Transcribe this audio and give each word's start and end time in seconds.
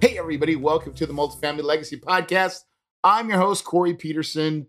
Hey, 0.00 0.16
everybody, 0.16 0.54
welcome 0.54 0.92
to 0.94 1.06
the 1.06 1.12
Multifamily 1.12 1.64
Legacy 1.64 1.98
Podcast. 1.98 2.60
I'm 3.02 3.28
your 3.28 3.38
host, 3.38 3.64
Corey 3.64 3.94
Peterson. 3.94 4.68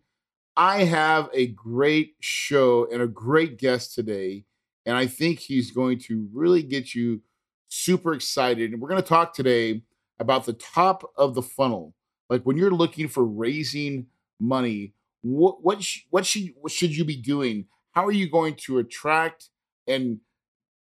I 0.58 0.86
have 0.86 1.30
a 1.36 1.46
great 1.46 2.16
show 2.20 2.88
and 2.92 3.00
a 3.00 3.08
great 3.08 3.60
guest 3.60 3.94
today, 3.94 4.46
and 4.88 4.98
I 4.98 5.06
think 5.06 5.38
he's 5.38 5.70
going 5.70 6.00
to 6.08 6.28
really 6.34 6.64
get 6.64 6.96
you 6.96 7.22
super 7.68 8.16
excited. 8.16 8.72
And 8.72 8.82
we're 8.82 8.90
going 8.90 9.04
to 9.04 9.08
talk 9.08 9.36
today 9.36 9.84
about 10.20 10.48
the 10.48 10.54
top 10.54 11.08
of 11.16 11.36
the 11.36 11.44
funnel. 11.44 11.94
Like 12.32 12.42
when 12.42 12.58
you're 12.58 12.72
looking 12.72 13.08
for 13.08 13.24
raising 13.24 14.08
money, 14.40 14.96
what 15.22 15.64
what 15.64 15.84
sh- 15.84 16.06
what 16.10 16.26
should 16.26 16.54
what 16.60 16.72
should 16.72 16.98
you 16.98 17.06
be 17.06 17.18
doing? 17.18 17.68
How 17.92 18.04
are 18.08 18.12
you 18.12 18.28
going 18.28 18.56
to 18.62 18.80
attract 18.80 19.50
and 19.88 20.22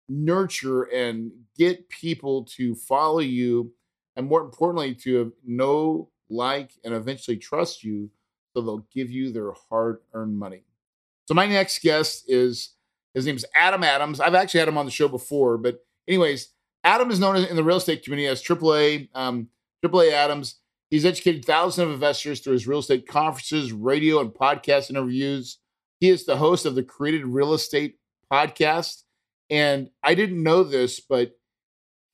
nurture 0.07 0.83
and 0.83 1.31
get 1.57 1.89
people 1.89 2.45
to 2.55 2.75
follow 2.75 3.19
you 3.19 3.73
and 4.17 4.27
more 4.27 4.41
importantly, 4.41 4.95
to 4.95 5.31
know, 5.45 6.09
like, 6.29 6.71
and 6.83 6.93
eventually 6.93 7.37
trust 7.37 7.83
you 7.83 8.09
so 8.53 8.61
they'll 8.61 8.87
give 8.91 9.11
you 9.11 9.31
their 9.31 9.53
hard 9.69 9.99
earned 10.13 10.37
money. 10.37 10.63
So, 11.27 11.35
my 11.35 11.45
next 11.45 11.81
guest 11.83 12.25
is 12.27 12.73
his 13.13 13.27
name's 13.27 13.45
Adam 13.55 13.83
Adams. 13.83 14.19
I've 14.19 14.33
actually 14.33 14.61
had 14.61 14.69
him 14.69 14.77
on 14.77 14.85
the 14.85 14.91
show 14.91 15.07
before, 15.07 15.57
but, 15.59 15.85
anyways, 16.07 16.49
Adam 16.83 17.11
is 17.11 17.19
known 17.19 17.35
in 17.35 17.55
the 17.55 17.63
real 17.63 17.77
estate 17.77 18.03
community 18.03 18.27
as 18.27 18.41
AAA, 18.41 19.09
um, 19.13 19.49
AAA 19.85 20.11
Adams. 20.11 20.55
He's 20.89 21.05
educated 21.05 21.45
thousands 21.45 21.87
of 21.87 21.93
investors 21.93 22.39
through 22.39 22.53
his 22.53 22.67
real 22.67 22.79
estate 22.79 23.07
conferences, 23.07 23.71
radio, 23.71 24.19
and 24.19 24.31
podcast 24.31 24.89
interviews. 24.89 25.59
He 25.99 26.09
is 26.09 26.25
the 26.25 26.37
host 26.37 26.65
of 26.65 26.75
the 26.75 26.83
Creative 26.83 27.27
Real 27.27 27.53
Estate 27.53 27.97
podcast. 28.31 29.03
And 29.49 29.89
I 30.01 30.15
didn't 30.15 30.41
know 30.41 30.63
this, 30.63 30.99
but 30.99 31.37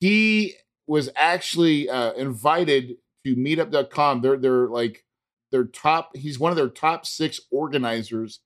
he 0.00 0.54
was 0.86 1.08
actually 1.16 1.88
uh, 1.88 2.12
invited 2.12 2.96
to 3.24 3.36
meetup.com. 3.36 4.20
They're 4.20 4.36
they're 4.36 4.68
like 4.68 5.04
their 5.50 5.64
top 5.64 6.16
he's 6.16 6.38
one 6.38 6.50
of 6.52 6.56
their 6.56 6.68
top 6.68 7.06
6 7.06 7.40
organizers 7.50 8.40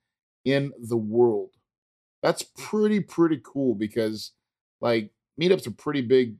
in 0.44 0.72
the 0.78 0.96
world. 0.96 1.50
That's 2.22 2.42
pretty 2.42 3.00
pretty 3.00 3.40
cool 3.42 3.74
because 3.74 4.32
like 4.80 5.10
meetup's 5.40 5.66
a 5.66 5.70
pretty 5.70 6.02
big 6.02 6.36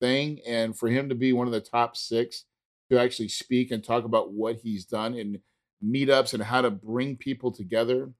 thing 0.00 0.40
and 0.46 0.76
for 0.76 0.88
him 0.88 1.08
to 1.08 1.14
be 1.14 1.32
one 1.32 1.46
of 1.46 1.52
the 1.52 1.60
top 1.60 1.96
6 1.96 2.44
to 2.90 2.98
actually 2.98 3.28
speak 3.28 3.70
and 3.70 3.82
talk 3.84 4.04
about 4.04 4.32
what 4.32 4.56
he's 4.56 4.84
done 4.84 5.14
in 5.14 5.40
meetups 5.84 6.34
and 6.34 6.42
how 6.42 6.60
to 6.60 6.70
bring 6.70 7.16
people 7.16 7.52
together. 7.52 8.10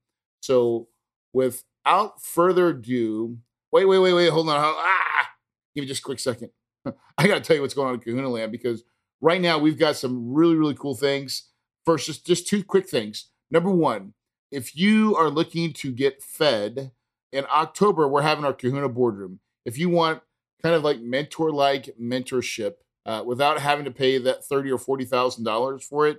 So 0.41 0.89
without 1.33 2.23
further 2.23 2.69
ado, 2.69 3.39
wait, 3.73 3.87
wait, 3.87 3.99
wait, 3.99 4.13
wait, 4.13 4.31
hold 4.31 4.49
on. 4.49 4.57
Ah, 4.59 5.29
give 5.75 5.83
me 5.83 5.89
just 5.89 6.01
a 6.01 6.05
quick 6.05 6.21
second. 6.21 6.51
I 7.19 7.27
got 7.27 7.35
to 7.35 7.41
tell 7.41 7.57
you 7.57 7.63
what's 7.63 7.75
going 7.75 7.89
on 7.89 7.95
in 7.95 8.01
Kahuna 8.01 8.29
Land 8.29 8.53
because 8.53 8.85
right 9.21 9.41
now 9.41 9.59
we've 9.59 9.79
got 9.79 9.97
some 9.97 10.33
really, 10.33 10.57
really 10.57 10.75
cool 10.75 10.95
things. 10.95 11.49
First, 11.85 12.07
just, 12.07 12.27
just 12.27 12.47
two 12.47 12.63
quick 12.65 12.89
things. 12.89 13.27
Number 13.51 13.71
one, 13.71 14.15
if 14.51 14.77
you 14.77 15.17
are 15.17 15.31
looking 15.31 15.73
to 15.75 15.93
get 15.93 16.23
fed 16.23 16.93
in 17.33 17.47
October, 17.53 18.09
we're 18.09 18.23
having 18.23 18.45
our 18.45 18.53
Kahuna 18.53 18.89
boardroom. 18.89 19.41
If 19.65 19.79
you 19.79 19.89
want 19.89 20.23
kind 20.63 20.75
of 20.75 20.83
like 20.83 21.01
mentor 21.01 21.51
like 21.51 21.95
mentorship 22.01 22.75
uh, 23.07 23.23
without 23.25 23.61
having 23.61 23.85
to 23.85 23.91
pay 23.91 24.19
that 24.19 24.45
thirty 24.45 24.71
or 24.71 24.79
forty 24.79 25.05
thousand 25.05 25.45
dollars 25.45 25.85
for 25.85 26.07
it, 26.07 26.19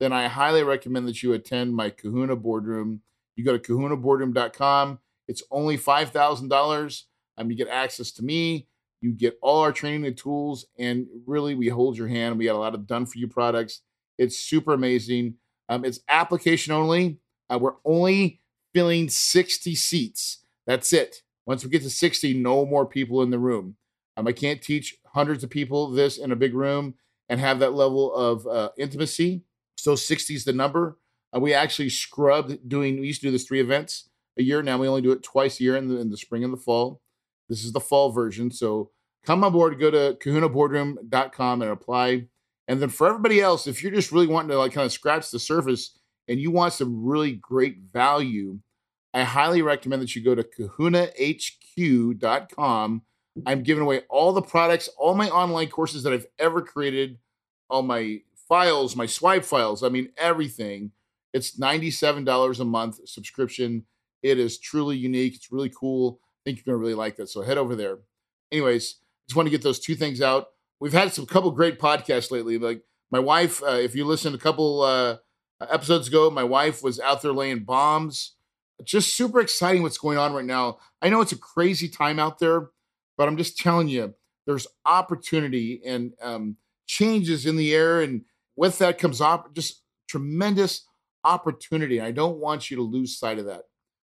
then 0.00 0.12
I 0.12 0.28
highly 0.28 0.62
recommend 0.62 1.08
that 1.08 1.22
you 1.22 1.32
attend 1.32 1.74
my 1.74 1.90
Kahuna 1.90 2.36
boardroom. 2.36 3.00
You 3.36 3.44
go 3.44 3.56
to 3.56 3.58
kahunaboardroom.com. 3.58 4.98
It's 5.28 5.42
only 5.50 5.76
five 5.76 6.10
thousand 6.10 6.48
dollars. 6.48 7.06
Um, 7.38 7.50
you 7.50 7.56
get 7.56 7.68
access 7.68 8.12
to 8.12 8.22
me. 8.22 8.68
You 9.02 9.12
get 9.12 9.38
all 9.42 9.60
our 9.60 9.72
training 9.72 10.06
and 10.06 10.16
tools, 10.16 10.64
and 10.78 11.06
really, 11.26 11.54
we 11.54 11.68
hold 11.68 11.98
your 11.98 12.08
hand. 12.08 12.38
We 12.38 12.46
got 12.46 12.54
a 12.54 12.58
lot 12.58 12.74
of 12.74 12.86
done 12.86 13.04
for 13.04 13.18
you 13.18 13.28
products. 13.28 13.80
It's 14.16 14.38
super 14.38 14.72
amazing. 14.72 15.34
Um, 15.68 15.84
it's 15.84 16.00
application 16.08 16.72
only. 16.72 17.18
Uh, 17.50 17.58
we're 17.58 17.74
only 17.84 18.40
filling 18.72 19.08
60 19.08 19.74
seats. 19.74 20.38
That's 20.66 20.92
it. 20.92 21.22
Once 21.46 21.64
we 21.64 21.70
get 21.70 21.82
to 21.82 21.90
60, 21.90 22.34
no 22.34 22.64
more 22.64 22.86
people 22.86 23.22
in 23.22 23.30
the 23.30 23.38
room. 23.38 23.76
Um, 24.16 24.26
I 24.28 24.32
can't 24.32 24.62
teach 24.62 24.96
hundreds 25.14 25.42
of 25.42 25.50
people 25.50 25.90
this 25.90 26.18
in 26.18 26.30
a 26.32 26.36
big 26.36 26.54
room 26.54 26.94
and 27.28 27.40
have 27.40 27.58
that 27.58 27.74
level 27.74 28.14
of 28.14 28.46
uh, 28.46 28.70
intimacy. 28.78 29.42
So 29.76 29.96
60 29.96 30.34
is 30.34 30.44
the 30.44 30.52
number. 30.52 30.98
Uh, 31.34 31.40
we 31.40 31.52
actually 31.54 31.88
scrubbed 31.88 32.68
doing, 32.68 33.00
we 33.00 33.08
used 33.08 33.20
to 33.22 33.26
do 33.26 33.32
this 33.32 33.44
three 33.44 33.60
events 33.60 34.08
a 34.38 34.42
year. 34.42 34.62
Now 34.62 34.78
we 34.78 34.88
only 34.88 35.02
do 35.02 35.12
it 35.12 35.22
twice 35.22 35.58
a 35.58 35.64
year 35.64 35.76
in 35.76 35.88
the, 35.88 35.98
in 35.98 36.10
the 36.10 36.16
spring 36.16 36.44
and 36.44 36.52
the 36.52 36.58
fall. 36.58 37.01
This 37.52 37.64
is 37.64 37.72
the 37.72 37.80
fall 37.80 38.10
version. 38.10 38.50
So 38.50 38.90
come 39.26 39.44
on 39.44 39.52
board, 39.52 39.78
go 39.78 39.90
to 39.90 40.16
kahunaboardroom.com 40.24 41.60
and 41.60 41.70
apply. 41.70 42.28
And 42.66 42.80
then 42.80 42.88
for 42.88 43.06
everybody 43.06 43.42
else, 43.42 43.66
if 43.66 43.82
you're 43.82 43.92
just 43.92 44.10
really 44.10 44.26
wanting 44.26 44.48
to 44.52 44.58
like 44.58 44.72
kind 44.72 44.86
of 44.86 44.92
scratch 44.92 45.30
the 45.30 45.38
surface 45.38 45.98
and 46.28 46.40
you 46.40 46.50
want 46.50 46.72
some 46.72 47.04
really 47.04 47.32
great 47.32 47.76
value, 47.92 48.58
I 49.12 49.24
highly 49.24 49.60
recommend 49.60 50.00
that 50.00 50.16
you 50.16 50.24
go 50.24 50.34
to 50.34 50.42
kahunahq.com. 50.42 53.02
I'm 53.44 53.62
giving 53.62 53.82
away 53.82 54.00
all 54.08 54.32
the 54.32 54.40
products, 54.40 54.88
all 54.96 55.12
my 55.12 55.28
online 55.28 55.68
courses 55.68 56.04
that 56.04 56.14
I've 56.14 56.28
ever 56.38 56.62
created, 56.62 57.18
all 57.68 57.82
my 57.82 58.20
files, 58.48 58.96
my 58.96 59.04
swipe 59.04 59.44
files, 59.44 59.82
I 59.82 59.90
mean, 59.90 60.08
everything. 60.16 60.92
It's 61.34 61.58
$97 61.58 62.60
a 62.60 62.64
month 62.64 63.06
subscription. 63.06 63.84
It 64.22 64.38
is 64.38 64.58
truly 64.58 64.96
unique. 64.96 65.34
It's 65.34 65.52
really 65.52 65.72
cool 65.78 66.18
think 66.44 66.58
you're 66.58 66.74
going 66.74 66.80
to 66.80 66.82
really 66.82 66.94
like 66.94 67.16
that. 67.16 67.28
So 67.28 67.42
head 67.42 67.58
over 67.58 67.74
there. 67.74 67.98
Anyways, 68.50 68.96
just 69.28 69.36
want 69.36 69.46
to 69.46 69.50
get 69.50 69.62
those 69.62 69.80
two 69.80 69.94
things 69.94 70.20
out. 70.20 70.48
We've 70.80 70.92
had 70.92 71.12
some 71.12 71.26
couple 71.26 71.50
great 71.52 71.78
podcasts 71.78 72.30
lately. 72.30 72.58
Like 72.58 72.82
my 73.10 73.18
wife, 73.18 73.62
uh, 73.62 73.78
if 73.80 73.94
you 73.94 74.04
listened 74.04 74.34
a 74.34 74.38
couple 74.38 74.82
uh, 74.82 75.16
episodes 75.60 76.08
ago, 76.08 76.30
my 76.30 76.44
wife 76.44 76.82
was 76.82 76.98
out 76.98 77.22
there 77.22 77.32
laying 77.32 77.64
bombs. 77.64 78.34
Just 78.84 79.14
super 79.14 79.40
exciting 79.40 79.82
what's 79.82 79.98
going 79.98 80.18
on 80.18 80.32
right 80.32 80.44
now. 80.44 80.78
I 81.00 81.08
know 81.08 81.20
it's 81.20 81.32
a 81.32 81.38
crazy 81.38 81.88
time 81.88 82.18
out 82.18 82.40
there, 82.40 82.70
but 83.16 83.28
I'm 83.28 83.36
just 83.36 83.58
telling 83.58 83.88
you, 83.88 84.14
there's 84.46 84.66
opportunity 84.84 85.80
and 85.84 86.12
um, 86.20 86.56
changes 86.86 87.46
in 87.46 87.56
the 87.56 87.72
air, 87.74 88.00
and 88.00 88.22
with 88.56 88.78
that 88.78 88.98
comes 88.98 89.20
op- 89.20 89.54
just 89.54 89.82
tremendous 90.08 90.88
opportunity. 91.22 92.00
I 92.00 92.10
don't 92.10 92.38
want 92.38 92.70
you 92.70 92.76
to 92.78 92.82
lose 92.82 93.16
sight 93.16 93.38
of 93.38 93.44
that. 93.46 93.62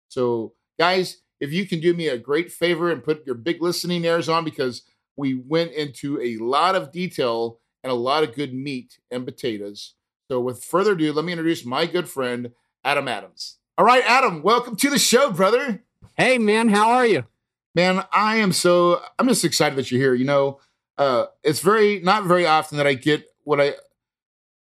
So, 0.09 0.55
guys, 0.79 1.19
if 1.41 1.53
you 1.53 1.67
can 1.67 1.81
do 1.81 1.95
me 1.95 2.09
a 2.09 2.19
great 2.19 2.51
favor 2.51 2.91
and 2.91 3.05
put 3.05 3.27
your 3.27 3.35
big 3.35 3.63
listening 3.63 4.05
ears 4.05 4.29
on 4.29 4.45
because 4.45 4.83
we 5.17 5.35
went 5.35 5.73
into 5.73 6.21
a 6.21 6.37
lot 6.37 6.75
of 6.75 6.93
detail 6.93 7.59
and 7.83 7.91
a 7.91 7.95
lot 7.95 8.23
of 8.23 8.35
good 8.35 8.53
meat 8.53 8.99
and 9.11 9.25
potatoes. 9.25 9.95
So, 10.31 10.41
with 10.41 10.65
further 10.65 10.93
ado, 10.93 11.13
let 11.13 11.25
me 11.25 11.33
introduce 11.33 11.65
my 11.65 11.87
good 11.87 12.09
friend, 12.09 12.53
Adam 12.85 13.09
Adams. 13.09 13.59
All 13.79 13.85
right, 13.85 14.03
Adam, 14.07 14.43
welcome 14.43 14.75
to 14.77 14.91
the 14.91 14.99
show, 14.99 15.31
brother. 15.31 15.83
Hey, 16.17 16.39
man, 16.39 16.69
how 16.69 16.91
are 16.91 17.07
you? 17.07 17.25
Man, 17.75 18.05
I 18.13 18.37
am 18.37 18.53
so, 18.53 19.03
I'm 19.19 19.29
just 19.29 19.45
excited 19.45 19.77
that 19.77 19.91
you're 19.91 20.01
here. 20.01 20.15
You 20.15 20.25
know, 20.25 20.61
uh, 20.97 21.27
it's 21.45 21.61
very, 21.61 22.01
not 22.01 22.25
very 22.25 22.47
often 22.47 22.79
that 22.79 22.87
I 22.87 22.95
get 22.95 23.27
what 23.45 23.61
I 23.61 23.75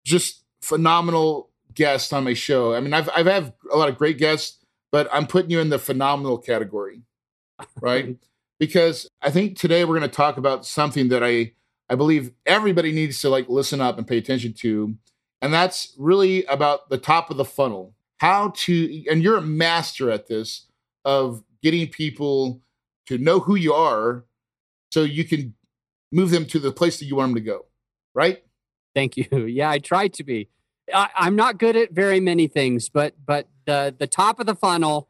just 0.04 0.42
phenomenal 0.62 1.50
guests 1.74 2.12
on 2.12 2.24
my 2.24 2.34
show. 2.34 2.74
I 2.74 2.80
mean, 2.80 2.94
I've, 2.94 3.10
I've 3.14 3.26
had 3.26 3.52
a 3.70 3.76
lot 3.76 3.88
of 3.88 3.98
great 3.98 4.19
guests 4.19 4.62
but 4.93 5.09
I'm 5.12 5.27
putting 5.27 5.50
you 5.50 5.59
in 5.59 5.71
the 5.71 5.79
phenomenal 5.79 6.39
category, 6.39 7.03
right? 7.81 8.17
because 8.61 9.09
I 9.21 9.31
think 9.31 9.59
today 9.59 9.85
we're 9.85 9.99
going 9.99 10.09
to 10.09 10.17
talk 10.17 10.37
about 10.37 10.65
something 10.65 11.09
that 11.09 11.25
I 11.25 11.53
I 11.89 11.97
believe 11.97 12.33
everybody 12.47 12.93
needs 12.93 13.21
to 13.23 13.29
like 13.29 13.49
listen 13.49 13.81
up 13.81 13.99
and 13.99 14.06
pay 14.06 14.19
attention 14.19 14.53
to, 14.61 14.97
and 15.41 15.53
that's 15.53 15.94
really 15.99 16.44
about 16.44 16.89
the 16.89 16.99
top 16.99 17.31
of 17.31 17.37
the 17.37 17.44
funnel. 17.44 17.94
how 18.19 18.53
to, 18.55 19.05
and 19.11 19.23
you're 19.23 19.37
a 19.37 19.43
master 19.43 20.11
at 20.11 20.29
this 20.29 20.67
of 21.05 21.43
getting 21.62 21.89
people 21.89 22.61
to 23.06 23.19
know 23.19 23.41
who 23.41 23.56
you 23.56 23.75
are 23.75 24.25
so 24.93 25.03
you 25.03 25.25
can 25.25 25.55
move 26.12 26.31
them 26.31 26.47
to 26.47 26.59
the 26.61 26.71
place 26.71 26.99
that 27.00 27.06
you 27.06 27.17
want 27.17 27.31
them 27.31 27.35
to 27.35 27.50
go, 27.50 27.67
right? 28.15 28.44
Thank 28.94 29.17
you. 29.17 29.27
Yeah, 29.47 29.71
I 29.71 29.79
try 29.79 30.09
to 30.09 30.25
be. 30.25 30.49
I, 30.94 31.09
I'm 31.17 31.37
not 31.37 31.59
good 31.59 31.77
at 31.77 31.93
very 31.93 32.21
many 32.21 32.47
things, 32.47 32.89
but 32.89 33.15
but 33.27 33.49
the 33.64 33.94
the 33.97 34.06
top 34.06 34.41
of 34.41 34.47
the 34.47 34.55
funnel, 34.55 35.09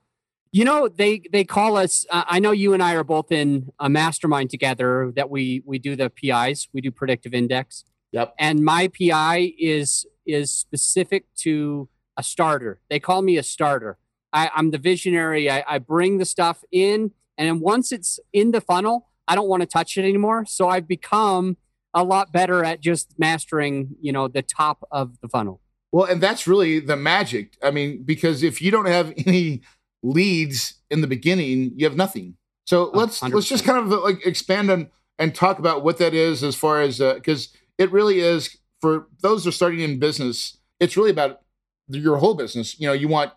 you 0.52 0.64
know, 0.64 0.88
they 0.88 1.22
they 1.32 1.44
call 1.44 1.76
us. 1.76 2.04
Uh, 2.10 2.24
I 2.26 2.38
know 2.38 2.50
you 2.50 2.74
and 2.74 2.82
I 2.82 2.94
are 2.94 3.04
both 3.04 3.32
in 3.32 3.72
a 3.78 3.88
mastermind 3.88 4.50
together 4.50 5.12
that 5.16 5.30
we 5.30 5.62
we 5.64 5.78
do 5.78 5.96
the 5.96 6.10
PIs, 6.10 6.68
we 6.72 6.80
do 6.80 6.90
predictive 6.90 7.34
index. 7.34 7.84
Yep. 8.12 8.34
And 8.38 8.64
my 8.64 8.88
PI 8.88 9.54
is 9.58 10.06
is 10.26 10.50
specific 10.50 11.26
to 11.36 11.88
a 12.16 12.22
starter. 12.22 12.80
They 12.90 13.00
call 13.00 13.22
me 13.22 13.38
a 13.38 13.42
starter. 13.42 13.98
I, 14.32 14.50
I'm 14.54 14.70
the 14.70 14.78
visionary. 14.78 15.50
I, 15.50 15.64
I 15.66 15.78
bring 15.78 16.18
the 16.18 16.24
stuff 16.24 16.64
in, 16.70 17.12
and 17.36 17.48
then 17.48 17.60
once 17.60 17.90
it's 17.90 18.20
in 18.32 18.52
the 18.52 18.60
funnel, 18.60 19.08
I 19.26 19.34
don't 19.34 19.48
want 19.48 19.62
to 19.62 19.66
touch 19.66 19.96
it 19.96 20.02
anymore. 20.02 20.44
So 20.46 20.68
I've 20.68 20.86
become 20.86 21.56
a 21.94 22.04
lot 22.04 22.32
better 22.32 22.64
at 22.64 22.80
just 22.80 23.18
mastering, 23.18 23.96
you 24.00 24.12
know, 24.12 24.28
the 24.28 24.42
top 24.42 24.86
of 24.90 25.20
the 25.20 25.28
funnel. 25.28 25.61
Well, 25.92 26.06
and 26.06 26.20
that's 26.22 26.46
really 26.46 26.80
the 26.80 26.96
magic. 26.96 27.56
I 27.62 27.70
mean, 27.70 28.02
because 28.02 28.42
if 28.42 28.62
you 28.62 28.70
don't 28.70 28.86
have 28.86 29.12
any 29.26 29.62
leads 30.02 30.74
in 30.90 31.02
the 31.02 31.06
beginning, 31.06 31.72
you 31.76 31.86
have 31.86 31.96
nothing. 31.96 32.36
So 32.66 32.90
let's 32.94 33.20
100%. 33.20 33.34
let's 33.34 33.48
just 33.48 33.64
kind 33.64 33.78
of 33.78 34.02
like 34.02 34.26
expand 34.26 34.70
on 34.70 34.90
and 35.18 35.34
talk 35.34 35.58
about 35.58 35.84
what 35.84 35.98
that 35.98 36.14
is 36.14 36.42
as 36.42 36.56
far 36.56 36.80
as 36.80 36.98
because 36.98 37.48
uh, 37.52 37.58
it 37.78 37.92
really 37.92 38.20
is 38.20 38.56
for 38.80 39.06
those 39.20 39.44
who 39.44 39.50
are 39.50 39.52
starting 39.52 39.80
in 39.80 39.98
business. 39.98 40.56
It's 40.80 40.96
really 40.96 41.10
about 41.10 41.42
your 41.88 42.16
whole 42.16 42.34
business. 42.34 42.78
You 42.80 42.86
know, 42.88 42.92
you 42.92 43.08
want 43.08 43.32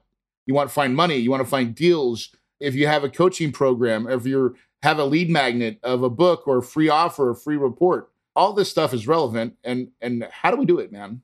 you 0.46 0.54
want 0.54 0.70
to 0.70 0.74
find 0.74 0.96
money, 0.96 1.18
you 1.18 1.32
want 1.32 1.44
to 1.44 1.50
find 1.50 1.76
deals. 1.76 2.30
If 2.60 2.76
you 2.76 2.88
have 2.88 3.04
a 3.04 3.10
coaching 3.10 3.52
program, 3.52 4.08
if 4.08 4.26
you 4.26 4.56
have 4.82 5.00
a 5.00 5.06
lead 5.06 5.30
magnet 5.30 5.80
of 5.84 6.04
a 6.04 6.10
book 6.10 6.48
or 6.48 6.60
a 6.60 6.64
free 6.64 6.90
offer, 6.90 7.32
a 7.32 7.36
free 7.36 7.58
report, 7.58 8.10
all 8.36 8.54
this 8.54 8.70
stuff 8.70 8.94
is 8.94 9.08
relevant. 9.08 9.56
And 9.64 9.90
and 10.02 10.28
how 10.32 10.52
do 10.52 10.58
we 10.58 10.66
do 10.66 10.80
it, 10.80 10.92
man? 10.92 11.22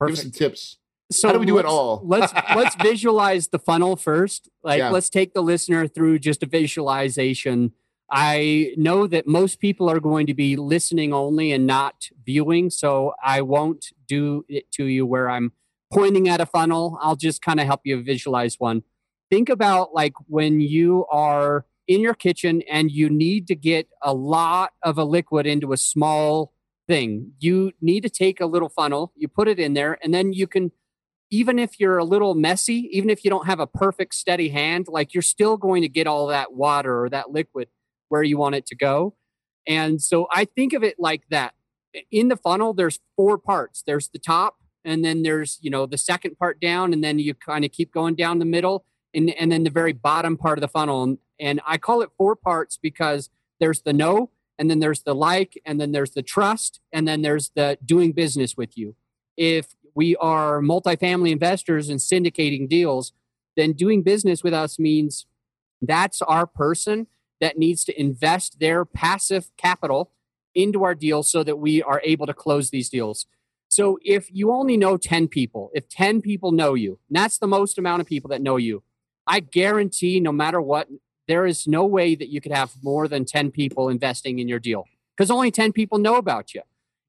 Perfect. 0.00 0.16
Give 0.16 0.18
us 0.18 0.22
some 0.22 0.32
tips. 0.32 0.76
So 1.12 1.28
how 1.28 1.32
do 1.32 1.40
we 1.40 1.46
do 1.46 1.58
it 1.58 1.66
all? 1.66 2.02
let's 2.04 2.32
let's 2.54 2.74
visualize 2.82 3.48
the 3.48 3.58
funnel 3.58 3.96
first. 3.96 4.48
Like 4.62 4.78
yeah. 4.78 4.90
let's 4.90 5.10
take 5.10 5.34
the 5.34 5.42
listener 5.42 5.86
through 5.88 6.20
just 6.20 6.42
a 6.42 6.46
visualization. 6.46 7.72
I 8.10 8.74
know 8.76 9.06
that 9.06 9.26
most 9.26 9.60
people 9.60 9.88
are 9.88 10.00
going 10.00 10.26
to 10.26 10.34
be 10.34 10.56
listening 10.56 11.12
only 11.12 11.52
and 11.52 11.66
not 11.66 12.08
viewing, 12.24 12.70
so 12.70 13.14
I 13.22 13.42
won't 13.42 13.86
do 14.08 14.44
it 14.48 14.70
to 14.72 14.84
you 14.84 15.06
where 15.06 15.30
I'm 15.30 15.52
pointing 15.92 16.28
at 16.28 16.40
a 16.40 16.46
funnel. 16.46 16.98
I'll 17.00 17.16
just 17.16 17.42
kind 17.42 17.60
of 17.60 17.66
help 17.66 17.82
you 17.84 18.02
visualize 18.02 18.56
one. 18.58 18.82
Think 19.30 19.48
about 19.48 19.94
like 19.94 20.14
when 20.26 20.60
you 20.60 21.06
are 21.10 21.66
in 21.86 22.00
your 22.00 22.14
kitchen 22.14 22.62
and 22.70 22.90
you 22.90 23.10
need 23.10 23.46
to 23.48 23.54
get 23.56 23.88
a 24.02 24.14
lot 24.14 24.72
of 24.82 24.98
a 24.98 25.04
liquid 25.04 25.46
into 25.46 25.72
a 25.72 25.76
small 25.76 26.52
thing. 26.90 27.30
You 27.38 27.70
need 27.80 28.00
to 28.00 28.10
take 28.10 28.40
a 28.40 28.46
little 28.46 28.68
funnel, 28.68 29.12
you 29.14 29.28
put 29.28 29.46
it 29.46 29.60
in 29.60 29.74
there, 29.74 29.96
and 30.02 30.12
then 30.12 30.32
you 30.32 30.48
can, 30.48 30.72
even 31.30 31.56
if 31.56 31.78
you're 31.78 31.98
a 31.98 32.04
little 32.04 32.34
messy, 32.34 32.88
even 32.90 33.10
if 33.10 33.24
you 33.24 33.30
don't 33.30 33.46
have 33.46 33.60
a 33.60 33.66
perfect 33.66 34.12
steady 34.12 34.48
hand, 34.48 34.86
like 34.88 35.14
you're 35.14 35.22
still 35.22 35.56
going 35.56 35.82
to 35.82 35.88
get 35.88 36.08
all 36.08 36.26
that 36.26 36.52
water 36.52 37.04
or 37.04 37.08
that 37.08 37.30
liquid 37.30 37.68
where 38.08 38.24
you 38.24 38.36
want 38.36 38.56
it 38.56 38.66
to 38.66 38.74
go. 38.74 39.14
And 39.68 40.02
so 40.02 40.26
I 40.32 40.44
think 40.44 40.72
of 40.72 40.82
it 40.82 40.96
like 40.98 41.22
that. 41.30 41.54
In 42.10 42.26
the 42.26 42.36
funnel, 42.36 42.74
there's 42.74 42.98
four 43.14 43.38
parts. 43.38 43.84
There's 43.86 44.08
the 44.08 44.18
top, 44.18 44.56
and 44.84 45.04
then 45.04 45.22
there's, 45.22 45.60
you 45.62 45.70
know, 45.70 45.86
the 45.86 45.96
second 45.98 46.38
part 46.38 46.60
down, 46.60 46.92
and 46.92 47.04
then 47.04 47.20
you 47.20 47.34
kind 47.34 47.64
of 47.64 47.70
keep 47.70 47.92
going 47.92 48.16
down 48.16 48.40
the 48.40 48.44
middle, 48.44 48.84
and, 49.14 49.30
and 49.30 49.52
then 49.52 49.62
the 49.62 49.70
very 49.70 49.92
bottom 49.92 50.36
part 50.36 50.58
of 50.58 50.62
the 50.62 50.68
funnel. 50.68 51.18
And 51.38 51.60
I 51.64 51.78
call 51.78 52.02
it 52.02 52.10
four 52.18 52.34
parts 52.34 52.80
because 52.82 53.30
there's 53.60 53.82
the 53.82 53.92
know, 53.92 54.30
and 54.60 54.68
then 54.68 54.78
there's 54.78 55.04
the 55.04 55.14
like, 55.14 55.58
and 55.64 55.80
then 55.80 55.92
there's 55.92 56.10
the 56.10 56.22
trust, 56.22 56.80
and 56.92 57.08
then 57.08 57.22
there's 57.22 57.50
the 57.56 57.78
doing 57.82 58.12
business 58.12 58.58
with 58.58 58.76
you. 58.76 58.94
If 59.34 59.74
we 59.94 60.16
are 60.16 60.60
multifamily 60.60 61.30
investors 61.32 61.88
and 61.88 61.98
syndicating 61.98 62.68
deals, 62.68 63.14
then 63.56 63.72
doing 63.72 64.02
business 64.02 64.44
with 64.44 64.52
us 64.52 64.78
means 64.78 65.24
that's 65.80 66.20
our 66.20 66.46
person 66.46 67.06
that 67.40 67.56
needs 67.56 67.84
to 67.84 67.98
invest 67.98 68.60
their 68.60 68.84
passive 68.84 69.50
capital 69.56 70.12
into 70.54 70.84
our 70.84 70.94
deals 70.94 71.30
so 71.30 71.42
that 71.42 71.56
we 71.56 71.82
are 71.82 72.02
able 72.04 72.26
to 72.26 72.34
close 72.34 72.68
these 72.68 72.90
deals. 72.90 73.24
So 73.68 73.98
if 74.04 74.28
you 74.30 74.52
only 74.52 74.76
know 74.76 74.98
10 74.98 75.28
people, 75.28 75.70
if 75.72 75.88
10 75.88 76.20
people 76.20 76.52
know 76.52 76.74
you, 76.74 76.98
that's 77.08 77.38
the 77.38 77.46
most 77.46 77.78
amount 77.78 78.02
of 78.02 78.06
people 78.06 78.28
that 78.28 78.42
know 78.42 78.58
you, 78.58 78.82
I 79.26 79.40
guarantee 79.40 80.20
no 80.20 80.32
matter 80.32 80.60
what, 80.60 80.88
there 81.30 81.46
is 81.46 81.66
no 81.66 81.84
way 81.84 82.14
that 82.14 82.28
you 82.28 82.40
could 82.40 82.52
have 82.52 82.72
more 82.82 83.06
than 83.06 83.24
10 83.24 83.50
people 83.50 83.88
investing 83.88 84.38
in 84.38 84.48
your 84.48 84.58
deal 84.58 84.86
because 85.16 85.30
only 85.30 85.50
10 85.50 85.72
people 85.72 85.98
know 85.98 86.16
about 86.16 86.54
you. 86.54 86.62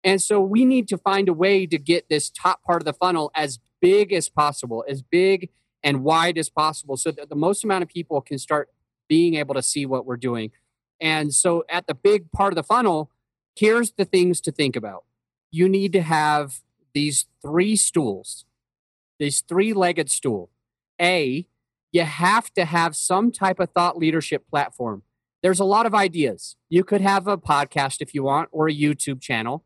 And 0.03 0.21
so 0.21 0.41
we 0.41 0.65
need 0.65 0.87
to 0.89 0.97
find 0.97 1.29
a 1.29 1.33
way 1.33 1.65
to 1.65 1.77
get 1.77 2.09
this 2.09 2.29
top 2.29 2.63
part 2.63 2.81
of 2.81 2.85
the 2.85 2.93
funnel 2.93 3.31
as 3.35 3.59
big 3.81 4.11
as 4.11 4.29
possible, 4.29 4.83
as 4.87 5.01
big 5.01 5.49
and 5.83 6.03
wide 6.03 6.37
as 6.37 6.49
possible, 6.49 6.97
so 6.97 7.11
that 7.11 7.29
the 7.29 7.35
most 7.35 7.63
amount 7.63 7.83
of 7.83 7.89
people 7.89 8.21
can 8.21 8.37
start 8.37 8.69
being 9.07 9.35
able 9.35 9.53
to 9.55 9.61
see 9.61 9.85
what 9.85 10.05
we're 10.05 10.17
doing. 10.17 10.51
And 10.99 11.33
so 11.33 11.63
at 11.69 11.87
the 11.87 11.93
big 11.93 12.31
part 12.31 12.53
of 12.53 12.55
the 12.55 12.63
funnel, 12.63 13.11
here's 13.55 13.91
the 13.91 14.05
things 14.05 14.41
to 14.41 14.51
think 14.51 14.75
about. 14.75 15.03
You 15.51 15.67
need 15.67 15.91
to 15.93 16.01
have 16.01 16.61
these 16.93 17.25
three 17.41 17.75
stools, 17.75 18.45
these 19.19 19.41
three 19.41 19.73
legged 19.73 20.09
stool. 20.09 20.49
A, 20.99 21.47
you 21.91 22.03
have 22.03 22.51
to 22.53 22.65
have 22.65 22.95
some 22.95 23.31
type 23.31 23.59
of 23.59 23.69
thought 23.69 23.97
leadership 23.97 24.47
platform. 24.49 25.03
There's 25.43 25.59
a 25.59 25.65
lot 25.65 25.85
of 25.85 25.93
ideas. 25.93 26.55
You 26.69 26.83
could 26.83 27.01
have 27.01 27.27
a 27.27 27.37
podcast 27.37 27.97
if 27.99 28.13
you 28.13 28.23
want, 28.23 28.49
or 28.51 28.67
a 28.67 28.73
YouTube 28.73 29.21
channel. 29.21 29.63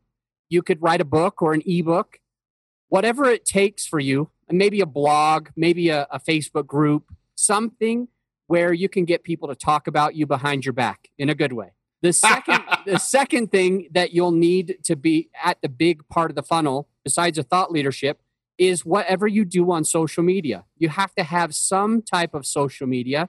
You 0.48 0.62
could 0.62 0.82
write 0.82 1.00
a 1.00 1.04
book 1.04 1.42
or 1.42 1.52
an 1.52 1.62
ebook, 1.66 2.18
whatever 2.88 3.26
it 3.26 3.44
takes 3.44 3.86
for 3.86 3.98
you, 3.98 4.30
and 4.48 4.58
maybe 4.58 4.80
a 4.80 4.86
blog, 4.86 5.48
maybe 5.56 5.88
a, 5.90 6.06
a 6.10 6.18
Facebook 6.18 6.66
group, 6.66 7.12
something 7.34 8.08
where 8.46 8.72
you 8.72 8.88
can 8.88 9.04
get 9.04 9.24
people 9.24 9.48
to 9.48 9.54
talk 9.54 9.86
about 9.86 10.14
you 10.14 10.26
behind 10.26 10.64
your 10.64 10.72
back 10.72 11.08
in 11.18 11.28
a 11.28 11.34
good 11.34 11.52
way. 11.52 11.72
The 12.02 12.12
second, 12.12 12.60
the 12.86 12.98
second 12.98 13.50
thing 13.50 13.88
that 13.92 14.12
you'll 14.12 14.32
need 14.32 14.78
to 14.84 14.96
be 14.96 15.30
at 15.42 15.60
the 15.62 15.68
big 15.68 16.08
part 16.08 16.30
of 16.30 16.36
the 16.36 16.42
funnel, 16.42 16.88
besides 17.04 17.38
a 17.38 17.42
thought 17.42 17.72
leadership, 17.72 18.20
is 18.58 18.84
whatever 18.84 19.26
you 19.26 19.44
do 19.44 19.70
on 19.70 19.84
social 19.84 20.22
media. 20.22 20.64
You 20.76 20.88
have 20.88 21.14
to 21.14 21.22
have 21.22 21.54
some 21.54 22.02
type 22.02 22.34
of 22.34 22.46
social 22.46 22.86
media. 22.86 23.28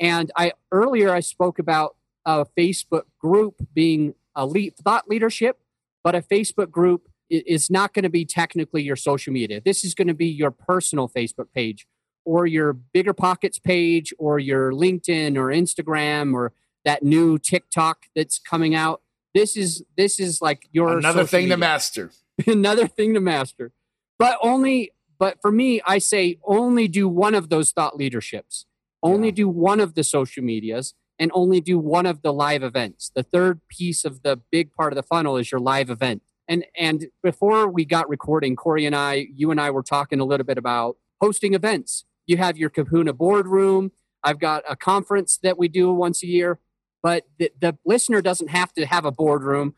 And 0.00 0.30
I 0.36 0.52
earlier 0.70 1.12
I 1.12 1.20
spoke 1.20 1.58
about 1.58 1.96
a 2.24 2.46
Facebook 2.58 3.04
group 3.18 3.66
being 3.74 4.14
a 4.34 4.46
lead, 4.46 4.76
thought 4.76 5.08
leadership, 5.08 5.58
but 6.02 6.14
a 6.14 6.22
Facebook 6.22 6.70
group 6.70 7.08
is 7.28 7.70
not 7.70 7.94
going 7.94 8.02
to 8.02 8.10
be 8.10 8.24
technically 8.24 8.82
your 8.82 8.96
social 8.96 9.32
media. 9.32 9.60
This 9.64 9.84
is 9.84 9.94
going 9.94 10.08
to 10.08 10.14
be 10.14 10.26
your 10.26 10.50
personal 10.50 11.08
Facebook 11.08 11.52
page 11.54 11.86
or 12.24 12.46
your 12.46 12.72
bigger 12.72 13.12
pockets 13.12 13.58
page 13.58 14.12
or 14.18 14.38
your 14.38 14.72
LinkedIn 14.72 15.36
or 15.36 15.46
Instagram 15.46 16.34
or 16.34 16.52
that 16.84 17.02
new 17.02 17.38
TikTok 17.38 18.04
that's 18.14 18.38
coming 18.38 18.74
out. 18.74 19.02
This 19.34 19.56
is 19.56 19.82
this 19.96 20.20
is 20.20 20.42
like 20.42 20.68
your 20.72 20.98
another 20.98 21.24
thing 21.24 21.44
media. 21.44 21.56
to 21.56 21.60
master. 21.60 22.10
another 22.46 22.86
thing 22.86 23.14
to 23.14 23.20
master 23.20 23.72
but 24.18 24.38
only 24.42 24.92
but 25.18 25.38
for 25.40 25.52
me 25.52 25.80
i 25.86 25.98
say 25.98 26.38
only 26.44 26.88
do 26.88 27.08
one 27.08 27.34
of 27.34 27.48
those 27.48 27.72
thought 27.72 27.96
leaderships. 27.96 28.66
Only 29.02 29.28
yeah. 29.28 29.34
do 29.34 29.48
one 29.48 29.80
of 29.80 29.94
the 29.94 30.04
social 30.04 30.44
medias 30.44 30.94
and 31.18 31.30
only 31.34 31.60
do 31.60 31.78
one 31.78 32.06
of 32.06 32.22
the 32.22 32.32
live 32.32 32.62
events. 32.62 33.10
The 33.14 33.22
third 33.22 33.60
piece 33.68 34.04
of 34.04 34.22
the 34.22 34.40
big 34.50 34.72
part 34.72 34.92
of 34.92 34.96
the 34.96 35.02
funnel 35.02 35.36
is 35.36 35.50
your 35.50 35.60
live 35.60 35.90
event. 35.90 36.22
And 36.48 36.64
and 36.76 37.06
before 37.22 37.68
we 37.68 37.84
got 37.84 38.08
recording 38.08 38.56
corey 38.56 38.86
and 38.86 38.96
i 38.96 39.26
you 39.34 39.50
and 39.50 39.60
i 39.60 39.70
were 39.70 39.82
talking 39.82 40.20
a 40.20 40.24
little 40.24 40.46
bit 40.46 40.58
about 40.58 40.96
hosting 41.20 41.54
events. 41.54 42.04
You 42.26 42.36
have 42.36 42.56
your 42.56 42.70
kahuna 42.70 43.12
boardroom. 43.12 43.92
I've 44.24 44.38
got 44.38 44.62
a 44.68 44.76
conference 44.76 45.38
that 45.42 45.58
we 45.58 45.68
do 45.68 45.92
once 45.92 46.22
a 46.22 46.26
year. 46.26 46.58
But 47.02 47.24
the, 47.38 47.50
the 47.60 47.76
listener 47.84 48.22
doesn't 48.22 48.48
have 48.48 48.72
to 48.74 48.86
have 48.86 49.04
a 49.04 49.10
boardroom. 49.10 49.74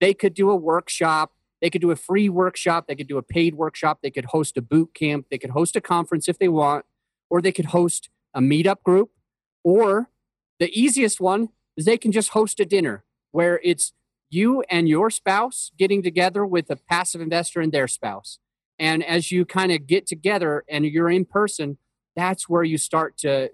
They 0.00 0.14
could 0.14 0.32
do 0.32 0.50
a 0.50 0.56
workshop 0.56 1.32
they 1.62 1.70
could 1.70 1.80
do 1.80 1.92
a 1.92 1.96
free 1.96 2.28
workshop, 2.28 2.86
they 2.88 2.96
could 2.96 3.06
do 3.06 3.16
a 3.16 3.22
paid 3.22 3.54
workshop, 3.54 4.00
they 4.02 4.10
could 4.10 4.26
host 4.26 4.58
a 4.58 4.62
boot 4.62 4.92
camp, 4.92 5.26
they 5.30 5.38
could 5.38 5.50
host 5.50 5.76
a 5.76 5.80
conference 5.80 6.28
if 6.28 6.38
they 6.38 6.48
want, 6.48 6.84
or 7.30 7.40
they 7.40 7.52
could 7.52 7.66
host 7.66 8.10
a 8.34 8.40
meetup 8.40 8.82
group, 8.82 9.10
or 9.62 10.10
the 10.58 10.68
easiest 10.78 11.20
one 11.20 11.50
is 11.76 11.84
they 11.84 11.96
can 11.96 12.12
just 12.12 12.30
host 12.30 12.58
a 12.60 12.64
dinner 12.64 13.04
where 13.30 13.60
it's 13.62 13.92
you 14.28 14.62
and 14.68 14.88
your 14.88 15.08
spouse 15.08 15.70
getting 15.78 16.02
together 16.02 16.44
with 16.44 16.68
a 16.68 16.76
passive 16.76 17.20
investor 17.20 17.60
and 17.60 17.70
their 17.70 17.88
spouse. 17.88 18.38
And 18.78 19.04
as 19.04 19.30
you 19.30 19.44
kind 19.44 19.70
of 19.70 19.86
get 19.86 20.06
together 20.06 20.64
and 20.68 20.84
you're 20.84 21.10
in 21.10 21.24
person, 21.24 21.78
that's 22.16 22.48
where 22.48 22.64
you 22.64 22.76
start 22.76 23.16
to 23.18 23.50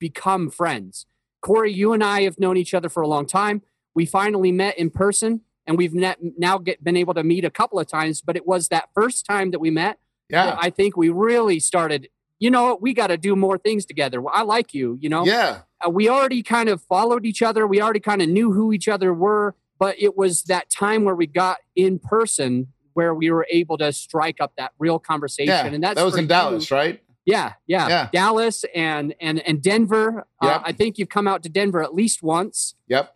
become 0.00 0.50
friends. 0.50 1.06
Corey, 1.40 1.72
you 1.72 1.92
and 1.92 2.02
I 2.02 2.22
have 2.22 2.40
known 2.40 2.56
each 2.56 2.74
other 2.74 2.88
for 2.88 3.02
a 3.02 3.08
long 3.08 3.26
time. 3.26 3.62
We 3.94 4.06
finally 4.06 4.50
met 4.50 4.76
in 4.76 4.90
person 4.90 5.42
and 5.66 5.78
we've 5.78 5.94
net, 5.94 6.18
now 6.38 6.58
get, 6.58 6.82
been 6.82 6.96
able 6.96 7.14
to 7.14 7.24
meet 7.24 7.44
a 7.44 7.50
couple 7.50 7.78
of 7.78 7.86
times. 7.86 8.20
But 8.20 8.36
it 8.36 8.46
was 8.46 8.68
that 8.68 8.88
first 8.94 9.26
time 9.26 9.50
that 9.50 9.60
we 9.60 9.70
met. 9.70 9.98
Yeah, 10.28 10.56
I 10.58 10.70
think 10.70 10.96
we 10.96 11.10
really 11.10 11.60
started 11.60 12.08
you 12.40 12.50
know, 12.50 12.76
we 12.80 12.92
got 12.92 13.06
to 13.06 13.16
do 13.16 13.36
more 13.36 13.56
things 13.56 13.86
together. 13.86 14.20
Well, 14.20 14.34
I 14.34 14.42
like 14.42 14.74
you, 14.74 14.98
you 15.00 15.08
know? 15.08 15.24
Yeah. 15.24 15.60
Uh, 15.84 15.90
we 15.90 16.08
already 16.08 16.42
kind 16.42 16.68
of 16.68 16.82
followed 16.82 17.24
each 17.24 17.42
other. 17.42 17.66
We 17.66 17.80
already 17.80 18.00
kind 18.00 18.20
of 18.20 18.28
knew 18.28 18.52
who 18.52 18.72
each 18.72 18.88
other 18.88 19.14
were, 19.14 19.54
but 19.78 19.96
it 19.98 20.16
was 20.16 20.42
that 20.44 20.68
time 20.68 21.04
where 21.04 21.14
we 21.14 21.26
got 21.26 21.58
in 21.74 21.98
person 21.98 22.68
where 22.94 23.14
we 23.14 23.30
were 23.30 23.46
able 23.50 23.78
to 23.78 23.92
strike 23.92 24.40
up 24.40 24.52
that 24.56 24.72
real 24.78 24.98
conversation. 24.98 25.54
Yeah, 25.54 25.66
and 25.66 25.82
that's 25.82 25.96
that 25.96 26.04
was 26.04 26.16
in 26.16 26.24
you. 26.24 26.28
Dallas, 26.28 26.70
right? 26.70 27.02
Yeah, 27.24 27.54
yeah, 27.66 27.88
Yeah. 27.88 28.08
Dallas 28.12 28.64
and 28.74 29.14
and 29.20 29.40
and 29.40 29.62
Denver. 29.62 30.26
Uh, 30.40 30.60
I 30.62 30.72
think 30.72 30.98
you've 30.98 31.08
come 31.08 31.26
out 31.26 31.42
to 31.44 31.48
Denver 31.48 31.82
at 31.82 31.94
least 31.94 32.22
once. 32.22 32.74
Yep. 32.88 33.13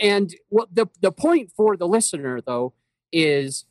And 0.00 0.34
what 0.48 0.74
the 0.74 0.86
the 1.00 1.12
point 1.12 1.50
for 1.56 1.76
the 1.76 1.88
listener 1.88 2.40
though 2.40 2.72
is 3.12 3.64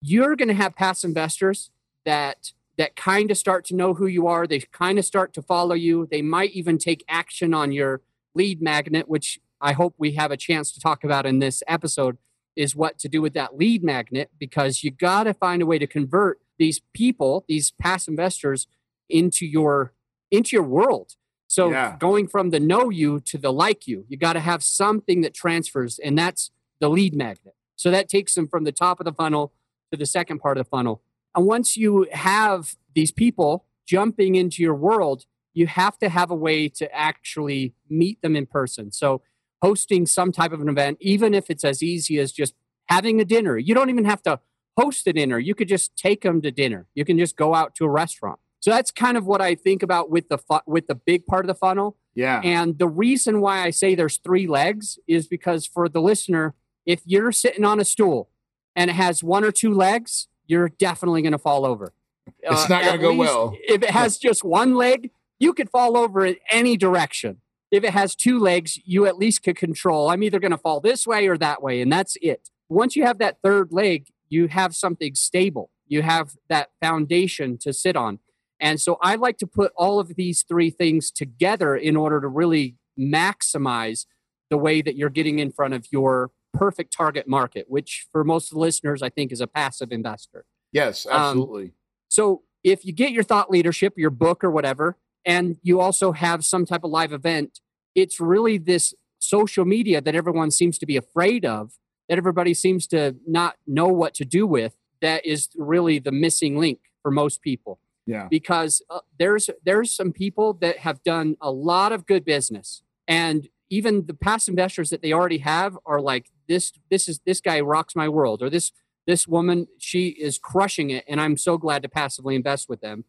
you're 0.00 0.36
going 0.36 0.48
to 0.48 0.54
have 0.54 0.76
past 0.76 1.04
investors 1.04 1.70
that 2.04 2.52
that 2.76 2.96
kind 2.96 3.30
of 3.30 3.38
start 3.38 3.64
to 3.64 3.74
know 3.74 3.94
who 3.94 4.06
you 4.06 4.26
are. 4.26 4.46
They 4.46 4.60
kind 4.60 4.98
of 4.98 5.04
start 5.04 5.32
to 5.34 5.42
follow 5.42 5.74
you. 5.74 6.08
They 6.10 6.22
might 6.22 6.52
even 6.52 6.76
take 6.76 7.04
action 7.08 7.54
on 7.54 7.72
your 7.72 8.00
lead 8.34 8.60
magnet, 8.60 9.08
which 9.08 9.38
I 9.60 9.72
hope 9.72 9.94
we 9.96 10.12
have 10.12 10.30
a 10.30 10.36
chance 10.36 10.72
to 10.72 10.80
talk 10.80 11.04
about 11.04 11.26
in 11.26 11.38
this 11.38 11.62
episode. 11.66 12.18
Is 12.56 12.76
what 12.76 13.00
to 13.00 13.08
do 13.08 13.20
with 13.20 13.34
that 13.34 13.56
lead 13.56 13.82
magnet 13.82 14.30
because 14.38 14.84
you 14.84 14.92
got 14.92 15.24
to 15.24 15.34
find 15.34 15.60
a 15.60 15.66
way 15.66 15.76
to 15.76 15.88
convert 15.88 16.38
these 16.56 16.80
people, 16.92 17.44
these 17.48 17.72
past 17.72 18.06
investors, 18.06 18.68
into 19.08 19.44
your 19.44 19.92
into 20.30 20.54
your 20.54 20.62
world. 20.62 21.16
So 21.54 21.70
Yeah. 21.70 21.96
going 22.00 22.26
from 22.26 22.50
the 22.50 22.58
know 22.58 22.90
you 22.90 23.20
to 23.20 23.38
the 23.38 23.52
like 23.52 23.86
you, 23.86 24.04
you 24.08 24.16
got 24.16 24.32
to 24.32 24.40
have 24.40 24.62
something 24.64 25.20
that 25.20 25.34
transfers, 25.34 26.00
and 26.00 26.18
that's 26.18 26.50
the 26.80 26.88
lead 26.88 27.14
magnet. 27.14 27.54
So 27.76 27.90
that 27.92 28.08
takes 28.08 28.34
them 28.34 28.48
from 28.48 28.64
the 28.64 28.72
top 28.72 28.98
of 28.98 29.04
the 29.04 29.12
funnel 29.12 29.52
to 29.92 29.96
the 29.96 30.06
second 30.06 30.40
part 30.40 30.58
of 30.58 30.64
the 30.64 30.68
funnel. 30.68 31.02
And 31.34 31.46
once 31.46 31.76
you 31.76 32.08
have 32.12 32.74
these 32.94 33.12
people 33.12 33.66
jumping 33.86 34.34
into 34.34 34.62
your 34.62 34.74
world, 34.74 35.26
you 35.52 35.68
have 35.68 35.96
to 35.98 36.08
have 36.08 36.30
a 36.32 36.34
way 36.34 36.68
to 36.70 36.92
actually 36.92 37.74
meet 37.88 38.20
them 38.20 38.34
in 38.34 38.46
person. 38.46 38.90
So 38.90 39.22
hosting 39.62 40.06
some 40.06 40.32
type 40.32 40.52
of 40.52 40.60
an 40.60 40.68
event, 40.68 40.98
even 41.00 41.34
if 41.34 41.50
it's 41.50 41.64
as 41.64 41.82
easy 41.82 42.18
as 42.18 42.32
just 42.32 42.54
having 42.86 43.20
a 43.20 43.24
dinner. 43.24 43.56
You 43.56 43.74
don't 43.74 43.90
even 43.90 44.04
have 44.04 44.22
to 44.24 44.40
host 44.76 45.06
a 45.06 45.12
dinner. 45.12 45.38
You 45.38 45.54
could 45.54 45.68
just 45.68 45.96
take 45.96 46.22
them 46.22 46.42
to 46.42 46.50
dinner. 46.50 46.88
You 46.94 47.04
can 47.04 47.16
just 47.16 47.36
go 47.36 47.54
out 47.54 47.74
to 47.76 47.84
a 47.84 47.88
restaurant. 47.88 48.40
So 48.64 48.70
that's 48.70 48.90
kind 48.90 49.18
of 49.18 49.26
what 49.26 49.42
I 49.42 49.56
think 49.56 49.82
about 49.82 50.08
with 50.08 50.30
the 50.30 50.38
fu- 50.38 50.64
with 50.66 50.86
the 50.86 50.94
big 50.94 51.26
part 51.26 51.44
of 51.44 51.48
the 51.48 51.54
funnel. 51.54 51.98
Yeah. 52.14 52.40
And 52.42 52.78
the 52.78 52.88
reason 52.88 53.42
why 53.42 53.62
I 53.62 53.68
say 53.68 53.94
there's 53.94 54.16
three 54.16 54.46
legs 54.46 54.98
is 55.06 55.26
because 55.26 55.66
for 55.66 55.86
the 55.86 56.00
listener, 56.00 56.54
if 56.86 57.02
you're 57.04 57.30
sitting 57.30 57.66
on 57.66 57.78
a 57.78 57.84
stool 57.84 58.30
and 58.74 58.88
it 58.88 58.94
has 58.94 59.22
one 59.22 59.44
or 59.44 59.52
two 59.52 59.74
legs, 59.74 60.28
you're 60.46 60.70
definitely 60.70 61.20
going 61.20 61.32
to 61.32 61.38
fall 61.38 61.66
over. 61.66 61.92
It's 62.38 62.64
uh, 62.64 62.68
not 62.68 62.84
gonna 62.84 62.96
go 62.96 63.12
well. 63.12 63.54
If 63.68 63.82
it 63.82 63.90
has 63.90 64.16
just 64.16 64.42
one 64.42 64.76
leg, 64.76 65.10
you 65.38 65.52
could 65.52 65.68
fall 65.68 65.94
over 65.94 66.24
in 66.24 66.36
any 66.50 66.78
direction. 66.78 67.42
If 67.70 67.84
it 67.84 67.90
has 67.90 68.14
two 68.14 68.38
legs, 68.38 68.78
you 68.86 69.04
at 69.04 69.18
least 69.18 69.42
could 69.42 69.56
control. 69.56 70.08
I'm 70.08 70.22
either 70.22 70.38
going 70.38 70.52
to 70.52 70.56
fall 70.56 70.80
this 70.80 71.06
way 71.06 71.28
or 71.28 71.36
that 71.36 71.62
way, 71.62 71.82
and 71.82 71.92
that's 71.92 72.16
it. 72.22 72.48
Once 72.70 72.96
you 72.96 73.04
have 73.04 73.18
that 73.18 73.42
third 73.42 73.72
leg, 73.72 74.06
you 74.30 74.48
have 74.48 74.74
something 74.74 75.14
stable. 75.14 75.68
You 75.86 76.00
have 76.00 76.36
that 76.48 76.70
foundation 76.80 77.58
to 77.58 77.74
sit 77.74 77.94
on. 77.94 78.20
And 78.64 78.80
so 78.80 78.96
I 79.02 79.16
like 79.16 79.36
to 79.38 79.46
put 79.46 79.72
all 79.76 80.00
of 80.00 80.16
these 80.16 80.42
three 80.42 80.70
things 80.70 81.10
together 81.10 81.76
in 81.76 81.96
order 81.96 82.18
to 82.22 82.26
really 82.26 82.76
maximize 82.98 84.06
the 84.48 84.56
way 84.56 84.80
that 84.80 84.96
you're 84.96 85.10
getting 85.10 85.38
in 85.38 85.52
front 85.52 85.74
of 85.74 85.86
your 85.92 86.30
perfect 86.54 86.90
target 86.90 87.28
market, 87.28 87.66
which 87.68 88.06
for 88.10 88.24
most 88.24 88.50
of 88.50 88.54
the 88.54 88.60
listeners, 88.60 89.02
I 89.02 89.10
think 89.10 89.32
is 89.32 89.42
a 89.42 89.46
passive 89.46 89.92
investor. 89.92 90.46
yes, 90.72 91.04
um, 91.04 91.12
absolutely. 91.12 91.72
So 92.08 92.44
if 92.62 92.86
you 92.86 92.94
get 92.94 93.12
your 93.12 93.22
thought 93.22 93.50
leadership, 93.50 93.98
your 93.98 94.08
book 94.08 94.42
or 94.42 94.50
whatever, 94.50 94.96
and 95.26 95.58
you 95.62 95.78
also 95.78 96.12
have 96.12 96.42
some 96.42 96.64
type 96.64 96.84
of 96.84 96.90
live 96.90 97.12
event, 97.12 97.60
it's 97.94 98.18
really 98.18 98.56
this 98.56 98.94
social 99.18 99.66
media 99.66 100.00
that 100.00 100.14
everyone 100.14 100.50
seems 100.50 100.78
to 100.78 100.86
be 100.86 100.96
afraid 100.96 101.44
of, 101.44 101.72
that 102.08 102.16
everybody 102.16 102.54
seems 102.54 102.86
to 102.86 103.16
not 103.26 103.56
know 103.66 103.88
what 103.88 104.14
to 104.14 104.24
do 104.24 104.46
with, 104.46 104.74
that 105.02 105.26
is 105.26 105.50
really 105.54 105.98
the 105.98 106.12
missing 106.12 106.58
link 106.58 106.78
for 107.02 107.10
most 107.10 107.42
people 107.42 107.78
yeah. 108.06 108.26
because 108.30 108.82
uh, 108.90 109.00
there's 109.18 109.50
there's 109.64 109.94
some 109.94 110.12
people 110.12 110.52
that 110.54 110.78
have 110.78 111.02
done 111.02 111.36
a 111.40 111.50
lot 111.50 111.92
of 111.92 112.06
good 112.06 112.24
business 112.24 112.82
and 113.06 113.48
even 113.70 114.06
the 114.06 114.14
past 114.14 114.48
investors 114.48 114.90
that 114.90 115.02
they 115.02 115.12
already 115.12 115.38
have 115.38 115.78
are 115.86 116.00
like 116.00 116.26
this 116.48 116.72
this 116.90 117.08
is 117.08 117.20
this 117.26 117.40
guy 117.40 117.60
rocks 117.60 117.96
my 117.96 118.08
world 118.08 118.42
or 118.42 118.50
this 118.50 118.72
this 119.06 119.26
woman 119.28 119.66
she 119.78 120.08
is 120.08 120.38
crushing 120.38 120.90
it 120.90 121.04
and 121.08 121.20
i'm 121.20 121.36
so 121.36 121.56
glad 121.58 121.82
to 121.82 121.88
passively 121.88 122.34
invest 122.34 122.68
with 122.68 122.80
them. 122.80 123.04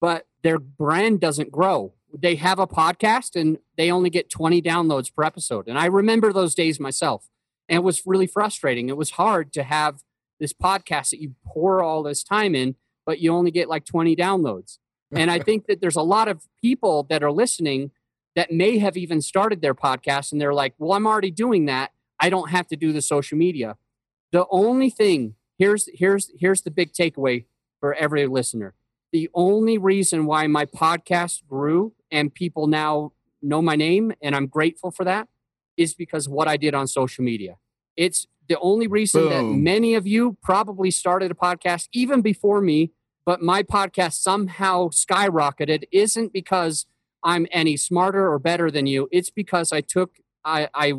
But 0.00 0.26
their 0.42 0.58
brand 0.58 1.20
doesn't 1.20 1.50
grow. 1.50 1.94
They 2.12 2.34
have 2.34 2.58
a 2.58 2.66
podcast 2.66 3.40
and 3.40 3.56
they 3.78 3.90
only 3.90 4.10
get 4.10 4.28
20 4.28 4.60
downloads 4.60 5.12
per 5.14 5.22
episode 5.22 5.68
and 5.68 5.78
i 5.78 5.86
remember 5.86 6.32
those 6.32 6.54
days 6.54 6.80
myself 6.80 7.28
and 7.68 7.76
it 7.76 7.82
was 7.82 8.06
really 8.06 8.26
frustrating. 8.26 8.88
It 8.88 8.96
was 8.96 9.12
hard 9.12 9.52
to 9.54 9.62
have 9.62 10.02
this 10.38 10.52
podcast 10.52 11.10
that 11.10 11.20
you 11.20 11.34
pour 11.46 11.82
all 11.82 12.02
this 12.02 12.22
time 12.22 12.54
in 12.54 12.76
but 13.06 13.20
you 13.20 13.32
only 13.32 13.50
get 13.50 13.68
like 13.68 13.84
20 13.84 14.14
downloads. 14.16 14.78
And 15.16 15.30
i 15.30 15.38
think 15.38 15.66
that 15.66 15.80
there's 15.80 15.96
a 15.96 16.02
lot 16.02 16.26
of 16.26 16.42
people 16.60 17.04
that 17.04 17.22
are 17.22 17.30
listening 17.30 17.92
that 18.34 18.50
may 18.50 18.78
have 18.78 18.96
even 18.96 19.20
started 19.20 19.62
their 19.62 19.74
podcast 19.74 20.32
and 20.32 20.40
they're 20.40 20.54
like 20.54 20.74
well 20.78 20.92
i'm 20.92 21.06
already 21.06 21.30
doing 21.30 21.66
that. 21.66 21.92
I 22.18 22.30
don't 22.30 22.50
have 22.50 22.66
to 22.68 22.76
do 22.76 22.92
the 22.92 23.02
social 23.02 23.36
media. 23.38 23.76
The 24.32 24.46
only 24.50 24.90
thing 24.90 25.34
here's 25.58 25.88
here's 25.94 26.30
here's 26.36 26.62
the 26.62 26.70
big 26.70 26.92
takeaway 26.92 27.44
for 27.80 27.94
every 27.94 28.26
listener. 28.26 28.74
The 29.12 29.30
only 29.34 29.78
reason 29.78 30.26
why 30.26 30.48
my 30.48 30.64
podcast 30.64 31.46
grew 31.46 31.92
and 32.10 32.34
people 32.34 32.66
now 32.66 33.12
know 33.44 33.60
my 33.60 33.76
name 33.76 34.12
and 34.22 34.34
i'm 34.34 34.46
grateful 34.46 34.90
for 34.90 35.04
that 35.04 35.28
is 35.76 35.94
because 35.94 36.28
what 36.28 36.48
i 36.48 36.56
did 36.56 36.74
on 36.74 36.86
social 36.86 37.22
media 37.22 37.56
it's 37.96 38.26
the 38.48 38.58
only 38.60 38.86
reason 38.86 39.28
that 39.30 39.44
many 39.44 39.94
of 39.94 40.06
you 40.06 40.36
probably 40.42 40.90
started 40.90 41.30
a 41.30 41.34
podcast 41.34 41.88
even 41.92 42.20
before 42.20 42.60
me 42.60 42.92
but 43.26 43.40
my 43.40 43.62
podcast 43.62 44.14
somehow 44.14 44.88
skyrocketed. 44.88 45.84
Isn't 45.92 46.32
because 46.32 46.86
i'm 47.22 47.46
any 47.50 47.76
smarter 47.76 48.30
or 48.30 48.38
better 48.38 48.70
than 48.70 48.86
you. 48.86 49.08
It's 49.10 49.30
because 49.30 49.72
i 49.72 49.80
took 49.80 50.16
i, 50.44 50.68
I 50.74 50.94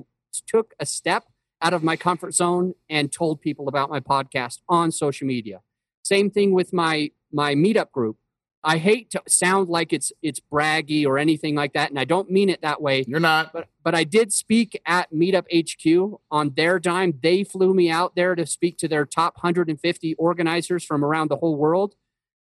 took 0.48 0.74
a 0.80 0.86
step 0.86 1.26
out 1.62 1.74
of 1.74 1.84
my 1.84 1.96
comfort 1.96 2.34
zone 2.34 2.74
and 2.90 3.12
told 3.12 3.42
people 3.42 3.68
about 3.68 3.90
my 3.90 4.00
podcast 4.00 4.60
on 4.68 4.92
social 4.92 5.26
media. 5.26 5.62
Same 6.04 6.30
thing 6.30 6.54
with 6.54 6.74
my 6.74 7.12
my 7.32 7.56
meetup 7.56 7.92
group 7.92 8.18
i 8.66 8.78
hate 8.78 9.10
to 9.12 9.22
sound 9.28 9.70
like 9.70 9.94
it's 9.94 10.12
it's 10.22 10.42
braggy 10.52 11.06
or 11.06 11.18
anything 11.18 11.56
like 11.56 11.74
that 11.74 11.90
and 11.90 12.00
i 12.00 12.04
don't 12.06 12.30
mean 12.30 12.50
it 12.50 12.62
that 12.62 12.82
way 12.82 13.06
You're 13.08 13.20
not. 13.20 13.54
but 13.54 13.70
but 13.86 13.94
I 13.94 14.04
did 14.04 14.34
speak 14.34 14.82
at 14.88 15.14
Meetup 15.14 15.46
HQ 15.56 16.20
on 16.32 16.54
their 16.56 16.80
dime. 16.80 17.20
They 17.22 17.44
flew 17.44 17.72
me 17.76 17.92
out 17.92 18.16
there 18.16 18.34
to 18.34 18.44
speak 18.48 18.80
to 18.80 18.88
their 18.88 19.06
top 19.06 19.36
150 19.38 20.16
organizers 20.16 20.84
from 20.84 21.06
around 21.06 21.30
the 21.30 21.38
whole 21.38 21.56
world. 21.56 21.94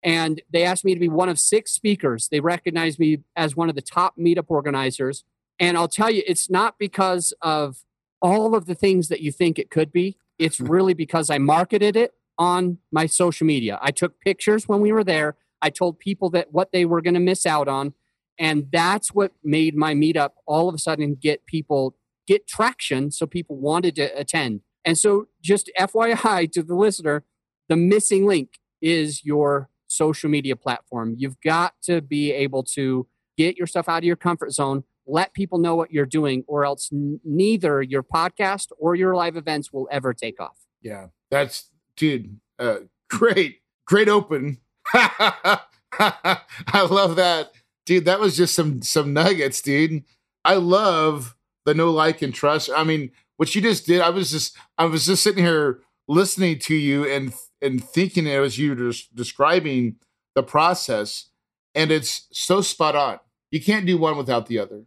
And 0.03 0.41
they 0.51 0.63
asked 0.63 0.83
me 0.83 0.93
to 0.93 0.99
be 0.99 1.07
one 1.07 1.29
of 1.29 1.39
six 1.39 1.71
speakers. 1.71 2.27
They 2.27 2.41
recognized 2.41 2.99
me 2.99 3.19
as 3.37 3.55
one 3.55 3.69
of 3.69 3.75
the 3.75 3.81
top 3.81 4.17
meetup 4.17 4.47
organizers. 4.49 5.23
And 5.57 5.77
I'll 5.77 5.87
tell 5.87 6.11
you, 6.11 6.21
it's 6.27 6.49
not 6.49 6.75
because 6.77 7.33
of 7.41 7.77
all 8.21 8.53
of 8.53 8.65
the 8.65 8.75
things 8.75 9.07
that 9.07 9.21
you 9.21 9.31
think 9.31 9.57
it 9.57 9.69
could 9.71 9.93
be. 9.93 10.17
It's 10.37 10.59
really 10.75 10.93
because 10.93 11.29
I 11.29 11.37
marketed 11.37 11.95
it 11.95 12.13
on 12.37 12.79
my 12.91 13.05
social 13.05 13.47
media. 13.47 13.79
I 13.81 13.91
took 13.91 14.19
pictures 14.19 14.67
when 14.67 14.81
we 14.81 14.91
were 14.91 15.05
there. 15.05 15.37
I 15.61 15.69
told 15.69 15.99
people 15.99 16.29
that 16.31 16.51
what 16.51 16.71
they 16.71 16.85
were 16.85 17.01
going 17.01 17.13
to 17.13 17.19
miss 17.19 17.45
out 17.45 17.67
on 17.67 17.93
and 18.39 18.67
that's 18.71 19.09
what 19.09 19.33
made 19.43 19.75
my 19.75 19.93
meetup 19.93 20.31
all 20.45 20.69
of 20.69 20.75
a 20.75 20.77
sudden 20.77 21.15
get 21.15 21.45
people 21.45 21.95
get 22.27 22.47
traction 22.47 23.11
so 23.11 23.25
people 23.25 23.57
wanted 23.57 23.95
to 23.95 24.03
attend 24.19 24.61
and 24.85 24.97
so 24.97 25.27
just 25.41 25.69
fyi 25.77 26.51
to 26.51 26.63
the 26.63 26.75
listener 26.75 27.23
the 27.67 27.75
missing 27.75 28.25
link 28.25 28.59
is 28.81 29.23
your 29.23 29.69
social 29.87 30.29
media 30.29 30.55
platform 30.55 31.15
you've 31.17 31.39
got 31.41 31.73
to 31.81 32.01
be 32.01 32.31
able 32.31 32.63
to 32.63 33.07
get 33.37 33.57
yourself 33.57 33.89
out 33.89 33.99
of 33.99 34.03
your 34.03 34.15
comfort 34.15 34.51
zone 34.51 34.83
let 35.07 35.33
people 35.33 35.57
know 35.57 35.75
what 35.75 35.91
you're 35.91 36.05
doing 36.05 36.43
or 36.47 36.63
else 36.63 36.89
neither 36.91 37.81
your 37.81 38.03
podcast 38.03 38.67
or 38.79 38.95
your 38.95 39.15
live 39.15 39.35
events 39.35 39.73
will 39.73 39.87
ever 39.91 40.13
take 40.13 40.39
off 40.39 40.61
Yeah. 40.81 41.07
That's 41.29 41.69
dude. 41.95 42.39
Uh, 42.59 42.77
great. 43.09 43.59
Great 43.85 44.09
open. 44.09 44.57
I 44.93 46.87
love 46.89 47.15
that. 47.17 47.51
Dude, 47.85 48.05
that 48.05 48.19
was 48.19 48.37
just 48.37 48.55
some 48.55 48.81
some 48.81 49.13
nuggets, 49.13 49.61
dude. 49.61 50.03
I 50.45 50.55
love 50.55 51.35
the 51.65 51.73
no 51.73 51.91
like 51.91 52.21
and 52.21 52.33
trust. 52.33 52.69
I 52.75 52.83
mean, 52.83 53.11
what 53.37 53.53
you 53.55 53.61
just 53.61 53.85
did, 53.85 54.01
I 54.01 54.09
was 54.09 54.31
just 54.31 54.57
I 54.77 54.85
was 54.85 55.05
just 55.05 55.23
sitting 55.23 55.43
here 55.43 55.81
listening 56.07 56.59
to 56.59 56.75
you 56.75 57.05
and 57.07 57.33
and 57.61 57.83
thinking 57.83 58.27
it 58.27 58.39
was 58.39 58.57
you 58.57 58.75
just 58.75 59.15
describing 59.15 59.97
the 60.35 60.43
process 60.43 61.29
and 61.75 61.91
it's 61.91 62.27
so 62.31 62.61
spot 62.61 62.95
on. 62.95 63.19
You 63.51 63.61
can't 63.61 63.85
do 63.85 63.97
one 63.97 64.17
without 64.17 64.47
the 64.47 64.59
other, 64.59 64.83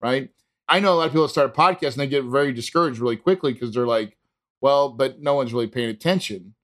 right? 0.00 0.30
I 0.68 0.80
know 0.80 0.94
a 0.94 0.96
lot 0.96 1.06
of 1.06 1.12
people 1.12 1.28
start 1.28 1.54
podcasts 1.54 1.92
and 1.92 2.00
they 2.00 2.06
get 2.06 2.24
very 2.24 2.52
discouraged 2.52 3.00
really 3.00 3.16
quickly 3.16 3.52
because 3.52 3.74
they're 3.74 3.86
like, 3.86 4.16
well, 4.60 4.90
but 4.90 5.20
no 5.20 5.34
one's 5.34 5.52
really 5.52 5.66
paying 5.66 5.90
attention. 5.90 6.54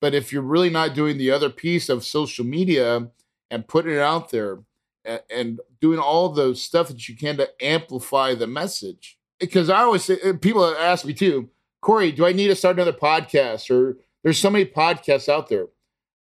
But 0.00 0.14
if 0.14 0.32
you're 0.32 0.42
really 0.42 0.70
not 0.70 0.94
doing 0.94 1.18
the 1.18 1.30
other 1.30 1.50
piece 1.50 1.88
of 1.88 2.04
social 2.04 2.44
media 2.44 3.08
and 3.50 3.68
putting 3.68 3.92
it 3.92 4.00
out 4.00 4.30
there 4.30 4.60
and, 5.04 5.20
and 5.30 5.60
doing 5.80 5.98
all 5.98 6.28
the 6.28 6.54
stuff 6.54 6.88
that 6.88 7.08
you 7.08 7.16
can 7.16 7.36
to 7.38 7.48
amplify 7.64 8.34
the 8.34 8.46
message. 8.46 9.18
Because 9.38 9.70
I 9.70 9.80
always 9.80 10.04
say, 10.04 10.18
people 10.40 10.64
ask 10.64 11.04
me 11.04 11.14
too, 11.14 11.50
Corey, 11.80 12.12
do 12.12 12.26
I 12.26 12.32
need 12.32 12.48
to 12.48 12.56
start 12.56 12.76
another 12.76 12.92
podcast? 12.92 13.70
Or 13.70 13.96
there's 14.22 14.38
so 14.38 14.50
many 14.50 14.64
podcasts 14.64 15.28
out 15.28 15.48
there, 15.48 15.66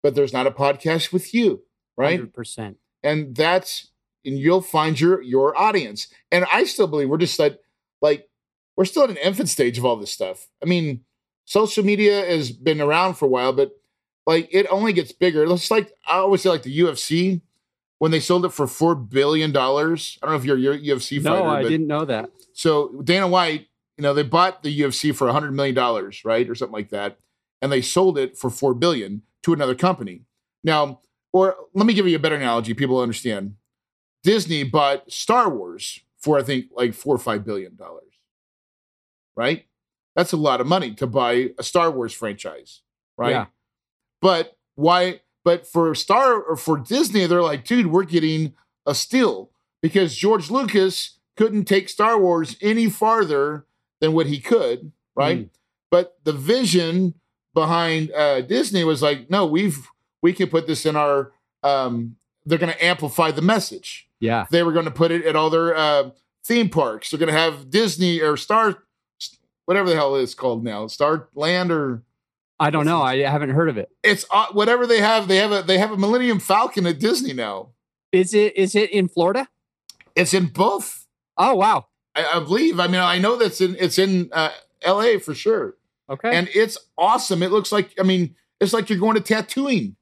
but 0.02 0.16
there's 0.16 0.34
not 0.34 0.48
a 0.48 0.52
podcast 0.52 1.12
with 1.12 1.34
you, 1.34 1.64
right? 1.98 2.22
100%. 2.22 2.76
And 3.04 3.36
that's, 3.36 3.88
and 4.26 4.38
you'll 4.38 4.62
find 4.62 5.00
your 5.00 5.22
your 5.22 5.58
audience. 5.58 6.08
And 6.32 6.46
I 6.52 6.66
still 6.66 6.88
believe 6.88 7.10
we're 7.10 7.18
just 7.18 7.40
like, 7.40 7.60
like 8.02 8.30
we're 8.76 8.86
still 8.86 9.04
at 9.04 9.10
an 9.10 9.18
infant 9.18 9.50
stage 9.50 9.78
of 9.78 9.86
all 9.86 9.96
this 9.96 10.12
stuff. 10.12 10.48
I 10.62 10.66
mean, 10.66 11.04
social 11.50 11.84
media 11.84 12.24
has 12.28 12.52
been 12.52 12.80
around 12.80 13.16
for 13.16 13.26
a 13.26 13.28
while, 13.28 13.52
but 13.52 13.72
like 14.28 14.48
it 14.52 14.68
only 14.70 14.94
gets 14.94 15.12
bigger. 15.12 15.44
It's 15.52 15.72
like 15.72 15.92
I 16.08 16.18
always 16.18 16.44
say, 16.44 16.50
like 16.50 16.62
the 16.62 16.80
UFC 16.80 17.42
when 17.98 18.12
they 18.12 18.20
sold 18.20 18.46
it 18.46 18.50
for 18.54 18.68
four 18.68 18.94
billion 18.94 19.52
dollars. 19.52 20.20
I 20.22 20.28
don't 20.28 20.36
know 20.36 20.40
if 20.40 20.46
you're 20.46 20.74
a 20.74 20.80
UFC 20.80 21.22
fighter. 21.22 21.44
No, 21.44 21.50
I 21.50 21.64
didn't 21.64 21.88
know 21.88 22.06
that. 22.06 22.30
So 22.54 23.02
Dana 23.04 23.28
White, 23.28 23.66
you 23.98 24.04
know, 24.04 24.14
they 24.14 24.22
bought 24.22 24.62
the 24.62 24.82
UFC 24.82 25.14
for 25.14 25.28
a 25.28 25.34
hundred 25.34 25.54
million 25.54 25.74
dollars, 25.74 26.24
right, 26.24 26.48
or 26.48 26.54
something 26.54 26.74
like 26.74 26.90
that, 26.90 27.18
and 27.64 27.72
they 27.72 27.82
sold 27.82 28.20
it 28.20 28.38
for 28.38 28.52
four 28.52 28.76
billion 28.76 29.24
to 29.42 29.52
another 29.52 29.76
company. 29.76 30.22
Now, 30.64 31.02
or 31.34 31.56
let 31.74 31.88
me 31.88 31.96
give 31.96 32.08
you 32.08 32.16
a 32.16 32.20
better 32.20 32.36
analogy. 32.36 32.76
People 32.76 33.02
understand. 33.02 33.56
Disney 34.22 34.64
bought 34.66 35.12
Star 35.12 35.50
Wars 35.50 36.00
for 36.20 36.38
I 36.38 36.44
think 36.44 36.66
like 36.74 36.94
four 36.94 37.16
or 37.16 37.20
five 37.20 37.44
billion 37.44 37.76
dollars. 37.76 38.04
Right? 39.36 39.66
That's 40.16 40.34
a 40.34 40.38
lot 40.38 40.62
of 40.62 40.68
money 40.68 40.94
to 40.96 41.08
buy 41.08 41.52
a 41.58 41.64
Star 41.64 41.92
Wars 41.92 42.14
franchise, 42.14 42.82
right? 43.18 43.32
Yeah. 43.32 43.46
But 44.22 44.58
why 44.76 45.22
but 45.44 45.66
for 45.66 45.96
Star 45.96 46.42
or 46.42 46.56
for 46.56 46.78
Disney, 46.78 47.26
they're 47.26 47.42
like, 47.42 47.66
dude, 47.66 47.88
we're 47.88 48.04
getting 48.04 48.54
a 48.86 48.94
steal 48.94 49.52
because 49.82 50.16
George 50.16 50.50
Lucas 50.50 51.20
couldn't 51.38 51.66
take 51.66 51.90
Star 51.90 52.20
Wars 52.20 52.58
any 52.62 52.90
farther 52.90 53.66
than 54.02 54.14
what 54.14 54.28
he 54.28 54.40
could, 54.40 54.92
right? 55.16 55.46
Mm. 55.46 55.50
But 55.90 56.20
the 56.24 56.34
vision 56.34 57.16
behind 57.54 58.12
uh, 58.12 58.42
Disney 58.42 58.84
was 58.84 59.02
like, 59.02 59.30
no, 59.30 59.46
we've 59.46 59.88
we 60.22 60.34
can 60.34 60.50
put 60.50 60.68
this 60.68 60.86
in 60.86 60.96
our. 60.96 61.32
Um, 61.64 62.16
they're 62.46 62.58
going 62.58 62.74
to 62.74 62.86
amplify 62.86 63.32
the 63.32 63.42
message. 63.42 64.08
Yeah, 64.20 64.46
they 64.52 64.64
were 64.64 64.72
going 64.72 64.86
to 64.86 64.92
put 64.92 65.12
it 65.12 65.26
at 65.26 65.36
all 65.36 65.50
their 65.50 65.76
uh, 65.76 66.12
theme 66.44 66.70
parks. 66.70 67.10
They're 67.10 67.20
going 67.20 67.34
to 67.34 67.40
have 67.40 67.70
Disney 67.70 68.22
or 68.22 68.38
Star, 68.38 68.84
whatever 69.70 69.88
the 69.88 69.96
hell 69.96 70.16
it's 70.16 70.34
called 70.34 70.64
now, 70.64 70.88
Star 70.88 71.30
Land 71.36 71.72
or 71.72 72.02
I 72.60 72.72
don't 72.72 72.88
know. 72.88 73.04
I 73.04 73.18
haven't 73.20 73.52
heard 73.52 73.70
of 73.70 73.78
it. 73.78 73.92
It's 74.02 74.26
uh, 74.32 74.48
whatever 74.52 74.88
they 74.88 75.00
have. 75.00 75.28
They 75.28 75.38
have 75.38 75.52
a 75.52 75.62
they 75.62 75.78
have 75.78 75.92
a 75.92 75.98
Millennium 75.98 76.40
Falcon 76.40 76.88
at 76.88 76.98
Disney 77.00 77.34
now. 77.34 77.70
Is 78.12 78.34
it 78.34 78.58
is 78.58 78.74
it 78.74 78.90
in 78.90 79.08
Florida? 79.08 79.48
It's 80.16 80.34
in 80.34 80.48
both. 80.48 81.06
Oh 81.38 81.54
wow! 81.54 81.86
I, 82.16 82.26
I 82.34 82.40
believe. 82.40 82.80
I 82.80 82.88
mean, 82.88 83.00
I 83.00 83.20
know 83.20 83.36
that's 83.36 83.62
in 83.62 83.76
it's 83.80 84.00
in 84.00 84.32
uh, 84.34 84.50
L.A. 84.82 85.20
for 85.20 85.36
sure. 85.36 85.76
Okay, 86.10 86.36
and 86.36 86.50
it's 86.56 86.80
awesome. 86.98 87.44
It 87.44 87.52
looks 87.52 87.72
like 87.72 87.94
I 88.00 88.04
mean, 88.04 88.36
it's 88.60 88.74
like 88.74 88.90
you're 88.90 88.98
going 88.98 89.22
to 89.22 89.22
Tatooine. 89.22 89.94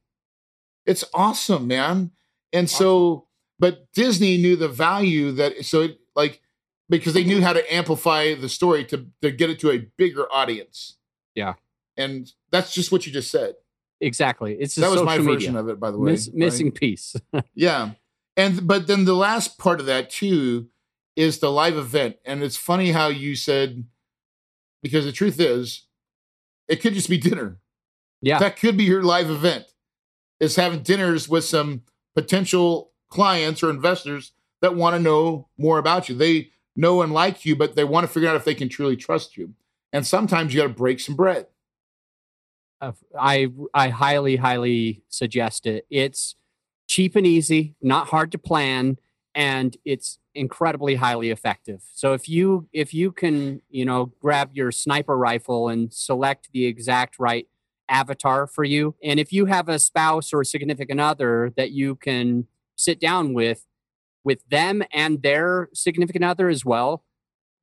It's 0.86 1.04
awesome, 1.14 1.68
man. 1.68 2.12
And 2.54 2.68
awesome. 2.68 2.78
so, 2.78 3.28
but 3.60 3.92
Disney 3.92 4.38
knew 4.38 4.56
the 4.56 4.70
value 4.70 5.34
that 5.34 5.66
so 5.66 5.82
it, 5.82 6.00
like 6.16 6.42
because 6.90 7.14
they 7.14 7.24
knew 7.24 7.42
how 7.42 7.54
to 7.54 7.74
amplify 7.74 8.34
the 8.36 8.50
story 8.50 8.86
to 8.86 9.08
to 9.22 9.32
get 9.32 9.50
it 9.50 9.60
to 9.60 9.72
a 9.72 9.80
bigger 9.98 10.32
audience. 10.32 10.98
Yeah 11.36 11.54
and 11.98 12.32
that's 12.52 12.74
just 12.74 12.92
what 12.92 13.06
you 13.06 13.12
just 13.12 13.32
said. 13.32 13.56
Exactly. 14.00 14.56
It's 14.60 14.76
that 14.76 14.92
was 14.92 15.02
my 15.02 15.18
version 15.18 15.56
of 15.56 15.68
it, 15.70 15.80
by 15.80 15.90
the 15.90 15.98
way. 15.98 16.12
Miss, 16.12 16.32
missing 16.32 16.72
piece. 16.72 17.16
yeah, 17.56 17.92
and 18.38 18.68
but 18.68 18.86
then 18.86 19.06
the 19.06 19.16
last 19.16 19.58
part 19.58 19.80
of 19.80 19.88
that 19.88 20.10
too 20.10 20.68
is 21.16 21.40
the 21.40 21.52
live 21.52 21.76
event, 21.76 22.18
and 22.24 22.44
it's 22.44 22.58
funny 22.58 22.92
how 22.92 23.08
you 23.08 23.36
said 23.36 23.86
because 24.84 25.04
the 25.04 25.12
truth 25.12 25.40
is, 25.40 25.88
it 26.68 26.76
could 26.78 26.94
just 26.94 27.10
be 27.10 27.18
dinner. 27.18 27.58
Yeah, 28.22 28.38
that 28.38 28.58
could 28.58 28.78
be 28.78 28.84
your 28.84 29.02
live 29.02 29.32
event. 29.32 29.66
Is 30.40 30.56
having 30.56 30.84
dinners 30.84 31.28
with 31.28 31.46
some 31.46 31.82
potential 32.16 32.92
clients 33.10 33.64
or 33.64 33.72
investors 33.72 34.34
that 34.62 34.76
want 34.76 34.96
to 34.96 35.02
know 35.02 35.48
more 35.58 35.80
about 35.80 36.08
you. 36.08 36.16
They 36.16 36.52
know 36.78 37.02
and 37.02 37.12
like 37.12 37.46
you, 37.46 37.56
but 37.56 37.76
they 37.76 37.84
want 37.84 38.08
to 38.08 38.14
figure 38.14 38.30
out 38.30 38.36
if 38.36 38.46
they 38.46 38.56
can 38.56 38.70
truly 38.70 38.96
trust 38.96 39.36
you. 39.36 39.54
And 39.92 40.06
sometimes 40.06 40.54
you 40.54 40.62
got 40.62 40.68
to 40.68 40.74
break 40.74 41.00
some 41.00 41.16
bread. 41.16 41.48
I 43.20 43.48
I 43.74 43.90
highly 43.90 44.36
highly 44.36 45.04
suggest 45.10 45.66
it. 45.66 45.86
It's 45.90 46.36
cheap 46.88 47.16
and 47.16 47.26
easy, 47.26 47.76
not 47.82 48.08
hard 48.08 48.32
to 48.34 48.38
plan, 48.38 48.98
and 49.34 49.76
it's 49.84 50.20
incredibly 50.36 50.96
highly 50.96 51.32
effective. 51.32 51.84
So 51.94 52.14
if 52.14 52.30
you 52.30 52.70
if 52.74 52.94
you 52.94 53.12
can, 53.12 53.62
you 53.70 53.84
know, 53.84 54.12
grab 54.22 54.52
your 54.54 54.72
sniper 54.72 55.18
rifle 55.18 55.70
and 55.70 55.92
select 55.92 56.50
the 56.54 56.66
exact 56.66 57.18
right 57.18 57.48
avatar 57.90 58.46
for 58.46 58.64
you, 58.64 58.96
and 59.04 59.20
if 59.20 59.34
you 59.34 59.46
have 59.46 59.70
a 59.70 59.80
spouse 59.80 60.32
or 60.32 60.42
a 60.42 60.46
significant 60.46 61.00
other 61.00 61.52
that 61.58 61.72
you 61.72 61.96
can 61.96 62.46
sit 62.76 63.00
down 63.00 63.34
with 63.34 63.66
with 64.28 64.48
them 64.50 64.84
and 64.92 65.24
their 65.24 65.70
significant 65.74 66.26
other 66.26 66.50
as 66.50 66.66
well, 66.66 67.06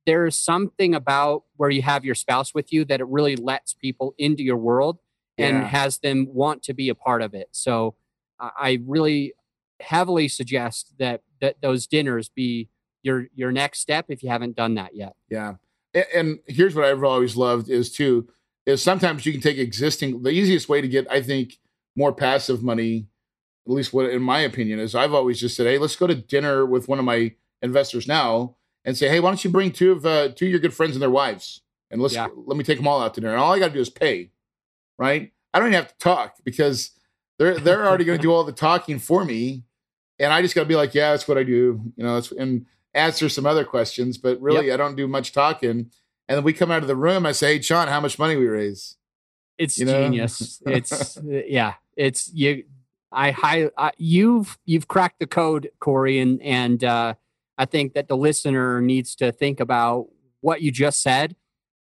there's 0.07 0.35
something 0.35 0.95
about 0.95 1.43
where 1.57 1.69
you 1.69 1.83
have 1.83 2.03
your 2.03 2.15
spouse 2.15 2.55
with 2.55 2.73
you 2.73 2.83
that 2.85 2.99
it 2.99 3.07
really 3.07 3.35
lets 3.35 3.75
people 3.75 4.15
into 4.17 4.41
your 4.41 4.57
world 4.57 4.97
and 5.37 5.57
yeah. 5.57 5.67
has 5.67 5.99
them 5.99 6.27
want 6.33 6.63
to 6.63 6.73
be 6.73 6.89
a 6.89 6.95
part 6.95 7.21
of 7.21 7.35
it. 7.35 7.49
So 7.51 7.93
I 8.39 8.79
really 8.83 9.33
heavily 9.79 10.27
suggest 10.27 10.93
that 10.97 11.21
that 11.39 11.61
those 11.61 11.85
dinners 11.85 12.29
be 12.29 12.67
your 13.03 13.27
your 13.35 13.51
next 13.51 13.79
step 13.79 14.05
if 14.09 14.23
you 14.23 14.29
haven't 14.29 14.55
done 14.55 14.73
that 14.73 14.95
yet. 14.95 15.13
Yeah. 15.29 15.55
And 16.15 16.39
here's 16.47 16.73
what 16.73 16.85
I've 16.85 17.03
always 17.03 17.37
loved 17.37 17.69
is 17.69 17.91
too 17.91 18.27
is 18.65 18.81
sometimes 18.81 19.23
you 19.23 19.31
can 19.31 19.41
take 19.41 19.59
existing 19.59 20.23
the 20.23 20.31
easiest 20.31 20.67
way 20.67 20.81
to 20.81 20.87
get 20.87 21.09
I 21.11 21.21
think 21.21 21.59
more 21.95 22.11
passive 22.11 22.63
money 22.63 23.05
at 23.67 23.73
least 23.73 23.93
what 23.93 24.09
in 24.09 24.21
my 24.21 24.39
opinion 24.39 24.79
is 24.79 24.95
I've 24.95 25.13
always 25.13 25.39
just 25.39 25.55
said 25.55 25.67
hey 25.67 25.77
let's 25.77 25.95
go 25.95 26.07
to 26.07 26.15
dinner 26.15 26.65
with 26.65 26.87
one 26.87 26.99
of 26.99 27.05
my 27.05 27.33
investors 27.61 28.07
now 28.07 28.55
and 28.83 28.97
say 28.97 29.09
hey 29.09 29.19
why 29.19 29.29
don't 29.29 29.43
you 29.43 29.49
bring 29.49 29.71
two 29.71 29.91
of 29.91 30.05
uh, 30.05 30.29
two 30.29 30.45
of 30.45 30.51
your 30.51 30.59
good 30.59 30.73
friends 30.73 30.93
and 30.93 31.01
their 31.01 31.09
wives 31.09 31.61
and 31.91 32.01
let's 32.01 32.13
yeah. 32.13 32.27
let 32.35 32.57
me 32.57 32.63
take 32.63 32.77
them 32.77 32.87
all 32.87 33.01
out 33.01 33.13
to 33.15 33.21
dinner 33.21 33.33
and 33.33 33.41
all 33.41 33.53
I 33.53 33.59
got 33.59 33.67
to 33.67 33.73
do 33.73 33.79
is 33.79 33.89
pay 33.89 34.31
right? 34.97 35.31
I 35.53 35.59
don't 35.59 35.69
even 35.69 35.81
have 35.81 35.89
to 35.89 35.97
talk 35.97 36.35
because 36.43 36.91
they're 37.37 37.57
they're 37.57 37.85
already 37.85 38.05
going 38.05 38.17
to 38.17 38.21
do 38.21 38.31
all 38.31 38.43
the 38.43 38.51
talking 38.51 38.99
for 38.99 39.25
me, 39.25 39.63
and 40.19 40.33
I 40.33 40.41
just 40.41 40.55
got 40.55 40.61
to 40.61 40.67
be 40.67 40.75
like, 40.75 40.93
yeah, 40.93 41.11
that's 41.11 41.27
what 41.27 41.37
I 41.37 41.43
do, 41.43 41.81
you 41.95 42.03
know, 42.03 42.21
and 42.37 42.65
answer 42.93 43.29
some 43.29 43.45
other 43.45 43.63
questions. 43.63 44.17
But 44.17 44.41
really, 44.41 44.67
yep. 44.67 44.75
I 44.75 44.77
don't 44.77 44.95
do 44.95 45.07
much 45.07 45.31
talking. 45.31 45.91
And 46.27 46.37
then 46.37 46.43
we 46.43 46.53
come 46.53 46.71
out 46.71 46.81
of 46.81 46.87
the 46.87 46.95
room. 46.95 47.25
I 47.25 47.33
say, 47.33 47.55
hey, 47.55 47.61
Sean, 47.61 47.87
how 47.87 47.99
much 47.99 48.17
money 48.17 48.35
we 48.35 48.47
raise? 48.47 48.95
It's 49.59 49.77
you 49.77 49.85
know? 49.85 50.03
genius. 50.03 50.61
it's 50.65 51.19
yeah. 51.23 51.75
It's 51.95 52.33
you. 52.33 52.63
I 53.15 53.31
high. 53.31 53.69
I, 53.77 53.91
you've 53.97 54.59
you've 54.65 54.87
cracked 54.87 55.19
the 55.19 55.27
code, 55.27 55.71
Corey, 55.79 56.19
and 56.19 56.41
and 56.41 56.83
uh, 56.83 57.13
I 57.57 57.65
think 57.65 57.93
that 57.93 58.07
the 58.07 58.17
listener 58.17 58.81
needs 58.81 59.15
to 59.15 59.31
think 59.31 59.59
about 59.59 60.07
what 60.41 60.61
you 60.61 60.71
just 60.71 61.01
said 61.01 61.35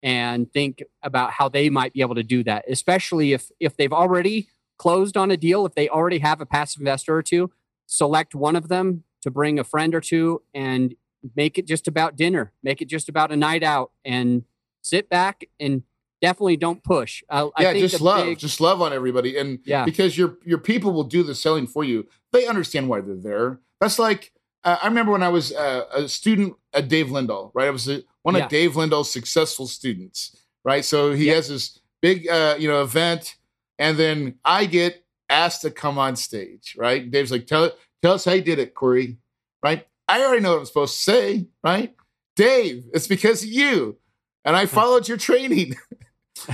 and 0.03 0.53
think 0.53 0.83
about 1.03 1.33
how 1.33 1.49
they 1.49 1.71
might 1.71 1.92
be 1.92 2.01
able 2.03 2.14
to 2.16 2.23
do 2.23 2.45
that, 2.45 2.64
especially 2.68 3.33
if 3.33 3.51
if 3.59 3.77
they've 3.77 3.92
already 3.92 4.49
closed 4.77 5.16
on 5.16 5.31
a 5.31 5.37
deal, 5.37 5.64
if 5.64 5.75
they 5.75 5.88
already 5.88 6.18
have 6.18 6.40
a 6.40 6.47
passive 6.47 6.81
investor 6.81 7.16
or 7.16 7.23
two, 7.23 7.51
select 7.87 8.35
one 8.35 8.57
of 8.57 8.68
them 8.68 9.05
to 9.23 9.31
bring 9.31 9.59
a 9.59 9.64
friend 9.64 9.95
or 9.95 10.01
two 10.01 10.42
and 10.53 10.95
make 11.37 11.57
it 11.57 11.66
just 11.66 11.88
about 11.88 12.16
dinner, 12.16 12.53
make 12.62 12.83
it 12.83 12.88
just 12.88 13.09
about 13.09 13.33
a 13.33 13.37
night 13.37 13.62
out 13.62 13.92
and 14.05 14.45
sit 14.83 15.09
back 15.09 15.45
and 15.61 15.85
definitely 16.23 16.57
don't 16.57 16.83
push. 16.83 17.23
Uh, 17.29 17.51
yeah, 17.59 17.75
just 17.75 18.01
love, 18.01 18.25
big, 18.25 18.39
just 18.39 18.61
love 18.61 18.81
on 18.81 18.95
everybody, 18.95 19.37
and 19.37 19.59
yeah, 19.65 19.85
because 19.85 20.17
your 20.17 20.39
your 20.45 20.59
people 20.59 20.93
will 20.93 21.05
do 21.05 21.23
the 21.23 21.35
selling 21.35 21.67
for 21.67 21.85
you. 21.85 22.07
They 22.33 22.47
understand 22.47 22.89
why 22.89 23.03
they're 23.03 23.17
there. 23.17 23.61
That's 23.81 23.99
like 23.99 24.33
uh, 24.65 24.79
I 24.83 24.87
remember 24.87 25.13
when 25.13 25.23
I 25.23 25.29
was 25.29 25.53
uh, 25.53 25.85
a 25.93 26.09
student 26.09 26.55
at 26.73 26.89
Dave 26.89 27.09
Lindahl, 27.09 27.51
right? 27.55 27.67
I 27.67 27.71
was 27.71 27.89
a, 27.89 28.03
one 28.23 28.37
yeah. 28.37 28.45
of 28.45 28.51
Dave 28.51 28.73
Lindahl's 28.73 29.11
successful 29.11 29.67
students, 29.67 30.37
right? 30.65 30.85
So 30.85 31.13
he 31.13 31.29
has 31.29 31.49
this 31.49 31.81
big, 32.01 32.29
uh, 32.29 32.57
you 32.59 32.69
know, 32.69 32.83
event, 32.83 33.37
and 33.79 33.99
then 33.99 34.39
I 34.45 34.67
get 34.67 35.05
asked 35.29 35.63
to 35.63 35.71
come 35.71 35.99
on 35.99 36.17
stage, 36.17 36.77
right? 36.79 37.11
Dave's 37.11 37.33
like, 37.33 37.47
"Tell 37.47 37.73
tell 38.03 38.15
us 38.15 38.25
how 38.25 38.33
you 38.33 38.43
did 38.43 38.61
it, 38.61 38.75
Corey," 38.75 39.19
right? 39.63 39.87
I 40.07 40.23
already 40.23 40.43
know 40.43 40.53
what 40.53 40.61
I'm 40.61 40.67
supposed 40.67 40.95
to 40.97 41.03
say, 41.03 41.47
right? 41.65 41.95
Dave, 42.37 42.85
it's 42.95 43.09
because 43.09 43.43
of 43.43 43.49
you, 43.49 43.99
and 44.45 44.57
I 44.57 44.67
followed 44.67 45.09
your 45.09 45.19
training. 45.19 45.77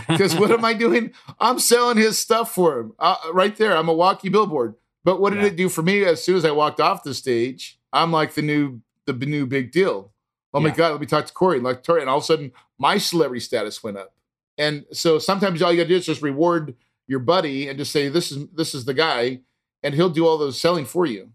Because 0.08 0.36
what 0.36 0.50
am 0.50 0.64
I 0.64 0.74
doing? 0.86 1.12
I'm 1.38 1.58
selling 1.58 1.96
his 1.96 2.18
stuff 2.18 2.54
for 2.54 2.78
him 2.78 2.92
uh, 2.98 3.16
right 3.32 3.56
there. 3.56 3.76
I'm 3.76 3.88
a 3.88 3.94
walkie 3.94 4.28
billboard. 4.28 4.74
But 5.04 5.20
what 5.20 5.32
did 5.32 5.42
yeah. 5.42 5.48
it 5.48 5.56
do 5.56 5.68
for 5.68 5.82
me 5.82 6.04
as 6.04 6.22
soon 6.22 6.36
as 6.36 6.44
I 6.44 6.50
walked 6.50 6.80
off 6.80 7.02
the 7.02 7.14
stage? 7.14 7.78
I'm 7.92 8.12
like 8.12 8.34
the 8.34 8.42
new 8.42 8.80
the 9.06 9.14
new 9.14 9.46
big 9.46 9.72
deal. 9.72 10.12
Oh 10.52 10.60
yeah. 10.60 10.68
my 10.68 10.74
god, 10.74 10.92
let 10.92 11.00
me 11.00 11.06
talk 11.06 11.26
to 11.26 11.32
Corey. 11.32 11.60
Like 11.60 11.84
Corey, 11.84 12.00
and 12.00 12.10
all 12.10 12.18
of 12.18 12.24
a 12.24 12.26
sudden 12.26 12.52
my 12.78 12.98
celebrity 12.98 13.40
status 13.40 13.82
went 13.82 13.96
up. 13.96 14.14
And 14.58 14.84
so 14.92 15.18
sometimes 15.18 15.62
all 15.62 15.72
you 15.72 15.78
gotta 15.78 15.88
do 15.88 15.96
is 15.96 16.06
just 16.06 16.20
reward 16.20 16.74
your 17.06 17.20
buddy 17.20 17.68
and 17.68 17.78
just 17.78 17.92
say, 17.92 18.08
This 18.08 18.30
is 18.30 18.46
this 18.48 18.74
is 18.74 18.84
the 18.84 18.94
guy. 18.94 19.40
and 19.82 19.94
he'll 19.94 20.10
do 20.10 20.26
all 20.26 20.36
those 20.36 20.60
selling 20.60 20.84
for 20.84 21.06
you. 21.06 21.30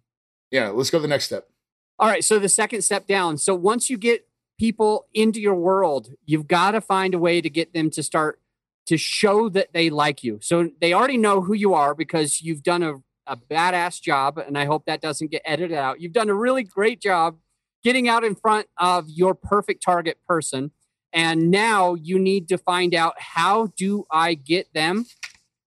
Yeah, 0.52 0.70
let's 0.70 0.90
go 0.90 1.00
to 1.00 1.02
the 1.02 1.08
next 1.08 1.26
step. 1.26 1.48
All 1.98 2.08
right. 2.08 2.24
So 2.24 2.38
the 2.38 2.50
second 2.50 2.82
step 2.84 3.08
down. 3.08 3.38
So 3.38 3.56
once 3.56 3.90
you 3.90 3.98
get 3.98 4.28
people 4.60 5.08
into 5.14 5.40
your 5.40 5.56
world, 5.56 6.14
you've 6.26 6.48
got 6.48 6.72
to 6.72 6.82
find 6.82 7.14
a 7.14 7.20
way 7.20 7.42
to 7.42 7.50
get 7.50 7.74
them 7.74 7.90
to 7.92 8.04
start 8.04 8.40
to 8.88 8.98
show 8.98 9.50
that 9.50 9.70
they 9.74 9.90
like 9.90 10.24
you. 10.24 10.40
So 10.42 10.70
they 10.82 10.94
already 10.94 11.18
know 11.18 11.42
who 11.42 11.54
you 11.54 11.74
are 11.74 11.96
because 11.96 12.42
you've 12.42 12.64
done 12.64 12.84
a, 12.84 12.96
a 13.26 13.38
badass 13.38 14.02
job. 14.02 14.38
And 14.38 14.58
I 14.58 14.66
hope 14.66 14.86
that 14.86 15.02
doesn't 15.02 15.32
get 15.32 15.42
edited 15.46 15.78
out. 15.78 16.02
You've 16.02 16.14
done 16.14 16.30
a 16.30 16.36
really 16.36 16.64
great 16.64 17.02
job 17.02 17.38
getting 17.84 18.08
out 18.08 18.24
in 18.24 18.36
front 18.36 18.68
of 18.78 19.10
your 19.10 19.34
perfect 19.34 19.84
target 19.84 20.18
person. 20.28 20.72
And 21.12 21.52
now 21.52 21.94
you 21.94 22.18
need 22.18 22.48
to 22.50 22.58
find 22.58 22.96
out 22.96 23.14
how 23.18 23.68
do 23.78 24.06
I 24.12 24.34
get 24.34 24.74
them 24.74 25.06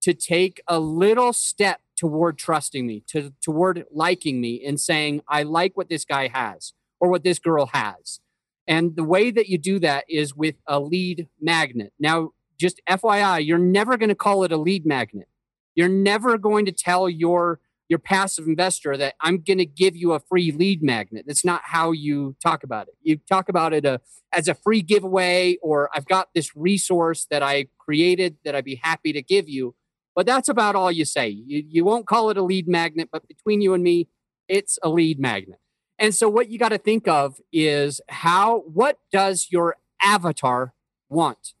to 0.01 0.13
take 0.13 0.61
a 0.67 0.79
little 0.79 1.33
step 1.33 1.81
toward 1.95 2.37
trusting 2.37 2.85
me, 2.85 3.03
to, 3.07 3.33
toward 3.41 3.85
liking 3.91 4.39
me 4.39 4.63
and 4.63 4.79
saying, 4.79 5.21
I 5.27 5.43
like 5.43 5.75
what 5.75 5.89
this 5.89 6.05
guy 6.05 6.27
has 6.27 6.73
or 6.99 7.09
what 7.09 7.23
this 7.23 7.39
girl 7.39 7.69
has. 7.73 8.19
And 8.67 8.95
the 8.95 9.03
way 9.03 9.31
that 9.31 9.47
you 9.47 9.57
do 9.57 9.79
that 9.79 10.05
is 10.09 10.35
with 10.35 10.55
a 10.67 10.79
lead 10.79 11.27
magnet. 11.39 11.93
Now, 11.99 12.31
just 12.57 12.81
FYI, 12.89 13.45
you're 13.45 13.57
never 13.57 13.97
going 13.97 14.09
to 14.09 14.15
call 14.15 14.43
it 14.43 14.51
a 14.51 14.57
lead 14.57 14.85
magnet. 14.85 15.27
You're 15.75 15.89
never 15.89 16.37
going 16.37 16.65
to 16.65 16.71
tell 16.71 17.09
your 17.09 17.59
your 17.89 17.99
passive 17.99 18.47
investor 18.47 18.97
that 18.97 19.15
I'm 19.21 19.41
going 19.41 19.59
to 19.59 19.65
give 19.65 19.95
you 19.95 20.13
a 20.13 20.19
free 20.19 20.51
lead 20.51 20.83
magnet. 20.83 21.25
That's 21.25 21.45
not 21.45 21.61
how 21.63 21.91
you 21.91 22.35
talk 22.43 22.63
about 22.63 22.87
it. 22.87 22.95
You 23.01 23.17
talk 23.29 23.47
about 23.49 23.73
it 23.73 23.85
a, 23.85 23.93
uh, 23.93 23.97
as 24.33 24.49
a 24.49 24.53
free 24.53 24.81
giveaway, 24.81 25.57
or 25.61 25.89
I've 25.93 26.05
got 26.05 26.27
this 26.35 26.53
resource 26.53 27.27
that 27.31 27.41
I 27.41 27.67
created 27.77 28.37
that 28.43 28.55
I'd 28.55 28.65
be 28.65 28.81
happy 28.83 29.13
to 29.13 29.21
give 29.21 29.47
you. 29.47 29.73
But 30.15 30.25
that's 30.25 30.49
about 30.49 30.75
all 30.75 30.91
you 30.91 31.05
say. 31.05 31.29
You, 31.29 31.63
you 31.65 31.85
won't 31.85 32.07
call 32.07 32.29
it 32.29 32.37
a 32.37 32.41
lead 32.41 32.67
magnet, 32.67 33.07
but 33.09 33.25
between 33.27 33.61
you 33.61 33.73
and 33.73 33.83
me, 33.83 34.09
it's 34.49 34.77
a 34.83 34.89
lead 34.89 35.19
magnet. 35.19 35.59
And 35.99 36.13
so 36.13 36.27
what 36.27 36.49
you 36.49 36.59
got 36.59 36.69
to 36.69 36.77
think 36.77 37.07
of 37.07 37.39
is 37.51 38.01
how, 38.09 38.59
what 38.61 38.99
does 39.11 39.47
your 39.49 39.77
avatar 40.01 40.73
want? 41.09 41.53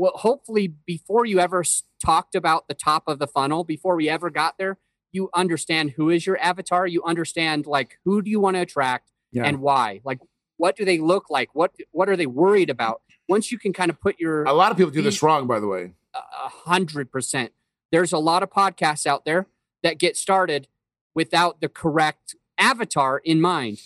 Well, 0.00 0.12
hopefully, 0.14 0.66
before 0.66 1.26
you 1.26 1.40
ever 1.40 1.62
talked 2.02 2.34
about 2.34 2.68
the 2.68 2.74
top 2.74 3.04
of 3.06 3.18
the 3.18 3.26
funnel, 3.26 3.64
before 3.64 3.96
we 3.96 4.08
ever 4.08 4.30
got 4.30 4.56
there, 4.56 4.78
you 5.12 5.28
understand 5.34 5.90
who 5.90 6.08
is 6.08 6.26
your 6.26 6.38
avatar. 6.38 6.86
You 6.86 7.02
understand 7.04 7.66
like 7.66 7.98
who 8.06 8.22
do 8.22 8.30
you 8.30 8.40
want 8.40 8.56
to 8.56 8.62
attract 8.62 9.10
yeah. 9.30 9.44
and 9.44 9.60
why. 9.60 10.00
Like, 10.02 10.20
what 10.56 10.74
do 10.74 10.86
they 10.86 10.98
look 10.98 11.28
like? 11.28 11.54
What 11.54 11.72
what 11.90 12.08
are 12.08 12.16
they 12.16 12.24
worried 12.24 12.70
about? 12.70 13.02
Once 13.28 13.52
you 13.52 13.58
can 13.58 13.74
kind 13.74 13.90
of 13.90 14.00
put 14.00 14.18
your 14.18 14.44
a 14.44 14.54
lot 14.54 14.70
of 14.70 14.78
people 14.78 14.90
do 14.90 15.02
this 15.02 15.22
wrong, 15.22 15.46
by 15.46 15.60
the 15.60 15.66
way. 15.66 15.92
A 16.14 16.48
hundred 16.48 17.12
percent 17.12 17.52
there's 17.92 18.12
a 18.12 18.18
lot 18.18 18.42
of 18.42 18.50
podcasts 18.50 19.06
out 19.06 19.24
there 19.24 19.48
that 19.82 19.98
get 19.98 20.16
started 20.16 20.68
without 21.14 21.60
the 21.60 21.68
correct 21.68 22.36
avatar 22.56 23.18
in 23.18 23.40
mind. 23.40 23.82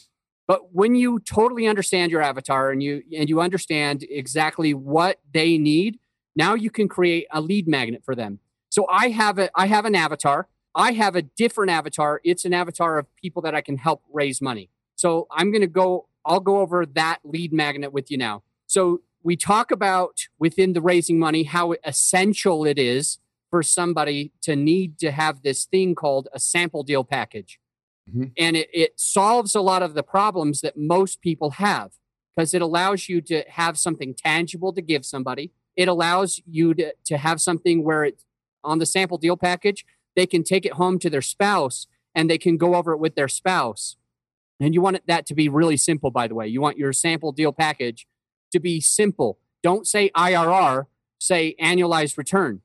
But 0.46 0.74
when 0.74 0.94
you 0.94 1.20
totally 1.20 1.66
understand 1.66 2.12
your 2.12 2.20
avatar 2.20 2.70
and 2.70 2.82
you 2.82 3.02
and 3.16 3.28
you 3.28 3.40
understand 3.40 4.04
exactly 4.08 4.74
what 4.74 5.20
they 5.32 5.58
need, 5.58 5.98
now 6.36 6.54
you 6.54 6.70
can 6.70 6.88
create 6.88 7.26
a 7.32 7.40
lead 7.40 7.68
magnet 7.68 8.02
for 8.04 8.14
them. 8.14 8.40
So 8.70 8.86
I 8.90 9.08
have 9.10 9.38
a 9.38 9.50
I 9.54 9.66
have 9.66 9.84
an 9.84 9.94
avatar. 9.94 10.48
I 10.74 10.92
have 10.92 11.14
a 11.14 11.22
different 11.22 11.70
avatar. 11.70 12.20
It's 12.24 12.44
an 12.44 12.52
avatar 12.52 12.98
of 12.98 13.06
people 13.16 13.42
that 13.42 13.54
I 13.54 13.60
can 13.60 13.76
help 13.76 14.02
raise 14.12 14.42
money. 14.42 14.70
So 14.96 15.28
I'm 15.30 15.52
going 15.52 15.60
to 15.60 15.68
go 15.68 16.08
I'll 16.26 16.40
go 16.40 16.60
over 16.60 16.86
that 16.86 17.18
lead 17.22 17.52
magnet 17.52 17.92
with 17.92 18.10
you 18.10 18.18
now. 18.18 18.42
So 18.66 19.02
we 19.22 19.36
talk 19.36 19.70
about 19.70 20.26
within 20.38 20.72
the 20.72 20.80
raising 20.80 21.18
money 21.18 21.44
how 21.44 21.74
essential 21.84 22.64
it 22.64 22.78
is 22.78 23.18
for 23.50 23.62
somebody 23.62 24.32
to 24.42 24.56
need 24.56 24.98
to 24.98 25.12
have 25.12 25.42
this 25.42 25.64
thing 25.64 25.94
called 25.94 26.28
a 26.32 26.40
sample 26.40 26.82
deal 26.82 27.04
package. 27.04 27.60
Mm-hmm. 28.10 28.24
And 28.36 28.56
it, 28.56 28.68
it 28.72 29.00
solves 29.00 29.54
a 29.54 29.60
lot 29.60 29.82
of 29.82 29.94
the 29.94 30.02
problems 30.02 30.60
that 30.60 30.76
most 30.76 31.20
people 31.20 31.52
have 31.52 31.92
because 32.34 32.52
it 32.52 32.62
allows 32.62 33.08
you 33.08 33.20
to 33.22 33.44
have 33.48 33.78
something 33.78 34.14
tangible 34.14 34.72
to 34.72 34.82
give 34.82 35.06
somebody. 35.06 35.52
It 35.76 35.88
allows 35.88 36.40
you 36.46 36.74
to, 36.74 36.94
to 37.06 37.16
have 37.16 37.40
something 37.40 37.84
where 37.84 38.04
it's 38.04 38.24
on 38.62 38.78
the 38.78 38.86
sample 38.86 39.18
deal 39.18 39.36
package, 39.36 39.84
they 40.16 40.26
can 40.26 40.42
take 40.42 40.64
it 40.64 40.74
home 40.74 40.98
to 41.00 41.10
their 41.10 41.22
spouse 41.22 41.86
and 42.14 42.30
they 42.30 42.38
can 42.38 42.56
go 42.56 42.74
over 42.74 42.92
it 42.92 42.98
with 42.98 43.14
their 43.14 43.28
spouse. 43.28 43.96
And 44.60 44.72
you 44.72 44.80
want 44.80 45.00
that 45.06 45.26
to 45.26 45.34
be 45.34 45.48
really 45.48 45.76
simple, 45.76 46.10
by 46.10 46.28
the 46.28 46.34
way. 46.34 46.46
You 46.46 46.60
want 46.60 46.78
your 46.78 46.92
sample 46.92 47.32
deal 47.32 47.52
package 47.52 48.06
to 48.52 48.60
be 48.60 48.80
simple. 48.80 49.38
Don't 49.62 49.86
say 49.86 50.10
IRR, 50.16 50.86
say 51.18 51.56
annualized 51.60 52.16
return 52.16 52.62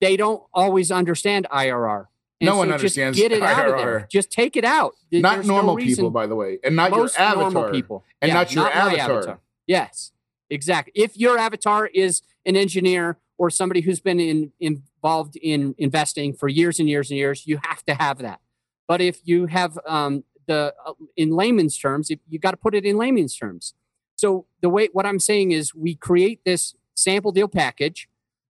they 0.00 0.16
don't 0.16 0.42
always 0.52 0.90
understand 0.90 1.46
IRR. 1.52 2.06
And 2.40 2.46
no 2.46 2.52
so 2.52 2.58
one 2.58 2.72
understands 2.72 3.18
get 3.18 3.32
it 3.32 3.42
IRR. 3.42 3.46
out 3.46 3.68
of 3.68 3.76
there. 3.78 4.08
Just 4.10 4.30
take 4.30 4.56
it 4.56 4.64
out. 4.64 4.94
Not 5.10 5.36
There's 5.36 5.46
normal 5.48 5.76
no 5.76 5.84
people, 5.84 6.10
by 6.10 6.26
the 6.26 6.36
way, 6.36 6.58
and 6.62 6.76
not 6.76 6.90
Most 6.92 7.18
your 7.18 7.26
avatar. 7.26 7.50
Normal 7.50 7.70
people, 7.72 8.04
and 8.22 8.28
yeah, 8.28 8.34
not 8.34 8.54
your 8.54 8.64
not 8.64 8.74
avatar. 8.74 9.16
avatar. 9.16 9.40
Yes, 9.66 10.12
exactly. 10.50 10.92
If 10.94 11.16
your 11.16 11.38
avatar 11.38 11.86
is 11.86 12.22
an 12.44 12.56
engineer 12.56 13.18
or 13.36 13.50
somebody 13.50 13.80
who's 13.80 14.00
been 14.00 14.20
in, 14.20 14.52
involved 14.60 15.36
in 15.36 15.74
investing 15.78 16.34
for 16.34 16.48
years 16.48 16.78
and 16.78 16.88
years 16.88 17.10
and 17.10 17.18
years, 17.18 17.46
you 17.46 17.60
have 17.64 17.84
to 17.84 17.94
have 17.94 18.18
that. 18.18 18.40
But 18.86 19.00
if 19.00 19.20
you 19.24 19.46
have 19.46 19.78
um, 19.86 20.24
the 20.46 20.74
uh, 20.84 20.94
in 21.16 21.30
layman's 21.30 21.78
terms, 21.78 22.10
if 22.10 22.18
you 22.28 22.38
got 22.38 22.52
to 22.52 22.56
put 22.56 22.74
it 22.74 22.84
in 22.84 22.96
layman's 22.96 23.36
terms. 23.36 23.74
So 24.16 24.46
the 24.62 24.68
way 24.68 24.88
what 24.92 25.06
I'm 25.06 25.20
saying 25.20 25.52
is, 25.52 25.74
we 25.74 25.94
create 25.94 26.40
this 26.44 26.74
sample 26.94 27.30
deal 27.30 27.46
package 27.46 28.08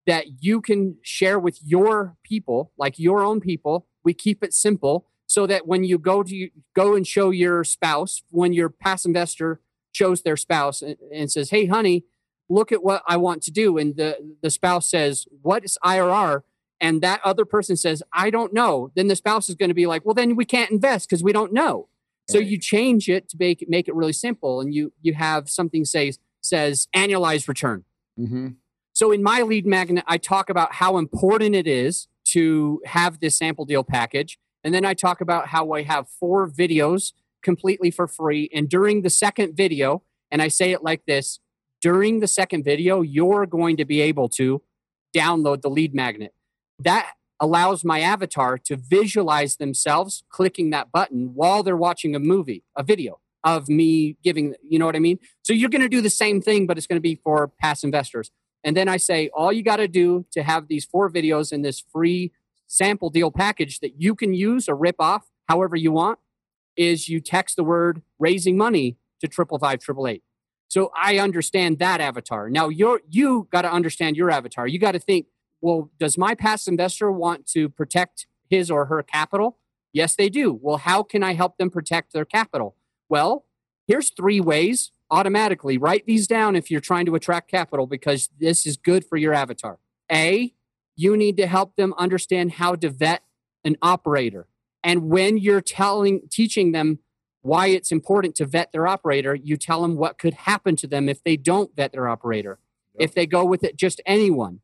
that 0.07 0.43
you 0.43 0.61
can 0.61 0.99
share 1.01 1.39
with 1.39 1.59
your 1.65 2.17
people, 2.23 2.73
like 2.77 2.99
your 2.99 3.23
own 3.23 3.41
people. 3.41 3.87
We 4.05 4.13
keep 4.13 4.45
it 4.45 4.53
simple 4.53 5.07
so 5.27 5.47
that 5.47 5.67
when 5.67 5.85
you 5.85 5.99
go 5.99 6.23
to 6.23 6.51
go 6.75 6.95
and 6.95 7.07
show 7.07 7.31
your 7.31 7.65
spouse, 7.65 8.23
when 8.31 8.53
your 8.53 8.69
past 8.69 9.07
investor 9.07 9.61
shows 9.95 10.23
their 10.23 10.37
spouse 10.37 10.83
and, 10.83 10.97
and 11.13 11.31
says, 11.31 11.51
"Hey, 11.51 11.67
honey, 11.67 12.05
look 12.49 12.73
at 12.73 12.83
what 12.83 13.03
I 13.07 13.17
want 13.17 13.43
to 13.45 13.51
do," 13.51 13.79
and 13.79 13.97
the 13.97 14.37
the 14.43 14.51
spouse 14.51 14.91
says, 14.91 15.27
"What 15.43 15.65
is 15.65 15.79
IRR?" 15.85 16.43
and 16.81 17.01
that 17.03 17.21
other 17.25 17.45
person 17.45 17.77
says, 17.77 18.03
"I 18.13 18.31
don't 18.31 18.53
know," 18.53 18.91
then 18.95 19.09
the 19.09 19.17
spouse 19.17 19.49
is 19.49 19.55
going 19.55 19.71
to 19.71 19.75
be 19.75 19.87
like, 19.87 20.05
"Well, 20.05 20.15
then 20.15 20.37
we 20.37 20.45
can't 20.45 20.71
invest 20.71 21.09
because 21.09 21.23
we 21.23 21.33
don't 21.33 21.53
know." 21.53 21.89
So 22.27 22.39
you 22.39 22.59
change 22.59 23.11
it 23.11 23.29
to 23.31 23.37
make 23.39 23.65
make 23.69 23.87
it 23.87 23.95
really 23.95 24.13
simple, 24.13 24.61
and 24.61 24.75
you 24.75 24.93
you 25.03 25.15
have 25.15 25.49
something 25.49 25.85
say 25.85 26.13
says 26.41 26.89
annualized 26.95 27.49
return. 27.49 27.85
Mm-hmm. 28.19 28.49
So 28.93 29.11
in 29.11 29.23
my 29.23 29.43
lead 29.43 29.67
magnet, 29.67 30.05
I 30.07 30.19
talk 30.19 30.49
about 30.49 30.75
how 30.75 30.99
important 30.99 31.55
it 31.55 31.67
is 31.67 32.07
to 32.27 32.81
have 32.87 33.21
this 33.21 33.37
sample 33.37 33.65
deal 33.65 33.85
package. 33.85 34.39
And 34.63 34.73
then 34.73 34.85
I 34.85 34.95
talk 34.95 35.21
about 35.21 35.49
how 35.49 35.73
I 35.73 35.83
have 35.83 36.09
four 36.09 36.49
videos 36.49 37.13
completely 37.45 37.93
for 37.93 38.09
free. 38.09 38.51
And 38.53 38.69
during 38.69 39.03
the 39.03 39.11
second 39.11 39.57
video, 39.57 40.03
and 40.31 40.43
I 40.43 40.49
say 40.49 40.73
it 40.73 40.83
like 40.83 41.07
this 41.07 41.39
during 41.81 42.21
the 42.21 42.27
second 42.27 42.65
video, 42.65 43.03
you're 43.03 43.47
going 43.47 43.77
to 43.77 43.85
be 43.85 44.01
able 44.01 44.29
to 44.31 44.63
download 45.15 45.61
the 45.61 45.69
lead 45.69 45.95
magnet. 45.95 46.33
That 46.79 47.13
allows 47.39 47.85
my 47.85 48.01
avatar 48.01 48.57
to 48.57 48.77
visualize 48.77 49.57
themselves 49.57 50.25
clicking 50.31 50.71
that 50.71 50.91
button 50.91 51.33
while 51.35 51.63
they're 51.63 51.77
watching 51.77 52.17
a 52.17 52.19
movie, 52.19 52.65
a 52.75 52.83
video 52.83 53.21
of 53.45 53.69
me 53.69 54.17
giving, 54.25 54.55
you 54.67 54.79
know 54.79 54.87
what 54.87 54.97
I 54.97 55.01
mean? 55.01 55.19
So 55.43 55.53
you're 55.53 55.69
going 55.69 55.83
to 55.83 55.89
do 55.89 56.01
the 56.01 56.09
same 56.09 56.41
thing, 56.41 56.67
but 56.67 56.79
it's 56.79 56.87
going 56.87 56.97
to 56.97 57.03
be 57.03 57.17
for 57.17 57.53
past 57.61 57.85
investors. 57.85 58.31
And 58.65 58.75
then 58.75 58.89
I 58.89 58.97
say, 58.97 59.29
all 59.35 59.53
you 59.53 59.63
got 59.63 59.77
to 59.77 59.87
do 59.87 60.25
to 60.33 60.43
have 60.43 60.69
these 60.69 60.87
four 60.87 61.11
videos 61.11 61.53
in 61.53 61.61
this 61.61 61.85
free 61.93 62.33
sample 62.67 63.11
deal 63.11 63.31
package 63.31 63.81
that 63.81 64.01
you 64.01 64.15
can 64.15 64.33
use 64.33 64.69
or 64.71 64.75
rip 64.75 64.97
off 64.99 65.27
however 65.49 65.77
you 65.77 65.93
want 65.93 66.19
is 66.77 67.09
you 67.09 67.21
text 67.21 67.57
the 67.57 67.65
word 67.65 68.03
raising 68.19 68.57
money 68.57 68.97
to 69.21 69.29
triple 69.29 69.59
five 69.59 69.81
triple 69.81 70.07
eight. 70.07 70.23
So 70.69 70.91
I 70.97 71.19
understand 71.19 71.79
that 71.79 72.01
avatar. 72.01 72.51
Now 72.51 72.69
you're 72.69 73.01
you 73.09 73.49
got 73.51 73.63
to 73.63 73.73
understand 73.73 74.17
your 74.17 74.31
avatar. 74.31 74.67
You 74.67 74.79
got 74.79 74.93
to 74.93 74.99
think, 74.99 75.27
well, 75.61 75.91
does 75.99 76.19
my 76.19 76.35
past 76.35 76.69
investor 76.69 77.11
want 77.11 77.47
to 77.49 77.69
protect 77.69 78.27
his 78.49 78.71
or 78.71 78.87
her 78.87 79.03
capital? 79.03 79.59
Yes, 79.93 80.17
they 80.17 80.29
do. 80.29 80.59
Well, 80.61 80.79
how 80.79 81.03
can 81.03 81.23
I 81.23 81.35
help 81.35 81.59
them 81.59 81.71
protect 81.71 82.13
their 82.13 82.25
capital? 82.25 82.77
Well, 83.09 83.45
here's 83.87 84.11
three 84.11 84.41
ways 84.41 84.91
automatically 85.11 85.79
write 85.79 86.07
these 86.07 86.27
down 86.27 86.57
if 86.57 86.71
you're 86.71 86.81
trying 86.81 87.07
to 87.07 87.15
attract 87.15 87.51
capital 87.51 87.87
because 87.87 88.29
this 88.41 88.67
is 88.67 88.77
good 88.77 89.05
for 89.05 89.17
your 89.17 89.33
avatar. 89.33 89.79
A, 90.11 90.53
you 90.97 91.17
need 91.17 91.37
to 91.37 91.47
help 91.47 91.77
them 91.77 91.95
understand 91.97 92.53
how 92.53 92.75
to 92.75 92.89
vet 92.91 93.23
an 93.65 93.77
operator. 93.81 94.49
And 94.85 95.09
when 95.09 95.39
you're 95.39 95.63
telling 95.63 96.29
teaching 96.31 96.73
them 96.73 96.99
why 97.41 97.69
it's 97.69 97.91
important 97.91 98.35
to 98.37 98.47
vet 98.47 98.71
their 98.71 98.87
operator, 98.87 99.35
you 99.35 99.57
tell 99.57 99.83
them 99.83 99.97
what 99.97 100.19
could 100.19 100.35
happen 100.35 100.77
to 100.77 100.87
them 100.87 101.09
if 101.09 101.25
they 101.25 101.37
don't 101.37 101.75
vet 101.75 101.93
their 101.93 102.07
operator. 102.07 102.59
Yep. 102.95 103.09
If 103.09 103.15
they 103.15 103.27
go 103.27 103.45
with 103.45 103.65
it 103.65 103.77
just 103.77 104.01
anyone. 104.07 104.61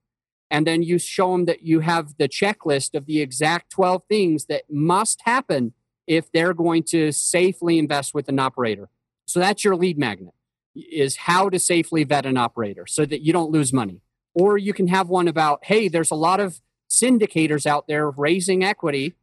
And 0.51 0.67
then 0.67 0.83
you 0.83 0.99
show 0.99 1.33
them 1.33 1.47
that 1.47 1.63
you 1.63 1.81
have 1.81 2.17
the 2.19 2.29
checklist 2.29 2.95
of 2.95 3.07
the 3.07 3.21
exact 3.21 3.71
12 3.71 4.03
things 4.09 4.47
that 4.47 4.65
must 4.71 5.23
happen 5.25 5.73
if 6.07 6.31
they're 6.33 6.55
going 6.55 6.83
to 6.83 7.13
safely 7.13 7.79
invest 7.79 8.15
with 8.15 8.29
an 8.29 8.39
operator. 8.39 8.89
So 9.27 9.41
that's 9.41 9.65
your 9.65 9.77
lead 9.77 9.97
magnet 9.97 10.35
is 10.75 11.17
how 11.17 11.49
to 11.49 11.59
safely 11.59 12.05
vet 12.05 12.27
an 12.27 12.37
operator 12.37 12.87
so 12.87 13.05
that 13.07 13.23
you 13.23 13.33
don't 13.33 13.51
lose 13.51 13.73
money. 13.73 14.03
Or 14.35 14.59
you 14.59 14.73
can 14.73 14.89
have 14.89 15.09
one 15.09 15.29
about, 15.29 15.65
hey, 15.65 15.89
there's 15.89 16.11
a 16.11 16.17
lot 16.17 16.41
of 16.41 16.61
syndicators 16.91 17.67
out 17.67 17.87
there 17.87 18.11
raising 18.11 18.65
equity 18.65 19.15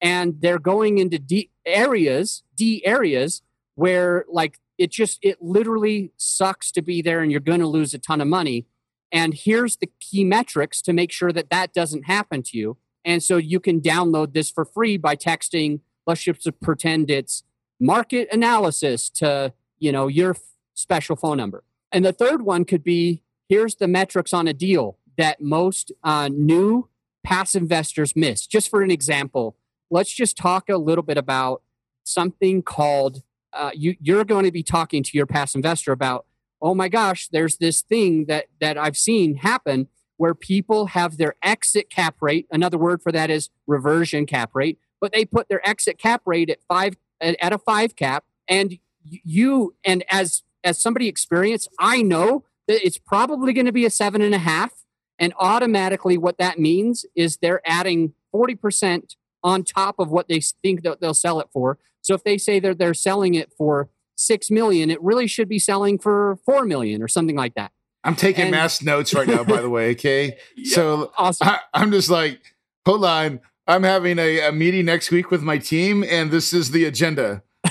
and 0.00 0.40
they're 0.40 0.58
going 0.58 0.98
into 0.98 1.18
D 1.18 1.50
areas, 1.64 2.42
D 2.56 2.84
areas 2.84 3.42
where 3.74 4.24
like 4.28 4.58
it 4.78 4.90
just 4.90 5.18
it 5.22 5.40
literally 5.40 6.12
sucks 6.16 6.70
to 6.72 6.82
be 6.82 7.02
there 7.02 7.20
and 7.20 7.30
you're 7.30 7.40
going 7.40 7.60
to 7.60 7.66
lose 7.66 7.94
a 7.94 7.98
ton 7.98 8.20
of 8.20 8.28
money. 8.28 8.66
And 9.12 9.34
here's 9.34 9.76
the 9.76 9.88
key 10.00 10.24
metrics 10.24 10.82
to 10.82 10.92
make 10.92 11.12
sure 11.12 11.32
that 11.32 11.50
that 11.50 11.72
doesn't 11.72 12.04
happen 12.04 12.42
to 12.44 12.58
you. 12.58 12.76
And 13.04 13.22
so 13.22 13.36
you 13.36 13.60
can 13.60 13.80
download 13.80 14.34
this 14.34 14.50
for 14.50 14.64
free 14.64 14.96
by 14.96 15.16
texting. 15.16 15.80
Let's 16.06 16.22
just 16.22 16.48
pretend 16.60 17.10
it's 17.10 17.44
market 17.80 18.28
analysis 18.32 19.10
to 19.10 19.52
you 19.78 19.92
know 19.92 20.08
your 20.08 20.36
special 20.74 21.16
phone 21.16 21.36
number. 21.36 21.64
And 21.92 22.04
the 22.04 22.12
third 22.12 22.42
one 22.42 22.64
could 22.64 22.84
be 22.84 23.22
here's 23.48 23.76
the 23.76 23.88
metrics 23.88 24.34
on 24.34 24.48
a 24.48 24.52
deal 24.52 24.98
that 25.16 25.40
most 25.40 25.92
uh, 26.02 26.28
new 26.28 26.88
past 27.24 27.54
investors 27.56 28.14
miss. 28.14 28.46
Just 28.46 28.68
for 28.70 28.82
an 28.82 28.90
example, 28.90 29.56
let's 29.90 30.12
just 30.12 30.36
talk 30.36 30.68
a 30.68 30.76
little 30.76 31.04
bit 31.04 31.18
about 31.18 31.62
something 32.04 32.62
called 32.62 33.22
uh, 33.52 33.70
you, 33.74 33.96
you're 34.00 34.24
going 34.24 34.44
to 34.44 34.52
be 34.52 34.62
talking 34.62 35.02
to 35.02 35.10
your 35.14 35.26
past 35.26 35.54
investor 35.54 35.92
about 35.92 36.26
oh 36.60 36.74
my 36.74 36.88
gosh 36.88 37.28
there's 37.28 37.56
this 37.56 37.82
thing 37.82 38.26
that 38.26 38.46
that 38.60 38.76
i've 38.78 38.96
seen 38.96 39.36
happen 39.36 39.88
where 40.18 40.34
people 40.34 40.86
have 40.86 41.16
their 41.16 41.34
exit 41.42 41.90
cap 41.90 42.16
rate 42.20 42.46
another 42.50 42.78
word 42.78 43.02
for 43.02 43.12
that 43.12 43.30
is 43.30 43.50
reversion 43.66 44.26
cap 44.26 44.50
rate 44.54 44.78
but 45.00 45.12
they 45.12 45.24
put 45.24 45.48
their 45.48 45.66
exit 45.68 45.98
cap 45.98 46.22
rate 46.24 46.50
at 46.50 46.58
five 46.68 46.96
at 47.20 47.52
a 47.52 47.58
five 47.58 47.96
cap. 47.96 48.24
And 48.48 48.78
you 49.02 49.74
and 49.84 50.04
as 50.10 50.42
as 50.64 50.80
somebody 50.80 51.06
experienced 51.06 51.68
i 51.78 52.02
know 52.02 52.44
that 52.66 52.84
it's 52.84 52.98
probably 52.98 53.52
going 53.52 53.66
to 53.66 53.72
be 53.72 53.84
a 53.84 53.90
seven 53.90 54.20
and 54.20 54.34
a 54.34 54.38
half. 54.38 54.72
And 55.18 55.32
automatically 55.38 56.18
what 56.18 56.38
that 56.38 56.58
means 56.58 57.06
is 57.14 57.38
they're 57.38 57.62
adding 57.64 58.12
40% 58.34 59.14
on 59.46 59.62
top 59.62 60.00
of 60.00 60.10
what 60.10 60.28
they 60.28 60.40
think 60.40 60.82
that 60.82 61.00
they'll 61.00 61.14
sell 61.14 61.38
it 61.38 61.46
for. 61.52 61.78
So 62.02 62.14
if 62.14 62.24
they 62.24 62.36
say 62.36 62.58
that 62.60 62.78
they're 62.78 62.94
selling 62.94 63.34
it 63.34 63.52
for 63.56 63.88
six 64.16 64.50
million, 64.50 64.90
it 64.90 65.00
really 65.00 65.28
should 65.28 65.48
be 65.48 65.60
selling 65.60 65.98
for 65.98 66.38
four 66.44 66.64
million 66.64 67.00
or 67.00 67.06
something 67.06 67.36
like 67.36 67.54
that. 67.54 67.70
I'm 68.02 68.16
taking 68.16 68.42
and, 68.42 68.50
mass 68.50 68.82
notes 68.82 69.14
right 69.14 69.26
now, 69.26 69.44
by 69.44 69.60
the 69.60 69.70
way. 69.70 69.92
Okay, 69.92 70.36
yeah, 70.56 70.74
so 70.74 71.12
awesome. 71.16 71.48
I, 71.48 71.60
I'm 71.72 71.92
just 71.92 72.10
like, 72.10 72.40
hold 72.84 73.04
on. 73.04 73.40
I'm 73.68 73.82
having 73.82 74.18
a, 74.18 74.40
a 74.40 74.52
meeting 74.52 74.84
next 74.84 75.10
week 75.10 75.30
with 75.30 75.42
my 75.42 75.58
team, 75.58 76.04
and 76.04 76.30
this 76.30 76.52
is 76.52 76.70
the 76.70 76.84
agenda. 76.84 77.42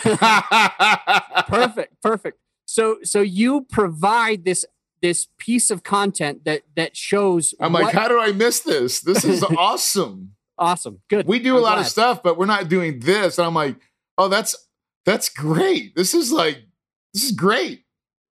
perfect, 1.48 2.02
perfect. 2.02 2.38
So, 2.66 2.98
so 3.04 3.22
you 3.22 3.62
provide 3.70 4.44
this 4.44 4.66
this 5.02 5.28
piece 5.38 5.70
of 5.72 5.84
content 5.84 6.44
that 6.46 6.64
that 6.76 6.98
shows. 6.98 7.54
I'm 7.60 7.74
what, 7.74 7.84
like, 7.84 7.94
how 7.94 8.08
do 8.08 8.20
I 8.20 8.32
miss 8.32 8.60
this? 8.62 9.02
This 9.02 9.24
is 9.24 9.44
awesome. 9.58 10.36
Awesome. 10.58 11.02
Good. 11.10 11.28
We 11.28 11.40
do 11.40 11.56
I'm 11.56 11.60
a 11.60 11.62
lot 11.62 11.74
glad. 11.76 11.82
of 11.82 11.88
stuff, 11.88 12.24
but 12.24 12.38
we're 12.38 12.46
not 12.46 12.70
doing 12.70 13.00
this. 13.00 13.38
And 13.38 13.46
I'm 13.46 13.54
like, 13.54 13.76
oh, 14.18 14.28
that's 14.30 14.56
that's 15.06 15.30
great. 15.30 15.96
This 15.96 16.14
is 16.14 16.32
like 16.32 16.64
this 17.14 17.24
is 17.24 17.32
great. 17.32 17.84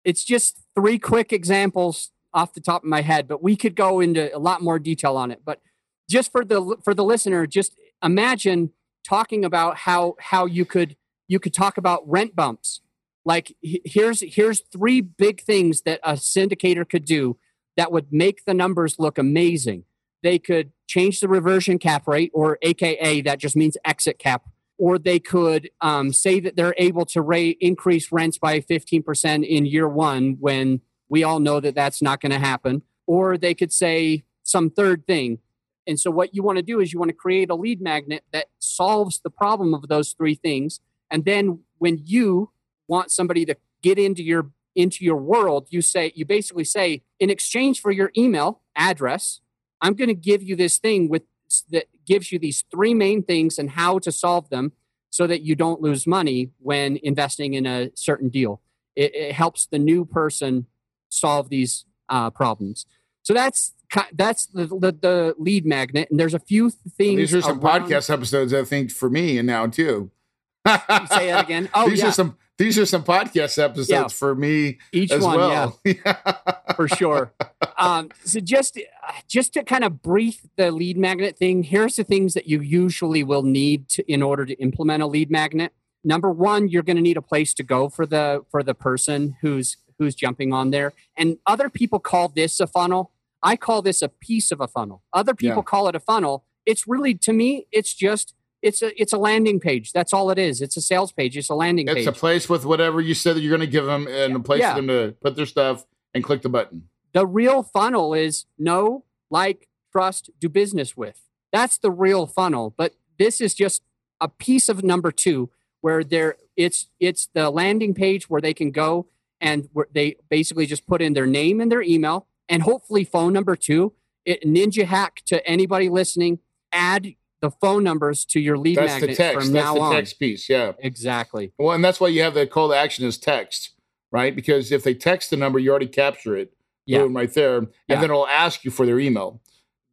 It's 0.04 0.24
just 0.24 0.60
three 0.76 1.00
quick 1.00 1.34
examples 1.34 2.12
off 2.34 2.54
the 2.54 2.62
top 2.62 2.84
of 2.84 2.90
my 2.90 3.02
head, 3.02 3.28
but 3.28 3.44
we 3.44 3.56
could 3.56 3.76
go 3.76 4.00
into 4.00 4.36
a 4.36 4.40
lot 4.40 4.62
more 4.62 4.80
detail 4.80 5.18
on 5.18 5.32
it. 5.32 5.42
But 5.44 5.62
just 6.10 6.32
for 6.32 6.46
the 6.46 6.78
for 6.84 6.94
the 6.94 7.04
listener, 7.04 7.46
just 7.48 7.76
imagine 8.04 8.72
talking 9.04 9.44
about 9.44 9.78
how 9.78 10.16
how 10.20 10.46
you 10.46 10.66
could 10.66 10.96
you 11.28 11.40
could 11.40 11.54
talk 11.54 11.78
about 11.78 12.08
rent 12.08 12.36
bumps. 12.36 12.82
Like 13.26 13.56
here's 13.62 14.22
here's 14.22 14.62
three 14.62 15.02
big 15.02 15.42
things 15.42 15.82
that 15.82 16.00
a 16.04 16.14
syndicator 16.14 16.88
could 16.88 17.06
do 17.06 17.38
that 17.78 17.92
would 17.92 18.12
make 18.12 18.46
the 18.46 18.54
numbers 18.54 18.98
look 19.00 19.18
amazing 19.18 19.86
they 20.24 20.40
could 20.40 20.72
change 20.88 21.20
the 21.20 21.28
reversion 21.28 21.80
cap 21.80 22.08
rate, 22.08 22.32
or 22.34 22.58
AKA 22.62 23.22
that 23.22 23.40
just 23.40 23.56
means 23.56 23.78
exit 23.86 24.20
cap, 24.20 24.48
or 24.78 24.98
they 24.98 25.20
could 25.20 25.70
um, 25.82 26.12
say 26.12 26.40
that 26.40 26.56
they're 26.56 26.76
able 26.78 27.06
to 27.06 27.22
rate 27.22 27.58
increase 27.62 28.12
rents 28.12 28.38
by 28.38 28.60
15% 28.60 29.48
in 29.48 29.66
year 29.66 29.88
one 29.88 30.38
when 30.40 30.82
we 31.10 31.24
all 31.24 31.40
know 31.40 31.60
that 31.60 31.76
that's 31.76 32.02
not 32.02 32.22
going 32.22 32.32
to 32.32 32.40
happen, 32.40 32.82
or 33.06 33.38
they 33.38 33.54
could 33.54 33.72
say 33.72 34.24
some 34.44 34.70
third 34.70 35.06
thing. 35.06 35.40
And 35.88 36.00
so, 36.00 36.12
what 36.12 36.34
you 36.34 36.44
want 36.44 36.58
to 36.58 36.64
do 36.64 36.80
is 36.80 36.94
you 36.94 37.00
want 37.00 37.10
to 37.10 37.16
create 37.16 37.50
a 37.50 37.56
lead 37.56 37.82
magnet 37.82 38.24
that 38.32 38.48
solves 38.60 39.20
the 39.20 39.30
problem 39.30 39.74
of 39.74 39.88
those 39.88 40.14
three 40.14 40.36
things. 40.36 40.80
And 41.10 41.26
then, 41.26 41.60
when 41.80 42.02
you 42.06 42.52
want 42.88 43.12
somebody 43.12 43.46
to 43.46 43.56
get 43.82 43.98
into 43.98 44.24
your 44.24 44.52
into 44.76 45.04
your 45.04 45.18
world, 45.18 45.68
you 45.70 45.82
say 45.82 46.12
you 46.16 46.26
basically 46.26 46.64
say, 46.64 47.04
in 47.20 47.30
exchange 47.30 47.82
for 47.82 47.92
your 47.92 48.12
email 48.18 48.62
address, 48.76 49.42
I'm 49.82 49.94
going 49.94 50.10
to 50.10 50.14
give 50.14 50.44
you 50.44 50.56
this 50.56 50.78
thing 50.78 51.10
with 51.10 51.24
that 51.70 51.86
gives 52.06 52.32
you 52.32 52.40
these 52.40 52.64
three 52.72 52.94
main 52.94 53.24
things 53.24 53.60
and 53.60 53.72
how 53.72 54.00
to 54.00 54.12
solve 54.12 54.50
them 54.50 54.72
so 55.10 55.28
that 55.28 55.42
you 55.42 55.56
don't 55.56 55.82
lose 55.82 56.08
money 56.08 56.52
when 56.60 56.98
investing 57.04 57.54
in 57.54 57.66
a 57.66 57.92
certain 57.96 58.30
deal. 58.30 58.62
It, 58.96 59.14
it 59.14 59.32
helps 59.34 59.66
the 59.66 59.80
new 59.80 60.06
person 60.06 60.68
solve 61.10 61.50
these 61.50 61.86
uh, 62.10 62.30
problems. 62.30 62.86
So 63.24 63.34
that's 63.34 63.74
that's 64.14 64.46
the, 64.46 64.68
the, 64.68 64.98
the 65.02 65.36
lead 65.38 65.66
magnet, 65.66 66.10
and 66.10 66.18
there's 66.18 66.34
a 66.34 66.40
few 66.40 66.70
things. 66.70 67.18
These 67.18 67.36
are 67.36 67.42
some 67.42 67.60
around... 67.60 67.90
podcast 67.90 68.10
episodes, 68.10 68.54
I 68.54 68.64
think, 68.64 68.90
for 68.90 69.10
me 69.10 69.38
and 69.38 69.46
now 69.46 69.68
too. 69.68 70.12
say 70.68 71.28
that 71.28 71.44
again. 71.44 71.70
Oh, 71.74 71.90
these 71.90 72.00
yeah. 72.00 72.08
are 72.08 72.12
some 72.14 72.38
these 72.62 72.78
are 72.78 72.86
some 72.86 73.04
podcast 73.04 73.58
episodes 73.58 73.90
yeah. 73.90 74.08
for 74.08 74.36
me 74.36 74.78
each 74.92 75.12
one 75.12 75.38
well. 75.38 75.80
yeah. 75.86 76.38
For 76.76 76.88
sure. 76.88 77.34
Um, 77.78 78.10
so 78.24 78.40
just 78.40 78.80
just 79.28 79.54
to 79.54 79.64
kind 79.64 79.84
of 79.84 80.04
brief 80.04 80.42
the 80.58 80.72
lead 80.72 80.96
magnet 80.98 81.38
thing 81.38 81.64
here's 81.64 81.96
the 81.96 82.04
things 82.04 82.36
that 82.36 82.48
you 82.48 82.62
usually 82.62 83.24
will 83.24 83.42
need 83.42 83.90
to, 83.90 84.12
in 84.12 84.22
order 84.22 84.46
to 84.46 84.54
implement 84.62 85.02
a 85.02 85.08
lead 85.08 85.32
magnet. 85.32 85.74
Number 86.04 86.30
one 86.30 86.68
you're 86.68 86.84
going 86.84 86.98
to 86.98 87.02
need 87.02 87.18
a 87.18 87.22
place 87.22 87.54
to 87.56 87.64
go 87.64 87.90
for 87.90 88.06
the 88.06 88.44
for 88.52 88.62
the 88.62 88.76
person 88.76 89.38
who's 89.42 89.78
who's 89.98 90.14
jumping 90.14 90.54
on 90.54 90.70
there. 90.70 90.94
And 91.18 91.38
other 91.48 91.70
people 91.70 92.00
call 92.00 92.28
this 92.28 92.60
a 92.60 92.68
funnel. 92.68 93.12
I 93.42 93.56
call 93.56 93.82
this 93.82 94.04
a 94.04 94.10
piece 94.10 94.52
of 94.52 94.62
a 94.62 94.68
funnel. 94.68 95.02
Other 95.14 95.34
people 95.34 95.58
yeah. 95.58 95.64
call 95.64 95.88
it 95.88 95.96
a 95.96 96.00
funnel. 96.00 96.46
It's 96.68 96.88
really 96.88 97.16
to 97.16 97.34
me 97.34 97.66
it's 97.72 97.96
just 97.96 98.36
it's 98.62 98.82
a 98.82 99.02
it's 99.02 99.14
a 99.14 99.18
landing 99.18 99.60
page. 99.60 99.92
That's 99.92 100.14
all 100.14 100.30
it 100.30 100.38
is. 100.38 100.62
It's 100.62 100.78
a 100.78 100.82
sales 100.82 101.12
page. 101.12 101.38
It's 101.38 101.50
a 101.50 101.56
landing 101.56 101.88
it's 101.88 101.96
page. 101.96 102.08
It's 102.08 102.18
a 102.18 102.20
place 102.20 102.50
with 102.50 102.66
whatever 102.66 103.02
you 103.02 103.14
said 103.14 103.36
that 103.36 103.42
you're 103.42 103.56
going 103.56 103.68
to 103.68 103.72
give 103.72 103.86
them, 103.86 104.08
and 104.08 104.36
a 104.36 104.40
place 104.40 104.62
yeah. 104.62 104.76
for 104.76 104.82
them 104.82 104.88
to 104.88 105.16
put 105.22 105.36
their 105.36 105.46
stuff 105.46 105.86
and 106.14 106.24
click 106.24 106.42
the 106.42 106.50
button. 106.50 106.90
The 107.14 107.26
real 107.26 107.64
funnel 107.64 108.14
is 108.14 108.46
know, 108.58 109.04
like, 109.30 109.68
trust, 109.92 110.30
do 110.40 110.48
business 110.48 110.96
with. 110.96 111.28
That's 111.52 111.78
the 111.78 111.92
real 111.92 112.26
funnel. 112.26 112.74
But 112.76 112.96
this 113.18 113.42
is 113.42 113.54
just 113.54 113.82
a 114.20 114.30
piece 114.30 114.70
of 114.70 114.84
number 114.84 115.12
two 115.12 115.50
where 115.82 116.04
there 116.04 116.36
it's 116.56 116.88
it's 117.00 117.28
the 117.34 117.50
landing 117.50 117.94
page 117.94 118.30
where 118.30 118.42
they 118.42 118.54
can 118.54 118.72
go 118.72 119.08
and 119.40 119.68
where 119.74 119.88
they 119.92 120.16
basically 120.30 120.66
just 120.66 120.86
put 120.86 121.02
in 121.02 121.14
their 121.14 121.26
name 121.26 121.60
and 121.60 121.72
their 121.72 121.82
email 121.82 122.28
and 122.48 122.64
hopefully 122.64 123.04
phone 123.04 123.34
number 123.34 123.56
two. 123.56 123.94
It, 124.24 124.44
ninja 124.44 124.86
hack 124.86 125.24
to 125.26 125.46
anybody 125.48 125.90
listening. 125.90 126.40
Add 126.72 127.16
the 127.42 127.52
phone 127.52 127.84
numbers 127.84 128.24
to 128.26 128.40
your 128.40 128.58
lead 128.58 128.78
that's 128.78 128.94
magnet 128.94 129.10
the 129.10 129.16
text. 129.16 129.46
from 129.46 129.54
that's 129.54 129.66
now 129.66 129.74
the 129.74 129.82
on. 129.82 129.94
text 129.94 130.20
piece, 130.20 130.48
yeah. 130.48 130.74
Exactly. 130.80 131.52
Well, 131.58 131.74
and 131.74 131.84
that's 131.84 132.00
why 132.00 132.08
you 132.08 132.22
have 132.22 132.36
the 132.36 132.48
call 132.48 132.70
to 132.70 132.76
action 132.76 133.06
is 133.06 133.18
text, 133.18 133.72
right? 134.12 134.36
Because 134.36 134.72
if 134.72 134.84
they 134.84 134.94
text 134.94 135.32
the 135.32 135.38
number, 135.38 135.60
you 135.60 135.72
already 135.72 135.88
capture 135.88 136.38
it. 136.38 136.54
Yeah. 136.86 137.00
Boom, 137.00 137.16
right 137.16 137.34
there. 137.34 137.58
And 137.58 137.68
yeah. 137.88 137.96
then 137.96 138.06
it'll 138.06 138.28
ask 138.28 138.64
you 138.64 138.72
for 138.72 138.86
their 138.86 139.00
email. 139.00 139.42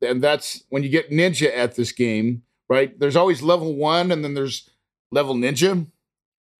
And 0.01 0.23
that's 0.23 0.63
when 0.69 0.83
you 0.83 0.89
get 0.89 1.11
ninja 1.11 1.51
at 1.57 1.75
this 1.75 1.93
game, 1.93 2.43
right? 2.69 2.99
There's 2.99 3.17
always 3.17 3.43
level 3.43 3.75
one 3.75 4.13
and 4.13 4.23
then 4.23 4.35
there's 4.35 4.69
level 5.11 5.35
ninja, 5.35 5.87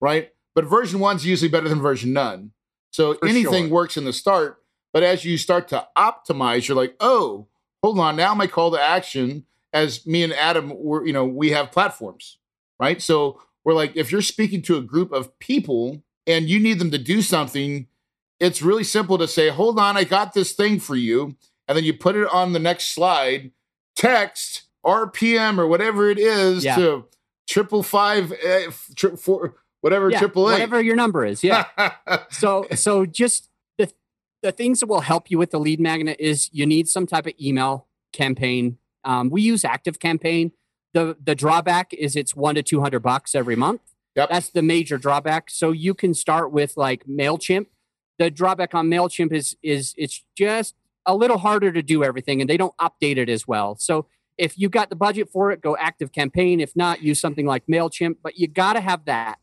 right? 0.01 0.31
But 0.55 0.65
version 0.65 0.99
one's 0.99 1.25
usually 1.25 1.49
better 1.49 1.69
than 1.69 1.81
version 1.81 2.13
none. 2.13 2.51
So 2.91 3.13
for 3.13 3.27
anything 3.27 3.65
sure. 3.65 3.73
works 3.73 3.97
in 3.97 4.05
the 4.05 4.13
start. 4.13 4.57
But 4.91 5.03
as 5.03 5.23
you 5.23 5.37
start 5.37 5.67
to 5.67 5.87
optimize, 5.95 6.67
you're 6.67 6.75
like, 6.75 6.95
oh, 6.99 7.47
hold 7.83 7.99
on, 7.99 8.15
now 8.15 8.33
my 8.33 8.47
call 8.47 8.71
to 8.71 8.81
action 8.81 9.45
as 9.73 10.05
me 10.05 10.23
and 10.23 10.33
Adam 10.33 10.71
were, 10.75 11.05
you 11.05 11.13
know, 11.13 11.25
we 11.25 11.51
have 11.51 11.71
platforms, 11.71 12.37
right? 12.79 13.01
So 13.01 13.41
we're 13.63 13.73
like, 13.73 13.95
if 13.95 14.11
you're 14.11 14.21
speaking 14.21 14.61
to 14.63 14.77
a 14.77 14.81
group 14.81 15.11
of 15.11 15.37
people 15.39 16.03
and 16.25 16.49
you 16.49 16.59
need 16.59 16.79
them 16.79 16.91
to 16.91 16.97
do 16.97 17.21
something, 17.21 17.87
it's 18.39 18.61
really 18.61 18.83
simple 18.83 19.17
to 19.17 19.27
say, 19.27 19.49
hold 19.49 19.79
on, 19.79 19.97
I 19.97 20.03
got 20.03 20.33
this 20.33 20.53
thing 20.53 20.79
for 20.79 20.95
you. 20.95 21.35
And 21.67 21.77
then 21.77 21.83
you 21.83 21.93
put 21.93 22.15
it 22.15 22.27
on 22.33 22.53
the 22.53 22.59
next 22.59 22.95
slide, 22.95 23.51
text 23.95 24.63
RPM 24.85 25.59
or 25.59 25.67
whatever 25.67 26.09
it 26.09 26.17
is 26.17 26.63
yeah. 26.63 26.75
to 26.77 27.05
triple 27.47 27.83
five, 27.83 28.31
uh, 28.31 28.71
tri- 28.95 29.15
four, 29.15 29.55
whatever 29.81 30.09
yeah, 30.09 30.19
triple 30.19 30.49
eight. 30.49 30.53
Whatever 30.53 30.81
your 30.81 30.95
number 30.95 31.23
is. 31.25 31.43
Yeah. 31.43 31.65
so, 32.31 32.65
so 32.73 33.05
just 33.05 33.49
the, 33.77 33.91
the 34.41 34.51
things 34.51 34.79
that 34.79 34.87
will 34.87 35.01
help 35.01 35.29
you 35.29 35.37
with 35.37 35.51
the 35.51 35.59
lead 35.59 35.79
magnet 35.79 36.17
is 36.19 36.49
you 36.51 36.65
need 36.65 36.87
some 36.87 37.05
type 37.05 37.27
of 37.27 37.33
email 37.39 37.85
campaign 38.13 38.78
um, 39.03 39.29
we 39.29 39.41
use 39.41 39.63
Active 39.65 39.99
Campaign. 39.99 40.51
The 40.93 41.15
the 41.23 41.35
drawback 41.35 41.93
is 41.93 42.15
it's 42.15 42.35
one 42.35 42.55
to 42.55 42.63
two 42.63 42.81
hundred 42.81 43.01
bucks 43.01 43.35
every 43.35 43.55
month. 43.55 43.81
Yep. 44.15 44.29
That's 44.29 44.49
the 44.49 44.61
major 44.61 44.97
drawback. 44.97 45.49
So 45.49 45.71
you 45.71 45.93
can 45.93 46.13
start 46.13 46.51
with 46.51 46.75
like 46.75 47.05
Mailchimp. 47.05 47.67
The 48.17 48.29
drawback 48.31 48.73
on 48.73 48.87
Mailchimp 48.89 49.31
is 49.31 49.55
is 49.61 49.93
it's 49.97 50.23
just 50.35 50.75
a 51.05 51.15
little 51.15 51.37
harder 51.37 51.71
to 51.71 51.81
do 51.81 52.03
everything, 52.03 52.41
and 52.41 52.49
they 52.49 52.57
don't 52.57 52.75
update 52.77 53.17
it 53.17 53.29
as 53.29 53.47
well. 53.47 53.75
So 53.79 54.07
if 54.37 54.57
you 54.57 54.69
got 54.69 54.89
the 54.89 54.95
budget 54.95 55.29
for 55.29 55.51
it, 55.51 55.61
go 55.61 55.75
active 55.77 56.11
campaign. 56.11 56.59
If 56.59 56.75
not, 56.75 57.03
use 57.03 57.19
something 57.19 57.45
like 57.45 57.67
MailChimp, 57.67 58.17
but 58.23 58.39
you 58.39 58.47
got 58.47 58.73
to 58.73 58.81
have 58.81 59.05
that. 59.05 59.37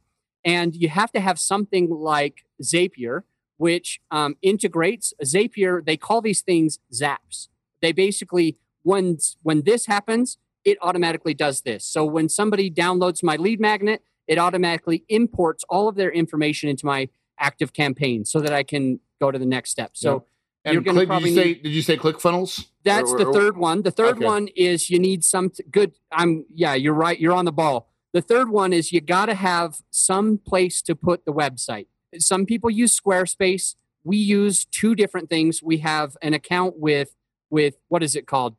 And 0.45 0.75
you 0.75 0.89
have 0.89 1.13
to 1.13 1.21
have 1.21 1.39
something 1.39 1.91
like 1.91 2.45
Zapier, 2.63 3.23
which 3.59 4.01
um, 4.11 4.37
integrates 4.41 5.13
Zapier. 5.23 5.85
They 5.85 5.97
call 5.97 6.23
these 6.23 6.41
things 6.41 6.79
zaps. 6.93 7.49
They 7.83 7.93
basically, 7.93 8.57
when, 8.87 9.19
when 9.43 9.63
this 9.63 9.87
happens, 9.87 10.39
it 10.65 10.79
automatically 10.81 11.35
does 11.35 11.63
this. 11.63 11.85
So 11.85 12.05
when 12.05 12.29
somebody 12.29 12.71
downloads 12.71 13.21
my 13.21 13.35
lead 13.35 13.61
magnet, 13.61 14.03
it 14.29 14.39
automatically 14.39 15.05
imports 15.09 15.65
all 15.69 15.89
of 15.89 15.97
their 15.97 16.11
information 16.11 16.69
into 16.69 16.87
my 16.87 17.09
ActiveCampaign 17.41 18.29
so 18.29 18.41
that 18.41 18.53
I 18.53 18.63
can 18.63 19.01
go 19.21 19.33
to 19.33 19.41
the 19.41 19.47
next 19.47 19.71
step. 19.71 19.91
So 19.95 20.25
and 20.65 20.75
you're 20.75 20.83
going 20.83 20.97
to 20.99 21.07
probably 21.07 21.31
did 21.31 21.37
you 21.37 21.43
say 21.43 21.49
need, 21.49 21.63
did 21.65 21.73
you 21.73 21.83
say 21.83 21.97
ClickFunnels? 21.97 22.67
That's 22.85 23.11
or, 23.11 23.17
or, 23.21 23.25
the 23.25 23.33
third 23.33 23.57
one. 23.57 23.83
The 23.83 23.91
third 23.91 24.19
okay. 24.19 24.25
one 24.25 24.49
is 24.55 24.89
you 24.89 25.01
need 25.01 25.25
some 25.25 25.51
t- 25.51 25.65
good. 25.69 25.93
I'm 26.13 26.45
yeah, 26.55 26.75
you're 26.75 26.95
right. 26.95 27.19
You're 27.19 27.35
on 27.35 27.45
the 27.45 27.53
ball. 27.53 27.89
The 28.13 28.23
third 28.23 28.51
one 28.51 28.73
is 28.73 28.93
you 28.93 29.01
got 29.01 29.27
to 29.27 29.35
have 29.35 29.81
some 29.91 30.39
place 30.39 30.81
to 30.83 30.95
put 30.95 31.25
the 31.25 31.33
website. 31.33 31.87
Some 32.19 32.47
people 32.47 32.71
use 32.71 32.99
Squarespace. 32.99 33.75
We 34.05 34.17
use 34.17 34.65
two 34.65 34.95
different 34.95 35.29
things. 35.29 35.61
We 35.61 35.79
have 35.79 36.17
an 36.23 36.35
account 36.35 36.79
with 36.79 37.17
with 37.51 37.77
what 37.89 38.03
is 38.03 38.17
it 38.17 38.27
called? 38.27 38.57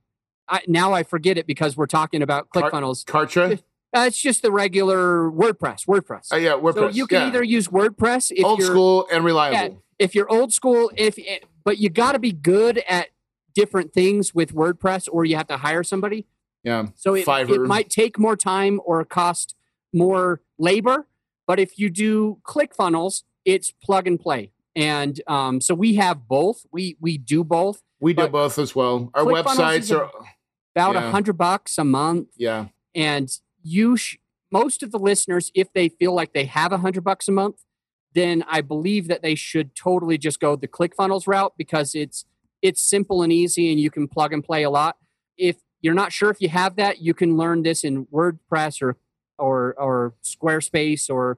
I, 0.49 0.61
now 0.67 0.93
I 0.93 1.03
forget 1.03 1.37
it 1.37 1.47
because 1.47 1.75
we're 1.75 1.87
talking 1.87 2.21
about 2.21 2.49
ClickFunnels. 2.49 3.05
Kartra. 3.05 3.61
Uh, 3.95 4.05
it's 4.07 4.21
just 4.21 4.41
the 4.41 4.51
regular 4.51 5.29
WordPress. 5.31 5.85
WordPress. 5.87 6.31
Uh, 6.31 6.37
yeah, 6.37 6.51
WordPress. 6.51 6.73
So 6.73 6.89
you 6.89 7.07
can 7.07 7.21
yeah. 7.21 7.27
either 7.27 7.43
use 7.43 7.67
WordPress 7.69 8.31
if 8.31 8.43
old 8.43 8.61
school 8.61 9.07
and 9.11 9.23
reliable. 9.23 9.57
Yeah, 9.57 9.69
if 9.97 10.13
you're 10.13 10.29
old 10.31 10.53
school, 10.53 10.91
if 10.95 11.17
but 11.63 11.77
you 11.77 11.89
got 11.89 12.11
to 12.13 12.19
be 12.19 12.31
good 12.31 12.83
at 12.87 13.07
different 13.55 13.93
things 13.93 14.35
with 14.35 14.53
WordPress, 14.53 15.07
or 15.11 15.25
you 15.25 15.35
have 15.35 15.47
to 15.47 15.57
hire 15.57 15.83
somebody. 15.83 16.27
Yeah. 16.63 16.87
So 16.95 17.15
it, 17.15 17.27
it 17.27 17.61
might 17.61 17.89
take 17.89 18.19
more 18.19 18.35
time 18.35 18.81
or 18.85 19.03
cost 19.05 19.55
more 19.93 20.41
labor, 20.59 21.07
but 21.47 21.59
if 21.59 21.79
you 21.79 21.89
do 21.89 22.39
ClickFunnels, 22.43 23.23
it's 23.45 23.71
plug 23.71 24.05
and 24.05 24.19
play. 24.19 24.51
And 24.75 25.19
um, 25.27 25.61
so 25.61 25.73
we 25.73 25.95
have 25.95 26.27
both. 26.27 26.65
We 26.71 26.97
we 26.99 27.17
do 27.17 27.43
both. 27.43 27.81
We 27.99 28.13
do 28.13 28.27
both 28.27 28.59
as 28.59 28.75
well. 28.75 29.09
Our 29.15 29.23
websites 29.23 29.97
are 29.97 30.11
about 30.77 30.95
a 30.95 30.99
yeah. 30.99 31.11
hundred 31.11 31.37
bucks 31.37 31.77
a 31.77 31.83
month. 31.83 32.29
Yeah. 32.37 32.67
And 32.93 33.29
you 33.63 33.97
sh- 33.97 34.17
most 34.51 34.83
of 34.83 34.91
the 34.91 34.99
listeners, 34.99 35.51
if 35.53 35.73
they 35.73 35.89
feel 35.89 36.13
like 36.13 36.33
they 36.33 36.45
have 36.45 36.71
a 36.71 36.77
hundred 36.77 37.03
bucks 37.03 37.27
a 37.27 37.31
month, 37.31 37.57
then 38.13 38.43
I 38.47 38.61
believe 38.61 39.07
that 39.07 39.21
they 39.21 39.35
should 39.35 39.75
totally 39.75 40.17
just 40.17 40.39
go 40.39 40.55
the 40.55 40.67
ClickFunnels 40.67 41.27
route 41.27 41.53
because 41.57 41.95
it's 41.95 42.25
it's 42.61 42.81
simple 42.81 43.21
and 43.21 43.31
easy 43.31 43.71
and 43.71 43.79
you 43.79 43.91
can 43.91 44.07
plug 44.07 44.33
and 44.33 44.43
play 44.43 44.63
a 44.63 44.69
lot. 44.69 44.97
If 45.37 45.57
you're 45.81 45.93
not 45.93 46.11
sure 46.11 46.29
if 46.29 46.41
you 46.41 46.49
have 46.49 46.75
that, 46.77 47.01
you 47.01 47.13
can 47.13 47.37
learn 47.37 47.63
this 47.63 47.83
in 47.83 48.05
WordPress 48.07 48.81
or 48.81 48.97
or 49.37 49.75
or 49.77 50.13
Squarespace 50.23 51.09
or 51.09 51.37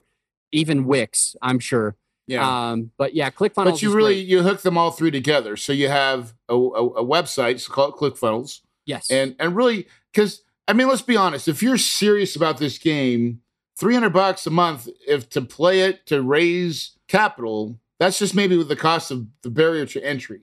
even 0.51 0.85
Wix, 0.85 1.35
I'm 1.41 1.59
sure. 1.59 1.95
Yeah. 2.27 2.69
Um, 2.69 2.91
but 2.97 3.15
yeah, 3.15 3.31
ClickFunnels. 3.31 3.71
But 3.71 3.81
you 3.81 3.93
really 3.93 4.15
great. 4.15 4.27
you 4.27 4.43
hook 4.43 4.61
them 4.61 4.77
all 4.77 4.91
through 4.91 5.11
together. 5.11 5.57
So 5.57 5.73
you 5.73 5.87
have 5.89 6.35
a, 6.47 6.53
a, 6.53 6.87
a 6.87 7.03
website, 7.05 7.53
it's 7.53 7.67
called 7.67 7.95
ClickFunnels. 7.95 8.61
Yes. 8.89 9.11
And 9.11 9.35
and 9.39 9.55
really 9.55 9.87
because 10.11 10.41
I 10.67 10.73
mean, 10.73 10.87
let's 10.87 11.03
be 11.03 11.15
honest. 11.15 11.47
If 11.47 11.61
you're 11.61 11.77
serious 11.77 12.35
about 12.35 12.57
this 12.57 12.77
game, 12.77 13.41
300 13.77 14.09
bucks 14.09 14.45
a 14.47 14.51
month, 14.51 14.89
if 15.07 15.29
to 15.29 15.41
play 15.41 15.81
it, 15.81 16.05
to 16.07 16.21
raise 16.21 16.91
capital, 17.07 17.79
that's 17.99 18.19
just 18.19 18.35
maybe 18.35 18.57
with 18.57 18.67
the 18.67 18.75
cost 18.75 19.11
of 19.11 19.27
the 19.43 19.49
barrier 19.49 19.85
to 19.87 20.03
entry. 20.03 20.41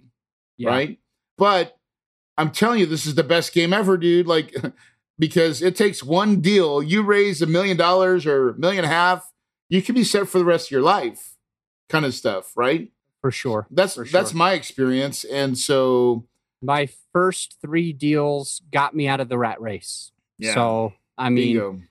Yeah. 0.57 0.71
Right. 0.71 0.99
But 1.37 1.77
I'm 2.39 2.51
telling 2.51 2.81
you, 2.81 2.87
this 2.87 3.05
is 3.05 3.15
the 3.15 3.25
best 3.25 3.53
game 3.53 3.73
ever, 3.73 3.97
dude. 3.97 4.27
Like, 4.27 4.55
because 5.19 5.61
it 5.61 5.75
takes 5.75 6.03
one 6.03 6.41
deal. 6.41 6.83
You 6.83 7.03
raise 7.03 7.43
a 7.43 7.47
million 7.47 7.77
dollars 7.77 8.27
or 8.27 8.51
a 8.51 8.59
million 8.59 8.85
and 8.85 8.93
a 8.93 8.95
half, 8.95 9.33
you 9.69 9.83
can 9.83 9.95
be 9.95 10.05
set 10.05 10.29
for 10.29 10.39
the 10.39 10.45
rest 10.45 10.69
of 10.69 10.71
your 10.71 10.83
life, 10.83 11.37
kind 11.89 12.05
of 12.05 12.15
stuff, 12.15 12.53
right? 12.57 12.93
For 13.21 13.31
sure. 13.31 13.67
That's 13.71 13.95
for 13.95 14.05
sure. 14.05 14.13
that's 14.13 14.35
my 14.35 14.53
experience. 14.53 15.25
And 15.25 15.59
so 15.59 16.27
my 16.67 16.89
first 17.13 17.57
three 17.63 17.93
deals 17.93 18.61
got 18.73 18.95
me 18.95 19.07
out 19.09 19.21
of 19.21 19.29
the 19.29 19.39
rat 19.39 19.61
race. 19.61 20.11
Yeah. 20.39 20.55
So 20.55 20.93
I 21.17 21.31
mean, 21.31 21.87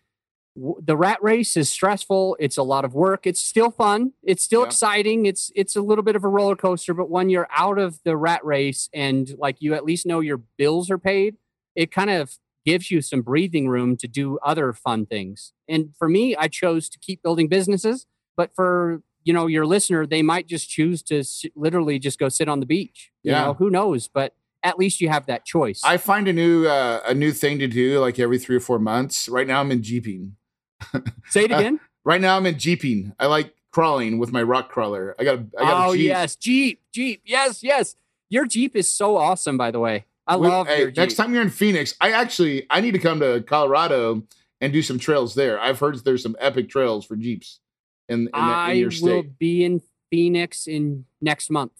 w- 0.56 0.82
the 0.84 0.98
rat 0.98 1.24
race 1.24 1.58
is 1.58 1.70
stressful. 1.70 2.38
It's 2.40 2.58
a 2.58 2.64
lot 2.64 2.86
of 2.86 2.94
work. 2.94 3.26
It's 3.26 3.40
still 3.40 3.72
fun. 3.72 4.12
It's 4.22 4.44
still 4.44 4.62
yeah. 4.62 4.68
exciting. 4.68 5.26
It's 5.26 5.52
it's 5.56 5.76
a 5.76 5.82
little 5.82 6.04
bit 6.04 6.16
of 6.16 6.24
a 6.24 6.28
roller 6.28 6.56
coaster. 6.56 6.94
But 6.94 7.10
when 7.10 7.30
you're 7.30 7.48
out 7.56 7.80
of 7.80 8.00
the 8.04 8.18
rat 8.18 8.44
race 8.46 8.90
and 8.94 9.34
like 9.38 9.62
you 9.62 9.74
at 9.74 9.86
least 9.86 10.06
know 10.06 10.20
your 10.20 10.42
bills 10.58 10.92
are 10.92 11.00
paid, 11.00 11.38
it 11.76 11.92
kind 11.92 12.10
of 12.10 12.38
gives 12.66 12.92
you 12.92 13.02
some 13.02 13.22
breathing 13.22 13.70
room 13.70 13.96
to 13.96 14.08
do 14.08 14.40
other 14.44 14.74
fun 14.74 15.06
things. 15.06 15.54
And 15.70 15.96
for 15.98 16.10
me, 16.10 16.36
I 16.36 16.48
chose 16.48 16.90
to 16.90 17.00
keep 17.00 17.22
building 17.24 17.48
businesses. 17.48 18.06
But 18.36 18.54
for 18.54 19.02
you 19.24 19.34
know 19.34 19.48
your 19.48 19.66
listener, 19.66 20.06
they 20.06 20.22
might 20.22 20.48
just 20.48 20.70
choose 20.70 21.02
to 21.04 21.20
s- 21.20 21.46
literally 21.56 21.98
just 22.00 22.20
go 22.20 22.30
sit 22.30 22.50
on 22.50 22.60
the 22.60 22.66
beach. 22.66 23.12
Yeah. 23.24 23.40
You 23.40 23.46
know, 23.46 23.54
who 23.54 23.70
knows? 23.70 24.08
But 24.08 24.36
at 24.66 24.80
least 24.80 25.00
you 25.00 25.08
have 25.10 25.28
that 25.28 25.46
choice. 25.46 25.82
I 25.84 25.98
find 25.98 26.28
a 26.28 26.34
new 26.34 26.66
uh, 26.66 27.02
a 27.06 27.14
new 27.14 27.32
thing 27.32 27.60
to 27.60 27.68
do 27.68 28.00
like 28.00 28.20
every 28.20 28.40
three 28.40 28.56
or 28.56 28.60
four 28.60 28.80
months. 28.80 29.30
Right 29.30 29.48
now, 29.48 29.62
I'm 29.62 29.72
in 29.72 29.84
jeeping. 29.84 30.36
Say 31.30 31.46
it 31.46 31.52
uh, 31.52 31.58
again. 31.58 31.76
Uh, 31.76 31.88
right 32.04 32.20
now, 32.20 32.36
I'm 32.36 32.46
in 32.46 32.58
jeeping. 32.58 33.14
I 33.20 33.28
like 33.28 33.54
crawling 33.72 34.18
with 34.18 34.32
my 34.32 34.42
rock 34.42 34.70
crawler. 34.70 35.16
I 35.20 35.24
got. 35.24 35.36
A, 35.38 35.46
I 35.60 35.64
got 35.64 35.88
oh 35.88 35.92
a 35.92 35.98
jeep. 35.98 36.08
yes, 36.08 36.36
jeep, 36.36 36.82
jeep. 36.92 37.22
Yes, 37.24 37.64
yes. 37.64 37.96
Your 38.30 38.46
jeep 38.46 38.76
is 38.76 38.90
so 38.90 39.16
awesome. 39.16 39.58
By 39.58 39.72
the 39.72 39.80
way, 39.80 40.06
I 40.28 40.36
we, 40.36 40.48
love. 40.48 40.68
Hey, 40.68 40.92
next 40.98 41.16
time 41.16 41.34
you're 41.34 41.44
in 41.44 41.52
Phoenix, 41.52 41.94
I 42.02 42.12
actually 42.12 42.66
I 42.70 42.82
need 42.82 42.92
to 42.92 43.00
come 43.00 43.20
to 43.20 43.42
Colorado 43.42 44.24
and 44.60 44.74
do 44.74 44.82
some 44.82 44.98
trails 44.98 45.36
there. 45.36 45.60
I've 45.60 45.80
heard 45.80 46.04
there's 46.04 46.24
some 46.24 46.36
epic 46.40 46.70
trails 46.70 47.06
for 47.06 47.16
jeeps 47.16 47.60
in, 48.10 48.22
in, 48.22 48.30
the, 48.34 48.72
in 48.72 48.78
your 48.78 48.92
state. 48.92 49.12
I 49.12 49.14
will 49.14 49.24
be 49.38 49.64
in 49.64 49.82
Phoenix 50.10 50.68
in 50.68 51.06
next 51.22 51.52
month. 51.52 51.74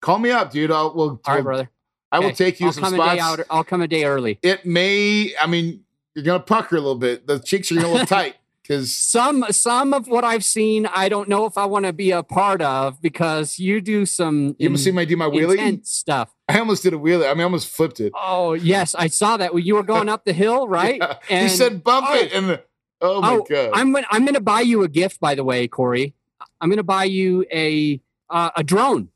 Call 0.00 0.18
me 0.18 0.30
up, 0.30 0.50
dude. 0.50 0.70
I'll 0.70 0.94
we'll, 0.94 1.20
All 1.24 1.34
right, 1.34 1.42
brother. 1.42 1.70
I 2.12 2.20
will 2.20 2.32
take 2.32 2.60
you 2.60 2.66
I'll 2.66 2.72
some 2.72 2.84
come 2.84 2.94
spots. 2.94 3.12
A 3.12 3.16
day 3.16 3.20
out, 3.20 3.40
I'll 3.50 3.64
come 3.64 3.82
a 3.82 3.88
day 3.88 4.04
early. 4.04 4.38
It 4.42 4.64
may. 4.64 5.34
I 5.40 5.46
mean, 5.46 5.84
you're 6.14 6.24
gonna 6.24 6.40
pucker 6.40 6.76
a 6.76 6.80
little 6.80 6.96
bit. 6.96 7.26
The 7.26 7.38
cheeks 7.38 7.70
are 7.72 7.76
gonna 7.76 7.92
look 7.92 8.08
tight 8.08 8.36
because 8.62 8.94
some 8.94 9.44
some 9.50 9.92
of 9.92 10.08
what 10.08 10.24
I've 10.24 10.44
seen, 10.44 10.86
I 10.86 11.08
don't 11.08 11.28
know 11.28 11.46
if 11.46 11.58
I 11.58 11.66
want 11.66 11.84
to 11.84 11.92
be 11.92 12.10
a 12.10 12.22
part 12.22 12.62
of 12.62 13.00
because 13.02 13.58
you 13.58 13.80
do 13.80 14.06
some. 14.06 14.56
You 14.58 14.68
ever 14.68 14.78
see 14.78 14.92
my 14.92 15.04
do 15.04 15.16
my 15.16 15.26
wheelie 15.26 15.86
stuff? 15.86 16.34
I 16.48 16.58
almost 16.58 16.82
did 16.82 16.94
a 16.94 16.96
wheelie. 16.96 17.28
I 17.28 17.34
mean, 17.34 17.40
I 17.40 17.44
almost 17.44 17.68
flipped 17.68 18.00
it. 18.00 18.12
Oh 18.14 18.54
yes, 18.54 18.94
I 18.94 19.08
saw 19.08 19.36
that. 19.36 19.60
You 19.62 19.74
were 19.74 19.82
going 19.82 20.08
up 20.08 20.24
the 20.24 20.32
hill, 20.32 20.68
right? 20.68 20.98
yeah. 20.98 21.18
And, 21.28 21.48
he 21.48 21.54
said, 21.54 21.82
"Bump 21.82 22.06
oh, 22.08 22.14
it," 22.14 22.32
and 22.32 22.60
oh 23.00 23.20
my 23.20 23.34
oh, 23.34 23.46
god! 23.48 23.70
I'm 23.74 23.96
I'm 24.10 24.24
going 24.24 24.34
to 24.34 24.40
buy 24.40 24.60
you 24.60 24.82
a 24.82 24.88
gift, 24.88 25.20
by 25.20 25.34
the 25.34 25.44
way, 25.44 25.68
Corey. 25.68 26.14
I'm 26.60 26.68
going 26.68 26.78
to 26.78 26.84
buy 26.84 27.04
you 27.04 27.44
a 27.52 28.00
uh, 28.30 28.50
a 28.56 28.64
drone 28.64 29.10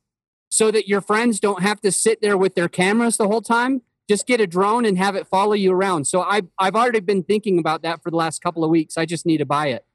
so 0.51 0.71
that 0.71 0.89
your 0.89 1.01
friends 1.01 1.41
don't 1.41 1.63
have 1.63 1.81
to 1.81 1.93
sit 1.93 2.21
there 2.21 2.37
with 2.37 2.55
their 2.55 2.69
cameras 2.69 3.17
the 3.17 3.29
whole 3.29 3.41
time. 3.41 3.83
Just 4.09 4.27
get 4.27 4.41
a 4.41 4.47
drone 4.47 4.85
and 4.85 4.99
have 4.99 5.15
it 5.15 5.27
follow 5.27 5.53
you 5.53 5.73
around. 5.73 6.07
So 6.07 6.21
I, 6.21 6.43
I've 6.59 6.75
already 6.75 7.01
been 7.01 7.23
thinking 7.23 7.59
about 7.59 7.83
that 7.83 8.03
for 8.03 8.11
the 8.11 8.17
last 8.17 8.43
couple 8.43 8.65
of 8.65 8.71
weeks. 8.71 8.99
I 8.99 9.07
just 9.07 9.25
need 9.25 9.39
to 9.39 9.47
buy 9.47 9.69
it. 9.69 9.87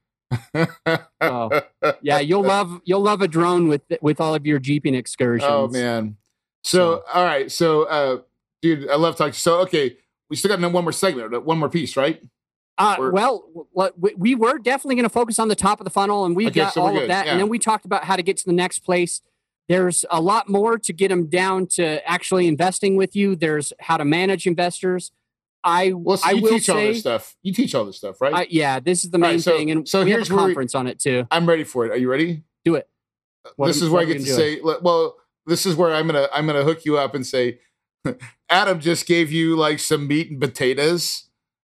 so, 1.22 1.62
yeah, 2.02 2.18
you'll 2.18 2.42
love 2.42 2.80
you'll 2.84 3.02
love 3.02 3.22
a 3.22 3.28
drone 3.28 3.68
with 3.68 3.82
with 4.00 4.20
all 4.20 4.34
of 4.34 4.46
your 4.46 4.58
jeeping 4.58 4.94
excursions. 4.94 5.48
Oh 5.48 5.68
man! 5.68 6.16
So, 6.64 6.96
so. 6.96 7.02
all 7.14 7.24
right, 7.24 7.52
so 7.52 7.84
uh, 7.84 8.18
dude, 8.60 8.88
I 8.90 8.96
love 8.96 9.16
talking. 9.16 9.34
So 9.34 9.60
okay, 9.60 9.98
we 10.28 10.34
still 10.34 10.56
got 10.56 10.72
one 10.72 10.84
more 10.84 10.92
segment, 10.92 11.44
one 11.44 11.58
more 11.58 11.68
piece, 11.68 11.96
right? 11.96 12.20
Uh, 12.78 13.10
well, 13.12 13.44
we 14.18 14.34
were 14.34 14.58
definitely 14.58 14.96
going 14.96 15.04
to 15.04 15.08
focus 15.08 15.38
on 15.38 15.48
the 15.48 15.54
top 15.54 15.80
of 15.80 15.84
the 15.84 15.90
funnel, 15.90 16.26
and 16.26 16.36
we 16.36 16.48
okay, 16.48 16.60
got 16.60 16.74
so 16.74 16.82
all 16.82 16.98
of 16.98 17.08
that. 17.08 17.26
Yeah. 17.26 17.32
And 17.32 17.40
then 17.40 17.48
we 17.48 17.58
talked 17.58 17.86
about 17.86 18.04
how 18.04 18.16
to 18.16 18.22
get 18.22 18.36
to 18.38 18.44
the 18.44 18.52
next 18.52 18.80
place. 18.80 19.22
There's 19.68 20.04
a 20.10 20.20
lot 20.20 20.48
more 20.48 20.78
to 20.78 20.92
get 20.92 21.08
them 21.08 21.26
down 21.26 21.66
to 21.68 22.06
actually 22.08 22.46
investing 22.46 22.96
with 22.96 23.16
you. 23.16 23.34
There's 23.34 23.72
how 23.80 23.96
to 23.96 24.04
manage 24.04 24.46
investors. 24.46 25.10
I 25.64 25.92
well, 25.92 26.16
so 26.16 26.28
I 26.28 26.34
will 26.34 26.50
teach 26.50 26.66
say, 26.66 26.72
all 26.72 26.78
this 26.78 27.00
stuff. 27.00 27.36
You 27.42 27.52
teach 27.52 27.74
all 27.74 27.84
this 27.84 27.96
stuff, 27.96 28.20
right? 28.20 28.48
Yeah, 28.48 28.78
this 28.78 29.04
is 29.04 29.10
the 29.10 29.18
main 29.18 29.32
right, 29.32 29.40
so, 29.40 29.56
thing, 29.56 29.70
and 29.72 29.88
so 29.88 30.04
we 30.04 30.10
here's 30.10 30.28
have 30.28 30.36
a 30.36 30.40
conference 30.40 30.74
we, 30.74 30.78
on 30.78 30.86
it 30.86 31.00
too. 31.00 31.26
I'm 31.30 31.46
ready 31.46 31.64
for 31.64 31.84
it. 31.84 31.90
Are 31.90 31.96
you 31.96 32.08
ready? 32.08 32.44
Do 32.64 32.76
it. 32.76 32.88
Uh, 33.44 33.50
what 33.56 33.66
this 33.66 33.82
is 33.82 33.90
where 33.90 34.02
I 34.02 34.04
get 34.04 34.18
to 34.18 34.24
say. 34.24 34.60
Well, 34.62 35.16
this 35.46 35.66
is 35.66 35.74
where 35.74 35.92
I'm 35.92 36.06
gonna 36.06 36.28
I'm 36.32 36.46
gonna 36.46 36.62
hook 36.62 36.84
you 36.84 36.98
up 36.98 37.16
and 37.16 37.26
say, 37.26 37.58
Adam 38.48 38.78
just 38.78 39.06
gave 39.06 39.32
you 39.32 39.56
like 39.56 39.80
some 39.80 40.06
meat 40.06 40.30
and 40.30 40.40
potatoes, 40.40 41.24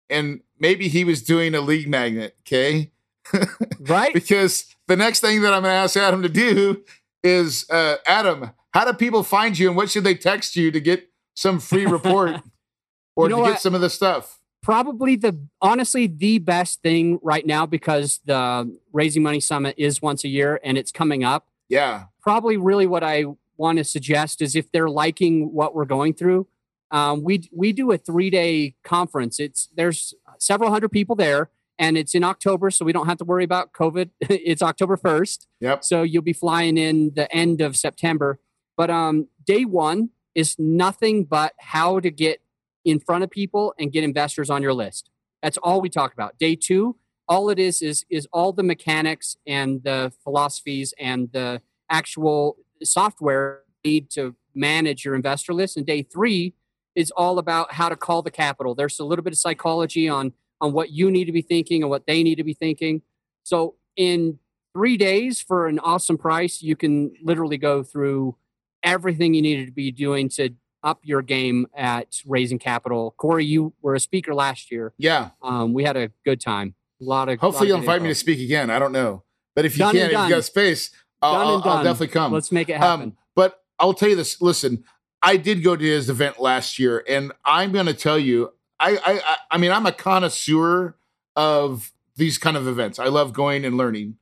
and 0.09 0.41
maybe 0.57 0.87
he 0.87 1.03
was 1.03 1.21
doing 1.21 1.53
a 1.53 1.61
lead 1.61 1.87
magnet. 1.87 2.35
Okay, 2.41 2.91
right? 3.81 4.15
because 4.15 4.75
the 4.87 4.95
next 4.95 5.19
thing 5.19 5.43
that 5.43 5.53
I'm 5.53 5.61
gonna 5.61 5.75
ask 5.75 5.95
Adam 5.95 6.23
to 6.23 6.29
do 6.29 6.83
is 7.23 7.65
uh, 7.69 7.95
Adam, 8.05 8.51
how 8.73 8.85
do 8.85 8.93
people 8.93 9.23
find 9.23 9.57
you 9.57 9.67
and 9.67 9.77
what 9.77 9.89
should 9.89 10.03
they 10.03 10.15
text 10.15 10.55
you 10.55 10.71
to 10.71 10.79
get 10.79 11.09
some 11.33 11.59
free 11.59 11.85
report 11.85 12.41
or 13.15 13.25
you 13.25 13.29
know 13.29 13.37
to 13.37 13.43
get 13.43 13.51
what? 13.53 13.61
some 13.61 13.75
of 13.75 13.81
the 13.81 13.89
stuff? 13.89 14.39
Probably 14.61 15.15
the 15.15 15.39
honestly 15.61 16.05
the 16.07 16.37
best 16.37 16.81
thing 16.81 17.19
right 17.23 17.45
now 17.45 17.65
because 17.65 18.19
the 18.25 18.75
Raising 18.93 19.23
Money 19.23 19.39
Summit 19.39 19.75
is 19.77 20.01
once 20.01 20.23
a 20.23 20.27
year 20.27 20.59
and 20.63 20.77
it's 20.77 20.91
coming 20.91 21.23
up. 21.23 21.47
Yeah. 21.67 22.05
Probably 22.21 22.57
really 22.57 22.85
what 22.85 23.03
I 23.03 23.25
want 23.57 23.77
to 23.79 23.83
suggest 23.83 24.41
is 24.41 24.55
if 24.55 24.71
they're 24.71 24.89
liking 24.89 25.51
what 25.53 25.73
we're 25.73 25.85
going 25.85 26.13
through, 26.13 26.47
Um, 26.91 27.23
we 27.23 27.49
we 27.51 27.71
do 27.73 27.91
a 27.91 27.97
three 27.97 28.29
day 28.29 28.75
conference. 28.83 29.39
It's 29.39 29.69
there's 29.75 30.13
several 30.39 30.69
hundred 30.71 30.91
people 30.91 31.15
there, 31.15 31.49
and 31.81 31.97
it's 31.97 32.13
in 32.13 32.23
October, 32.23 32.69
so 32.69 32.85
we 32.85 32.93
don't 32.93 33.07
have 33.07 33.17
to 33.17 33.25
worry 33.25 33.43
about 33.43 33.73
COVID. 33.73 34.11
it's 34.21 34.61
October 34.61 34.95
first. 34.95 35.47
Yep. 35.61 35.83
So 35.83 36.03
you'll 36.03 36.21
be 36.21 36.31
flying 36.31 36.77
in 36.77 37.11
the 37.15 37.29
end 37.35 37.59
of 37.59 37.75
September. 37.75 38.39
But 38.77 38.91
um, 38.91 39.29
day 39.43 39.65
one 39.65 40.11
is 40.35 40.55
nothing 40.59 41.25
but 41.25 41.53
how 41.59 41.99
to 41.99 42.11
get 42.11 42.39
in 42.85 42.99
front 42.99 43.23
of 43.23 43.31
people 43.31 43.73
and 43.79 43.91
get 43.91 44.03
investors 44.03 44.49
on 44.51 44.61
your 44.61 44.75
list. 44.75 45.09
That's 45.41 45.57
all 45.57 45.81
we 45.81 45.89
talk 45.89 46.13
about. 46.13 46.37
Day 46.37 46.55
two, 46.55 46.97
all 47.27 47.49
it 47.49 47.57
is 47.57 47.81
is 47.81 48.05
is 48.11 48.27
all 48.31 48.53
the 48.53 48.63
mechanics 48.63 49.37
and 49.47 49.83
the 49.83 50.13
philosophies 50.23 50.93
and 50.99 51.31
the 51.33 51.63
actual 51.89 52.57
software 52.83 53.61
need 53.83 54.11
to 54.11 54.35
manage 54.53 55.03
your 55.03 55.15
investor 55.15 55.51
list. 55.51 55.77
And 55.77 55.85
day 55.85 56.03
three 56.03 56.53
is 56.93 57.09
all 57.09 57.39
about 57.39 57.73
how 57.73 57.89
to 57.89 57.95
call 57.95 58.21
the 58.21 58.29
capital. 58.29 58.75
There's 58.75 58.99
a 58.99 59.03
little 59.03 59.23
bit 59.23 59.33
of 59.33 59.39
psychology 59.39 60.07
on 60.07 60.33
on 60.61 60.71
what 60.71 60.91
you 60.91 61.11
need 61.11 61.25
to 61.25 61.31
be 61.31 61.41
thinking 61.41 61.81
and 61.81 61.89
what 61.89 62.05
they 62.07 62.23
need 62.23 62.35
to 62.35 62.43
be 62.43 62.53
thinking. 62.53 63.01
So 63.43 63.75
in 63.97 64.39
three 64.73 64.95
days 64.95 65.41
for 65.41 65.67
an 65.67 65.79
awesome 65.79 66.17
price, 66.17 66.61
you 66.61 66.75
can 66.75 67.13
literally 67.21 67.57
go 67.57 67.83
through 67.83 68.37
everything 68.83 69.33
you 69.33 69.41
needed 69.41 69.65
to 69.65 69.71
be 69.71 69.91
doing 69.91 70.29
to 70.29 70.51
up 70.83 70.99
your 71.03 71.21
game 71.21 71.67
at 71.75 72.21
raising 72.25 72.59
capital. 72.59 73.13
Corey, 73.17 73.45
you 73.45 73.73
were 73.81 73.95
a 73.95 73.99
speaker 73.99 74.33
last 74.33 74.71
year. 74.71 74.93
Yeah. 74.97 75.31
Um, 75.41 75.73
we 75.73 75.83
had 75.83 75.97
a 75.97 76.11
good 76.25 76.39
time. 76.39 76.75
A 76.99 77.03
lot 77.03 77.29
of 77.29 77.39
hopefully 77.39 77.69
lot 77.69 77.73
you'll 77.73 77.79
invite 77.79 77.95
info. 77.97 78.03
me 78.05 78.09
to 78.11 78.15
speak 78.15 78.39
again. 78.39 78.69
I 78.69 78.79
don't 78.79 78.91
know, 78.91 79.23
but 79.55 79.65
if 79.65 79.75
you 79.75 79.79
done 79.79 79.95
can, 79.95 80.05
if 80.05 80.11
you 80.11 80.29
got 80.29 80.43
space, 80.43 80.91
I'll, 81.21 81.33
I'll, 81.33 81.63
I'll, 81.63 81.83
definitely 81.83 82.09
come. 82.09 82.31
Let's 82.31 82.51
make 82.51 82.69
it 82.69 82.77
happen. 82.77 83.09
Um, 83.09 83.17
but 83.35 83.63
I'll 83.79 83.93
tell 83.93 84.09
you 84.09 84.15
this. 84.15 84.39
Listen, 84.41 84.83
I 85.21 85.37
did 85.37 85.63
go 85.63 85.75
to 85.75 85.83
his 85.83 86.09
event 86.09 86.39
last 86.39 86.77
year, 86.77 87.03
and 87.07 87.31
I'm 87.43 87.71
going 87.71 87.87
to 87.87 87.93
tell 87.93 88.19
you, 88.19 88.53
I, 88.81 88.99
I, 89.05 89.35
I 89.51 89.57
mean, 89.57 89.71
I'm 89.71 89.85
a 89.85 89.91
connoisseur 89.91 90.95
of 91.35 91.91
these 92.15 92.37
kind 92.37 92.57
of 92.57 92.67
events. 92.67 92.99
I 92.99 93.05
love 93.05 93.31
going 93.31 93.63
and 93.63 93.77
learning. 93.77 94.17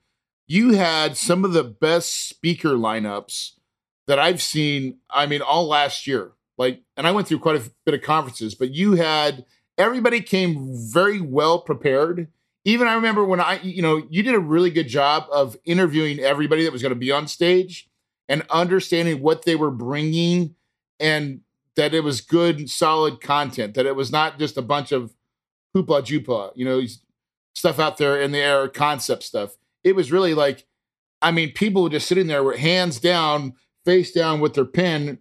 You 0.48 0.74
had 0.74 1.16
some 1.16 1.46
of 1.46 1.54
the 1.54 1.64
best 1.64 2.28
speaker 2.28 2.70
lineups 2.70 3.52
that 4.08 4.20
I've 4.20 4.42
seen. 4.42 4.98
I 5.10 5.26
mean, 5.26 5.42
all 5.42 5.68
last 5.68 6.06
year. 6.06 6.34
Like, 6.58 6.82
and 6.98 7.08
I 7.08 7.12
went 7.12 7.28
through 7.28 7.40
quite 7.40 7.56
a 7.56 7.72
bit 7.86 7.94
of 7.94 8.02
conferences, 8.02 8.54
but 8.54 8.72
you 8.72 8.94
had 8.94 9.46
everybody 9.78 10.20
came 10.20 10.74
very 10.74 11.22
well 11.22 11.60
prepared. 11.60 12.28
Even 12.66 12.88
I 12.88 12.96
remember 12.96 13.24
when 13.24 13.40
I, 13.40 13.62
you 13.62 13.82
know, 13.82 14.06
you 14.10 14.22
did 14.24 14.36
a 14.36 14.40
really 14.40 14.70
good 14.70 14.90
job 14.90 15.26
of 15.32 15.56
interviewing 15.64 16.20
everybody 16.20 16.66
that 16.66 16.74
was 16.74 16.82
going 16.82 16.94
to 16.94 17.00
be 17.00 17.12
on 17.12 17.28
stage 17.28 17.90
and 18.28 18.44
understanding 18.50 19.22
what 19.22 19.46
they 19.46 19.56
were 19.56 19.72
bringing 19.72 20.56
and 21.00 21.42
that 21.80 21.94
it 21.94 22.04
was 22.04 22.20
good, 22.20 22.70
solid 22.70 23.22
content, 23.22 23.74
that 23.74 23.86
it 23.86 23.96
was 23.96 24.12
not 24.12 24.38
just 24.38 24.58
a 24.58 24.62
bunch 24.62 24.92
of 24.92 25.16
hoopla 25.74 26.02
jupa, 26.02 26.52
you 26.54 26.66
know, 26.66 26.82
stuff 27.56 27.80
out 27.80 27.98
there 27.98 28.20
in 28.20 28.34
the 28.34 28.38
air, 28.38 28.68
concept 28.68 29.24
stuff. 29.24 29.56
It 29.82 29.96
was 29.96 30.12
really 30.12 30.34
like, 30.34 30.66
I 31.22 31.32
mean, 31.32 31.54
people 31.54 31.84
were 31.84 31.90
just 31.90 32.10
sitting 32.10 32.28
there 32.28 32.44
with 32.44 32.60
hands 32.60 33.00
down, 33.00 33.54
face 33.86 34.12
down 34.12 34.42
with 34.42 34.56
their 34.56 34.66
pen, 34.66 35.20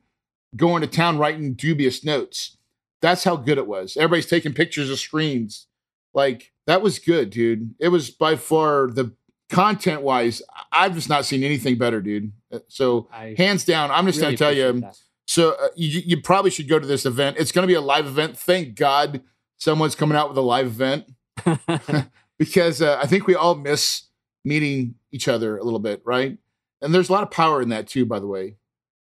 going 0.56 0.80
to 0.80 0.88
town 0.88 1.16
writing 1.16 1.54
dubious 1.54 2.02
notes. 2.04 2.56
That's 3.00 3.22
how 3.22 3.36
good 3.36 3.58
it 3.58 3.68
was. 3.68 3.96
Everybody's 3.96 4.26
taking 4.26 4.52
pictures 4.52 4.90
of 4.90 4.98
screens. 4.98 5.68
Like, 6.12 6.50
that 6.66 6.82
was 6.82 6.98
good, 6.98 7.30
dude. 7.30 7.76
It 7.78 7.90
was 7.90 8.10
by 8.10 8.34
far 8.34 8.88
the 8.90 9.14
content 9.48 10.02
wise, 10.02 10.42
I've 10.72 10.96
just 10.96 11.08
not 11.08 11.24
seen 11.24 11.44
anything 11.44 11.78
better, 11.78 12.00
dude. 12.00 12.32
Uh, 12.52 12.58
so, 12.66 13.08
I 13.12 13.36
hands 13.38 13.64
down, 13.64 13.92
I'm 13.92 14.06
just 14.06 14.18
really 14.18 14.34
going 14.34 14.36
to 14.36 14.44
tell 14.44 14.52
you. 14.52 14.80
That 14.80 14.98
so 15.28 15.50
uh, 15.50 15.68
you, 15.76 16.00
you 16.06 16.22
probably 16.22 16.50
should 16.50 16.68
go 16.68 16.78
to 16.78 16.86
this 16.86 17.04
event. 17.04 17.36
It's 17.38 17.52
going 17.52 17.62
to 17.62 17.68
be 17.68 17.74
a 17.74 17.82
live 17.82 18.06
event. 18.06 18.38
Thank 18.38 18.74
God 18.74 19.22
someone's 19.58 19.94
coming 19.94 20.16
out 20.16 20.30
with 20.30 20.38
a 20.38 20.42
live 20.42 20.66
event 20.66 21.04
because 22.38 22.80
uh, 22.80 22.98
I 23.00 23.06
think 23.06 23.26
we 23.26 23.34
all 23.34 23.54
miss 23.54 24.04
meeting 24.42 24.94
each 25.12 25.28
other 25.28 25.58
a 25.58 25.62
little 25.62 25.80
bit, 25.80 26.00
right? 26.06 26.38
And 26.80 26.94
there's 26.94 27.10
a 27.10 27.12
lot 27.12 27.24
of 27.24 27.30
power 27.30 27.60
in 27.60 27.68
that 27.68 27.86
too, 27.86 28.06
by 28.06 28.20
the 28.20 28.26
way. 28.26 28.56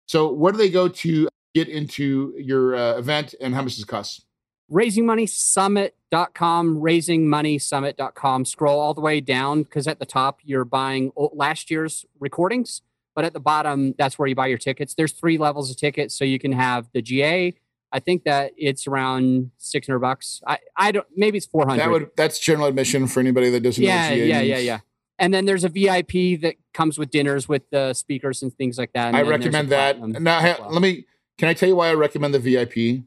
So 0.08 0.34
where 0.34 0.52
do 0.52 0.58
they 0.58 0.70
go 0.70 0.90
to 0.90 1.30
get 1.56 1.70
into 1.70 2.34
your 2.38 2.76
uh, 2.76 2.98
event 2.98 3.34
and 3.40 3.56
how 3.56 3.62
much 3.62 3.76
does 3.76 3.84
it 3.84 3.88
cost? 3.88 4.26
raisingmoneysummit.com 4.70 6.80
raisingmoneysummit.com 6.80 8.46
scroll 8.46 8.80
all 8.80 8.94
the 8.94 9.02
way 9.02 9.20
down 9.20 9.64
because 9.64 9.88
at 9.88 9.98
the 9.98 10.06
top 10.06 10.38
you're 10.44 10.64
buying 10.64 11.12
last 11.16 11.72
year's 11.72 12.06
recordings 12.20 12.84
but 13.20 13.26
at 13.26 13.34
the 13.34 13.40
bottom, 13.42 13.94
that's 13.98 14.18
where 14.18 14.30
you 14.30 14.34
buy 14.34 14.48
your 14.48 14.58
tickets. 14.58 14.94
There's 14.94 15.12
three 15.12 15.38
levels 15.38 15.70
of 15.70 15.76
tickets, 15.76 16.18
so 16.18 16.24
you 16.24 16.40
can 16.40 16.54
have 16.54 16.88
the 16.94 17.02
GA. 17.02 17.54
I 17.92 18.00
think 18.00 18.24
that 18.24 18.54
it's 18.56 18.88
around 18.88 19.52
six 19.58 19.88
hundred 19.88 20.00
bucks. 20.00 20.42
I, 20.48 20.60
I 20.78 20.94
don't 20.94 21.06
maybe 21.18 21.38
it's 21.38 21.46
four 21.46 21.68
hundred. 21.68 21.82
That 21.82 21.90
would 21.90 22.12
that's 22.16 22.40
general 22.40 22.68
admission 22.68 23.08
for 23.08 23.20
anybody 23.20 23.50
that 23.50 23.60
doesn't 23.60 23.84
yeah, 23.84 24.08
know. 24.08 24.16
GA 24.16 24.26
yeah, 24.26 24.40
yeah, 24.40 24.58
yeah. 24.60 24.80
And 25.18 25.34
then 25.34 25.44
there's 25.44 25.66
a 25.66 25.68
VIP 25.68 26.40
that 26.44 26.56
comes 26.74 26.98
with 26.98 27.12
dinners 27.12 27.50
with 27.50 27.70
the 27.72 27.94
speakers 27.94 28.42
and 28.42 28.56
things 28.56 28.78
like 28.78 28.94
that. 28.94 29.10
And 29.10 29.18
I 29.18 29.24
recommend 29.24 29.68
that. 29.68 30.00
Now, 30.00 30.42
well. 30.42 30.70
let 30.72 30.82
me. 30.82 31.06
Can 31.38 31.50
I 31.50 31.54
tell 31.54 31.68
you 31.68 31.76
why 31.76 31.90
I 31.90 31.96
recommend 31.96 32.34
the 32.34 32.40
VIP? 32.40 33.04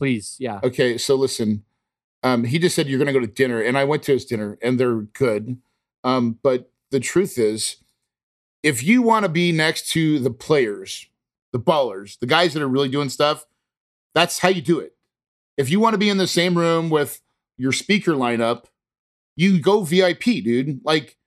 Please, 0.00 0.34
yeah. 0.40 0.58
Okay, 0.64 0.98
so 0.98 1.14
listen. 1.14 1.62
Um, 2.24 2.42
he 2.42 2.58
just 2.58 2.74
said 2.74 2.88
you're 2.88 2.98
going 2.98 3.06
to 3.06 3.12
go 3.12 3.20
to 3.20 3.32
dinner, 3.32 3.62
and 3.62 3.78
I 3.78 3.84
went 3.84 4.02
to 4.02 4.14
his 4.14 4.24
dinner, 4.24 4.58
and 4.60 4.80
they're 4.80 5.02
good. 5.02 5.60
Um, 6.02 6.40
but 6.42 6.72
the 6.90 6.98
truth 6.98 7.38
is, 7.38 7.76
if 8.64 8.82
you 8.82 9.02
want 9.02 9.24
to 9.24 9.28
be 9.28 9.52
next 9.52 9.90
to 9.90 10.18
the 10.18 10.30
players, 10.30 11.06
the 11.52 11.60
ballers, 11.60 12.18
the 12.18 12.26
guys 12.26 12.54
that 12.54 12.62
are 12.62 12.68
really 12.68 12.88
doing 12.88 13.10
stuff, 13.10 13.46
that's 14.14 14.38
how 14.38 14.48
you 14.48 14.62
do 14.62 14.80
it. 14.80 14.96
If 15.58 15.68
you 15.68 15.78
want 15.78 15.92
to 15.92 15.98
be 15.98 16.08
in 16.08 16.16
the 16.16 16.26
same 16.26 16.56
room 16.56 16.88
with 16.88 17.20
your 17.58 17.72
speaker 17.72 18.12
lineup, 18.12 18.64
you 19.36 19.60
go 19.60 19.82
VIP, 19.82 20.22
dude. 20.42 20.80
Like 20.82 21.18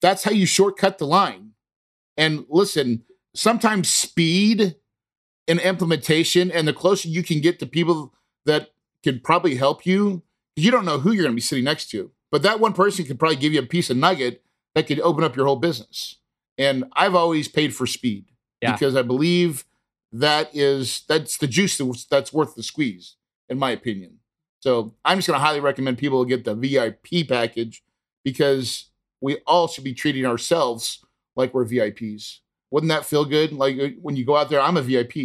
that's 0.00 0.22
how 0.22 0.30
you 0.30 0.46
shortcut 0.46 0.98
the 0.98 1.06
line. 1.06 1.50
And 2.16 2.46
listen, 2.48 3.02
sometimes 3.34 3.88
speed 3.88 4.76
and 5.48 5.58
implementation 5.60 6.50
and 6.52 6.66
the 6.68 6.72
closer 6.72 7.08
you 7.08 7.24
can 7.24 7.40
get 7.40 7.58
to 7.58 7.66
people 7.66 8.14
that 8.46 8.70
can 9.02 9.18
probably 9.18 9.56
help 9.56 9.84
you, 9.84 10.22
you 10.54 10.70
don't 10.70 10.84
know 10.84 11.00
who 11.00 11.10
you're 11.10 11.24
going 11.24 11.34
to 11.34 11.36
be 11.36 11.40
sitting 11.40 11.64
next 11.64 11.90
to. 11.90 12.12
But 12.30 12.42
that 12.42 12.60
one 12.60 12.72
person 12.72 13.04
could 13.04 13.18
probably 13.18 13.36
give 13.36 13.52
you 13.52 13.60
a 13.60 13.66
piece 13.66 13.90
of 13.90 13.96
nugget 13.96 14.44
that 14.76 14.86
could 14.86 15.00
open 15.00 15.24
up 15.24 15.34
your 15.34 15.46
whole 15.46 15.56
business. 15.56 16.18
And 16.58 16.84
I've 16.94 17.14
always 17.14 17.48
paid 17.48 17.74
for 17.74 17.86
speed 17.86 18.26
yeah. 18.60 18.72
because 18.72 18.96
I 18.96 19.02
believe 19.02 19.64
that 20.12 20.54
is 20.54 21.02
that's 21.08 21.36
the 21.38 21.48
juice 21.48 21.76
that's 22.08 22.32
worth 22.32 22.54
the 22.54 22.62
squeeze, 22.62 23.16
in 23.48 23.58
my 23.58 23.70
opinion. 23.70 24.18
So 24.60 24.94
I'm 25.04 25.18
just 25.18 25.28
going 25.28 25.38
to 25.38 25.44
highly 25.44 25.60
recommend 25.60 25.98
people 25.98 26.24
get 26.24 26.44
the 26.44 26.54
VIP 26.54 27.28
package 27.28 27.82
because 28.24 28.90
we 29.20 29.38
all 29.46 29.68
should 29.68 29.84
be 29.84 29.92
treating 29.92 30.24
ourselves 30.24 31.04
like 31.36 31.52
we're 31.52 31.66
VIPs. 31.66 32.38
Wouldn't 32.70 32.90
that 32.90 33.04
feel 33.04 33.24
good? 33.24 33.52
Like 33.52 33.78
uh, 33.78 33.88
when 34.00 34.16
you 34.16 34.24
go 34.24 34.36
out 34.36 34.50
there, 34.50 34.60
I'm 34.60 34.76
a 34.76 34.82
VIP, 34.82 35.16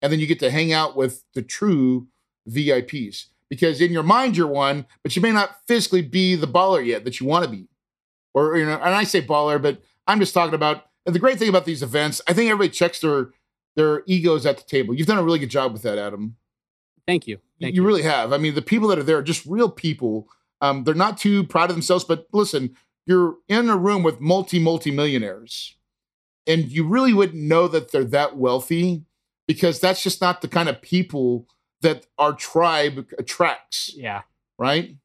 and 0.00 0.12
then 0.12 0.20
you 0.20 0.26
get 0.26 0.38
to 0.40 0.50
hang 0.50 0.72
out 0.72 0.96
with 0.96 1.24
the 1.34 1.42
true 1.42 2.08
VIPs 2.48 3.26
because 3.50 3.80
in 3.80 3.92
your 3.92 4.02
mind 4.02 4.36
you're 4.36 4.46
one, 4.46 4.86
but 5.02 5.14
you 5.16 5.22
may 5.22 5.32
not 5.32 5.56
physically 5.66 6.02
be 6.02 6.34
the 6.34 6.46
baller 6.46 6.84
yet 6.84 7.04
that 7.04 7.20
you 7.20 7.26
want 7.26 7.44
to 7.44 7.50
be. 7.50 7.68
Or 8.34 8.56
you 8.56 8.66
know, 8.66 8.74
and 8.74 8.94
I 8.94 9.04
say 9.04 9.22
baller, 9.22 9.60
but 9.60 9.82
I'm 10.08 10.18
just 10.18 10.34
talking 10.34 10.54
about 10.54 10.86
And 11.06 11.14
the 11.14 11.20
great 11.20 11.38
thing 11.38 11.48
about 11.48 11.66
these 11.66 11.82
events. 11.82 12.20
I 12.26 12.32
think 12.32 12.50
everybody 12.50 12.70
checks 12.70 13.00
their 13.00 13.30
their 13.76 14.02
egos 14.06 14.44
at 14.44 14.56
the 14.56 14.64
table. 14.64 14.92
You've 14.94 15.06
done 15.06 15.18
a 15.18 15.22
really 15.22 15.38
good 15.38 15.50
job 15.50 15.72
with 15.72 15.82
that, 15.82 15.98
Adam. 15.98 16.36
Thank 17.06 17.28
you. 17.28 17.38
Thank 17.60 17.74
you, 17.74 17.82
you, 17.82 17.86
really 17.86 18.02
have. 18.02 18.32
I 18.32 18.38
mean, 18.38 18.54
the 18.54 18.62
people 18.62 18.88
that 18.88 18.98
are 18.98 19.04
there 19.04 19.18
are 19.18 19.22
just 19.22 19.46
real 19.46 19.70
people. 19.70 20.28
Um, 20.60 20.82
they're 20.82 20.94
not 20.94 21.16
too 21.16 21.44
proud 21.44 21.70
of 21.70 21.76
themselves, 21.76 22.02
but 22.02 22.26
listen, 22.32 22.74
you're 23.06 23.36
in 23.46 23.70
a 23.70 23.76
room 23.76 24.02
with 24.02 24.20
multi 24.20 24.58
multi 24.58 24.90
millionaires, 24.90 25.76
and 26.46 26.64
you 26.70 26.86
really 26.86 27.14
wouldn't 27.14 27.42
know 27.42 27.68
that 27.68 27.92
they're 27.92 28.04
that 28.04 28.36
wealthy 28.36 29.04
because 29.46 29.78
that's 29.80 30.02
just 30.02 30.20
not 30.20 30.40
the 30.40 30.48
kind 30.48 30.68
of 30.68 30.82
people 30.82 31.46
that 31.80 32.06
our 32.18 32.32
tribe 32.32 33.06
attracts. 33.18 33.92
Yeah. 33.96 34.22
Right. 34.58 34.96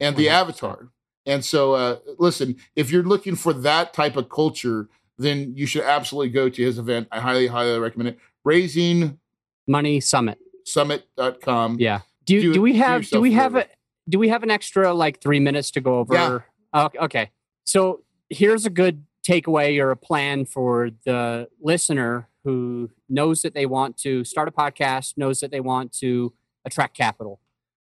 And 0.00 0.16
the 0.16 0.26
100%. 0.26 0.30
avatar. 0.30 0.88
And 1.26 1.44
so, 1.44 1.74
uh, 1.74 1.98
listen, 2.18 2.56
if 2.76 2.90
you're 2.90 3.02
looking 3.02 3.34
for 3.34 3.52
that 3.52 3.92
type 3.92 4.16
of 4.16 4.28
culture, 4.28 4.88
then 5.18 5.52
you 5.56 5.66
should 5.66 5.82
absolutely 5.82 6.30
go 6.30 6.48
to 6.48 6.62
his 6.62 6.78
event. 6.78 7.08
I 7.10 7.20
highly, 7.20 7.46
highly 7.48 7.78
recommend 7.78 8.10
it. 8.10 8.18
Raising 8.44 9.18
Money 9.66 10.00
Summit. 10.00 10.38
Summit.com. 10.64 11.78
Yeah. 11.80 12.00
Do, 12.24 12.40
do, 12.40 12.54
do 12.54 12.62
we 12.62 12.76
have 12.76 13.08
do 13.08 13.20
we 13.20 13.32
have 13.32 13.54
a 13.54 13.66
do 14.08 14.18
we 14.18 14.28
have 14.28 14.42
an 14.42 14.50
extra 14.50 14.92
like 14.92 15.20
three 15.20 15.40
minutes 15.40 15.70
to 15.72 15.80
go 15.80 15.98
over? 15.98 16.44
Yeah. 16.74 16.88
Okay. 17.00 17.30
So 17.64 18.02
here's 18.28 18.66
a 18.66 18.70
good 18.70 19.04
takeaway 19.26 19.80
or 19.82 19.90
a 19.90 19.96
plan 19.96 20.44
for 20.44 20.90
the 21.04 21.48
listener 21.60 22.28
who 22.44 22.90
knows 23.08 23.42
that 23.42 23.54
they 23.54 23.66
want 23.66 23.96
to 23.98 24.24
start 24.24 24.48
a 24.48 24.52
podcast, 24.52 25.14
knows 25.16 25.40
that 25.40 25.50
they 25.50 25.60
want 25.60 25.92
to 25.92 26.32
attract 26.64 26.96
capital. 26.96 27.40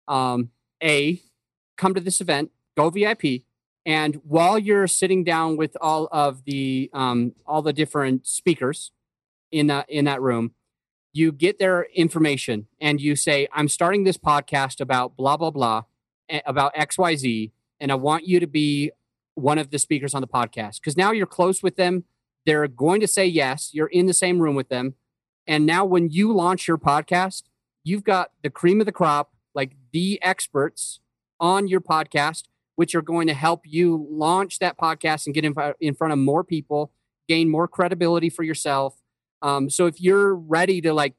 Um, 0.07 0.51
a, 0.81 1.21
come 1.77 1.93
to 1.93 1.99
this 1.99 2.21
event, 2.21 2.51
go 2.75 2.89
VIP. 2.89 3.43
And 3.85 4.15
while 4.23 4.57
you're 4.57 4.87
sitting 4.87 5.23
down 5.23 5.57
with 5.57 5.77
all 5.79 6.07
of 6.11 6.43
the 6.45 6.89
um, 6.93 7.33
all 7.45 7.61
the 7.61 7.73
different 7.73 8.25
speakers 8.25 8.91
in 9.51 9.67
that 9.67 9.89
in 9.89 10.05
that 10.05 10.21
room, 10.21 10.51
you 11.15 11.31
get 11.31 11.59
their 11.59 11.83
information 11.95 12.67
and 12.81 12.99
you 12.99 13.15
say, 13.15 13.47
I'm 13.53 13.69
starting 13.69 14.03
this 14.03 14.17
podcast 14.17 14.81
about 14.81 15.15
blah, 15.15 15.37
blah, 15.37 15.51
blah, 15.51 15.83
about 16.45 16.75
XYZ, 16.75 17.51
and 17.79 17.91
I 17.91 17.95
want 17.95 18.27
you 18.27 18.41
to 18.41 18.47
be 18.47 18.91
one 19.35 19.57
of 19.57 19.69
the 19.69 19.79
speakers 19.79 20.13
on 20.13 20.21
the 20.21 20.27
podcast. 20.27 20.81
Because 20.81 20.97
now 20.97 21.11
you're 21.11 21.25
close 21.25 21.63
with 21.63 21.77
them. 21.77 22.03
They're 22.45 22.67
going 22.67 22.99
to 22.99 23.07
say 23.07 23.25
yes. 23.25 23.69
You're 23.73 23.87
in 23.87 24.07
the 24.07 24.13
same 24.13 24.39
room 24.39 24.55
with 24.55 24.69
them. 24.69 24.95
And 25.47 25.65
now 25.65 25.85
when 25.85 26.09
you 26.09 26.33
launch 26.33 26.67
your 26.67 26.77
podcast, 26.77 27.43
you've 27.83 28.03
got 28.03 28.31
the 28.43 28.49
cream 28.49 28.81
of 28.81 28.85
the 28.85 28.91
crop, 28.91 29.31
like 29.53 29.71
the 29.93 30.19
experts 30.21 30.99
on 31.39 31.67
your 31.67 31.81
podcast, 31.81 32.43
which 32.75 32.95
are 32.95 33.01
going 33.01 33.27
to 33.27 33.33
help 33.33 33.61
you 33.65 34.07
launch 34.09 34.59
that 34.59 34.77
podcast 34.77 35.25
and 35.25 35.33
get 35.33 35.45
in, 35.45 35.55
in 35.79 35.95
front 35.95 36.13
of 36.13 36.19
more 36.19 36.43
people, 36.43 36.91
gain 37.27 37.49
more 37.49 37.67
credibility 37.67 38.29
for 38.29 38.43
yourself 38.43 38.97
um, 39.45 39.69
so 39.69 39.85
if 39.85 40.01
you're 40.01 40.33
ready 40.33 40.81
to 40.81 40.91
like 40.91 41.13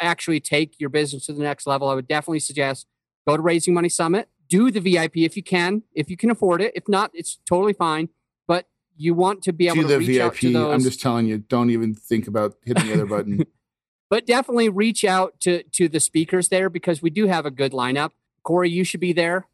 actually 0.00 0.40
take 0.40 0.78
your 0.80 0.90
business 0.90 1.26
to 1.26 1.32
the 1.32 1.42
next 1.42 1.66
level, 1.66 1.88
I 1.88 1.94
would 1.94 2.08
definitely 2.08 2.40
suggest 2.40 2.86
go 3.26 3.36
to 3.36 3.42
Raising 3.42 3.72
Money 3.72 3.88
Summit, 3.88 4.28
do 4.48 4.70
the 4.70 4.80
VIP 4.80 5.18
if 5.18 5.36
you 5.36 5.44
can, 5.44 5.82
if 5.94 6.10
you 6.10 6.16
can 6.16 6.30
afford 6.30 6.60
it. 6.60 6.72
If 6.74 6.88
not, 6.88 7.12
it's 7.14 7.38
totally 7.48 7.72
fine. 7.72 8.08
But 8.48 8.66
you 8.96 9.14
want 9.14 9.42
to 9.42 9.52
be 9.52 9.68
able 9.68 9.82
do 9.82 9.88
to 9.88 9.98
reach 9.98 10.08
VIP. 10.08 10.22
out 10.24 10.34
to 10.36 10.52
those. 10.52 10.74
I'm 10.74 10.82
just 10.82 11.00
telling 11.00 11.26
you, 11.26 11.38
don't 11.38 11.70
even 11.70 11.94
think 11.94 12.26
about 12.26 12.56
hitting 12.64 12.86
the 12.86 12.94
other 12.94 13.06
button. 13.06 13.46
but 14.10 14.26
definitely 14.26 14.68
reach 14.68 15.04
out 15.04 15.38
to 15.40 15.62
to 15.62 15.88
the 15.88 16.00
speakers 16.00 16.48
there 16.48 16.68
because 16.68 17.00
we 17.00 17.10
do 17.10 17.28
have 17.28 17.46
a 17.46 17.50
good 17.50 17.72
lineup. 17.72 18.10
Corey, 18.42 18.70
you 18.70 18.82
should 18.82 19.00
be 19.00 19.12
there. 19.12 19.46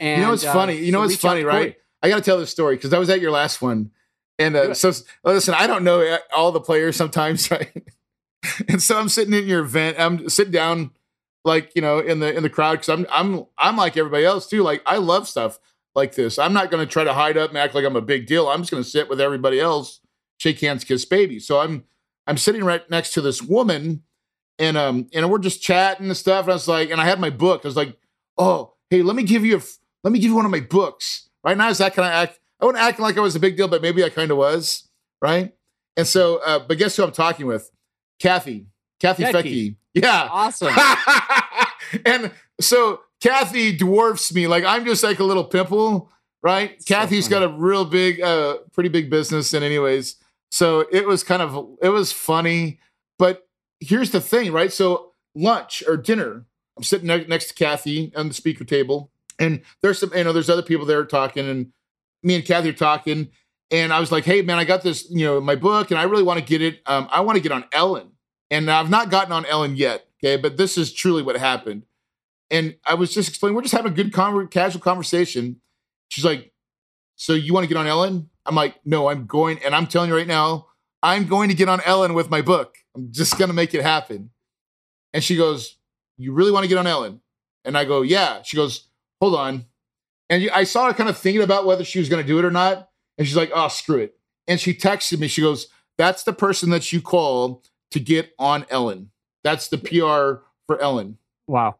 And, 0.00 0.20
you 0.20 0.24
know 0.24 0.30
what's 0.32 0.44
uh, 0.44 0.52
funny? 0.52 0.76
You 0.76 0.92
know 0.92 1.00
what's 1.00 1.16
funny, 1.16 1.44
right? 1.44 1.76
I 2.02 2.08
got 2.08 2.16
to 2.16 2.22
tell 2.22 2.38
this 2.38 2.50
story 2.50 2.76
because 2.76 2.92
I 2.92 2.98
was 2.98 3.08
at 3.08 3.20
your 3.20 3.30
last 3.30 3.62
one, 3.62 3.90
and 4.38 4.56
uh, 4.56 4.74
so, 4.74 4.92
listen, 5.24 5.54
I 5.54 5.66
don't 5.66 5.84
know 5.84 6.18
all 6.36 6.52
the 6.52 6.60
players 6.60 6.96
sometimes, 6.96 7.50
right? 7.50 7.72
and 8.68 8.82
so 8.82 8.98
I'm 8.98 9.08
sitting 9.08 9.34
in 9.34 9.46
your 9.46 9.60
event. 9.60 9.98
I'm 9.98 10.28
sitting 10.28 10.52
down, 10.52 10.90
like 11.44 11.72
you 11.74 11.82
know, 11.82 11.98
in 11.98 12.20
the 12.20 12.34
in 12.34 12.42
the 12.42 12.50
crowd 12.50 12.72
because 12.72 12.88
I'm 12.88 13.06
I'm 13.10 13.46
I'm 13.56 13.76
like 13.76 13.96
everybody 13.96 14.24
else 14.24 14.46
too. 14.46 14.62
Like 14.62 14.82
I 14.86 14.98
love 14.98 15.28
stuff 15.28 15.58
like 15.94 16.14
this. 16.14 16.38
I'm 16.38 16.52
not 16.52 16.70
going 16.70 16.84
to 16.84 16.92
try 16.92 17.04
to 17.04 17.14
hide 17.14 17.36
up 17.36 17.50
and 17.50 17.58
act 17.58 17.74
like 17.74 17.84
I'm 17.84 17.96
a 17.96 18.02
big 18.02 18.26
deal. 18.26 18.48
I'm 18.48 18.60
just 18.60 18.70
going 18.70 18.82
to 18.82 18.88
sit 18.88 19.08
with 19.08 19.20
everybody 19.20 19.60
else, 19.60 20.00
shake 20.38 20.60
hands, 20.60 20.84
kiss 20.84 21.04
baby. 21.04 21.38
So 21.38 21.60
I'm 21.60 21.84
I'm 22.26 22.36
sitting 22.36 22.64
right 22.64 22.88
next 22.90 23.14
to 23.14 23.20
this 23.20 23.40
woman, 23.40 24.02
and 24.58 24.76
um 24.76 25.08
and 25.14 25.30
we're 25.30 25.38
just 25.38 25.62
chatting 25.62 26.06
and 26.06 26.16
stuff. 26.16 26.44
And 26.44 26.52
I 26.52 26.54
was 26.54 26.68
like, 26.68 26.90
and 26.90 27.00
I 27.00 27.04
had 27.04 27.20
my 27.20 27.30
book. 27.30 27.62
I 27.64 27.68
was 27.68 27.76
like, 27.76 27.96
oh 28.36 28.74
hey, 28.90 29.02
let 29.02 29.16
me 29.16 29.22
give 29.22 29.44
you 29.44 29.58
a 29.58 29.62
let 30.04 30.12
me 30.12 30.20
give 30.20 30.28
you 30.28 30.36
one 30.36 30.44
of 30.44 30.50
my 30.50 30.60
books. 30.60 31.28
Right 31.42 31.56
now 31.56 31.68
is 31.68 31.78
that 31.78 31.94
kind 31.94 32.06
of 32.06 32.12
act 32.12 32.38
I 32.60 32.66
wasn't 32.66 32.84
acting 32.84 33.02
like 33.02 33.18
I 33.18 33.20
was 33.20 33.36
a 33.36 33.40
big 33.40 33.56
deal, 33.56 33.68
but 33.68 33.82
maybe 33.82 34.04
I 34.04 34.08
kind 34.08 34.30
of 34.30 34.36
was, 34.36 34.88
right? 35.20 35.52
And 35.96 36.06
so, 36.06 36.40
uh, 36.46 36.60
but 36.60 36.78
guess 36.78 36.96
who 36.96 37.04
I'm 37.04 37.12
talking 37.12 37.46
with? 37.46 37.70
Kathy, 38.18 38.66
Kathy 39.00 39.24
Fettke. 39.24 39.76
Yeah, 39.92 40.28
awesome. 40.30 40.74
and 42.06 42.32
so 42.60 43.00
Kathy 43.20 43.76
dwarfs 43.76 44.34
me. 44.34 44.46
Like 44.46 44.64
I'm 44.64 44.84
just 44.84 45.04
like 45.04 45.18
a 45.18 45.24
little 45.24 45.44
pimple, 45.44 46.10
right? 46.42 46.82
So 46.82 46.94
Kathy's 46.94 47.28
funny. 47.28 47.46
got 47.46 47.54
a 47.54 47.56
real 47.56 47.84
big, 47.84 48.20
uh, 48.20 48.58
pretty 48.72 48.88
big 48.88 49.10
business. 49.10 49.52
And 49.52 49.64
anyways, 49.64 50.16
so 50.50 50.86
it 50.90 51.06
was 51.06 51.22
kind 51.22 51.42
of 51.42 51.76
it 51.82 51.90
was 51.90 52.12
funny. 52.12 52.80
But 53.18 53.46
here's 53.78 54.10
the 54.10 54.20
thing, 54.20 54.52
right? 54.52 54.72
So 54.72 55.12
lunch 55.34 55.84
or 55.86 55.96
dinner, 55.96 56.44
I'm 56.76 56.82
sitting 56.82 57.06
ne- 57.06 57.26
next 57.26 57.48
to 57.48 57.54
Kathy 57.54 58.12
on 58.16 58.28
the 58.28 58.34
speaker 58.34 58.64
table, 58.64 59.12
and 59.38 59.62
there's 59.82 59.98
some, 59.98 60.12
you 60.14 60.24
know, 60.24 60.32
there's 60.32 60.50
other 60.50 60.62
people 60.62 60.86
there 60.86 61.04
talking, 61.04 61.48
and 61.48 61.72
me 62.22 62.36
and 62.36 62.44
Kathy 62.44 62.70
are 62.70 62.72
talking, 62.72 63.28
and 63.70 63.92
I 63.92 64.00
was 64.00 64.12
like, 64.12 64.24
"Hey, 64.24 64.42
man, 64.42 64.58
I 64.58 64.64
got 64.64 64.82
this, 64.82 65.08
you 65.10 65.24
know, 65.24 65.40
my 65.40 65.56
book, 65.56 65.90
and 65.90 65.98
I 65.98 66.04
really 66.04 66.22
want 66.22 66.38
to 66.38 66.44
get 66.44 66.62
it. 66.62 66.80
Um, 66.86 67.08
I 67.10 67.20
want 67.20 67.36
to 67.36 67.42
get 67.42 67.52
on 67.52 67.64
Ellen, 67.72 68.12
and 68.50 68.70
I've 68.70 68.90
not 68.90 69.10
gotten 69.10 69.32
on 69.32 69.46
Ellen 69.46 69.76
yet. 69.76 70.06
Okay, 70.22 70.40
but 70.40 70.56
this 70.56 70.78
is 70.78 70.92
truly 70.92 71.22
what 71.22 71.36
happened." 71.36 71.84
And 72.50 72.76
I 72.86 72.94
was 72.94 73.12
just 73.12 73.28
explaining, 73.28 73.56
we're 73.56 73.62
just 73.62 73.74
having 73.74 73.92
a 73.92 73.94
good, 73.94 74.12
con- 74.12 74.48
casual 74.48 74.80
conversation. 74.80 75.60
She's 76.08 76.24
like, 76.24 76.52
"So 77.16 77.32
you 77.32 77.52
want 77.52 77.64
to 77.64 77.68
get 77.68 77.78
on 77.78 77.86
Ellen?" 77.86 78.30
I'm 78.46 78.54
like, 78.54 78.76
"No, 78.84 79.08
I'm 79.08 79.26
going, 79.26 79.58
and 79.64 79.74
I'm 79.74 79.86
telling 79.86 80.10
you 80.10 80.16
right 80.16 80.26
now, 80.26 80.66
I'm 81.02 81.26
going 81.26 81.48
to 81.48 81.54
get 81.54 81.68
on 81.68 81.80
Ellen 81.84 82.14
with 82.14 82.30
my 82.30 82.42
book. 82.42 82.76
I'm 82.94 83.10
just 83.10 83.38
going 83.38 83.48
to 83.48 83.54
make 83.54 83.74
it 83.74 83.82
happen." 83.82 84.30
And 85.12 85.24
she 85.24 85.36
goes, 85.36 85.76
"You 86.16 86.32
really 86.32 86.52
want 86.52 86.64
to 86.64 86.68
get 86.68 86.78
on 86.78 86.86
Ellen?" 86.86 87.20
And 87.64 87.76
I 87.76 87.84
go, 87.84 88.02
"Yeah." 88.02 88.42
She 88.42 88.56
goes, 88.56 88.88
"Hold 89.24 89.36
on." 89.36 89.66
And 90.30 90.50
I 90.50 90.64
saw 90.64 90.86
her 90.86 90.94
kind 90.94 91.10
of 91.10 91.18
thinking 91.18 91.42
about 91.42 91.66
whether 91.66 91.84
she 91.84 91.98
was 91.98 92.08
going 92.08 92.22
to 92.22 92.26
do 92.26 92.38
it 92.38 92.44
or 92.44 92.50
not. 92.50 92.88
And 93.18 93.26
she's 93.26 93.36
like, 93.36 93.50
oh, 93.54 93.68
screw 93.68 93.98
it. 93.98 94.16
And 94.46 94.60
she 94.60 94.74
texted 94.74 95.18
me. 95.18 95.28
She 95.28 95.40
goes, 95.40 95.68
that's 95.96 96.24
the 96.24 96.32
person 96.32 96.70
that 96.70 96.92
you 96.92 97.00
call 97.00 97.62
to 97.90 98.00
get 98.00 98.32
on 98.38 98.66
Ellen. 98.70 99.10
That's 99.42 99.68
the 99.68 99.78
PR 99.78 100.44
for 100.66 100.80
Ellen. 100.80 101.18
Wow. 101.46 101.76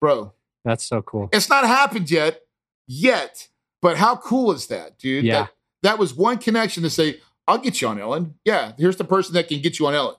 Bro. 0.00 0.32
That's 0.64 0.84
so 0.84 1.02
cool. 1.02 1.28
It's 1.32 1.48
not 1.48 1.64
happened 1.66 2.10
yet, 2.10 2.40
yet. 2.86 3.48
But 3.80 3.96
how 3.96 4.16
cool 4.16 4.50
is 4.52 4.66
that, 4.68 4.98
dude? 4.98 5.24
Yeah. 5.24 5.42
That, 5.42 5.50
that 5.82 5.98
was 5.98 6.14
one 6.14 6.38
connection 6.38 6.82
to 6.82 6.90
say, 6.90 7.20
I'll 7.46 7.58
get 7.58 7.80
you 7.80 7.88
on 7.88 8.00
Ellen. 8.00 8.34
Yeah, 8.44 8.72
here's 8.76 8.96
the 8.96 9.04
person 9.04 9.34
that 9.34 9.48
can 9.48 9.62
get 9.62 9.78
you 9.78 9.86
on 9.86 9.94
Ellen. 9.94 10.16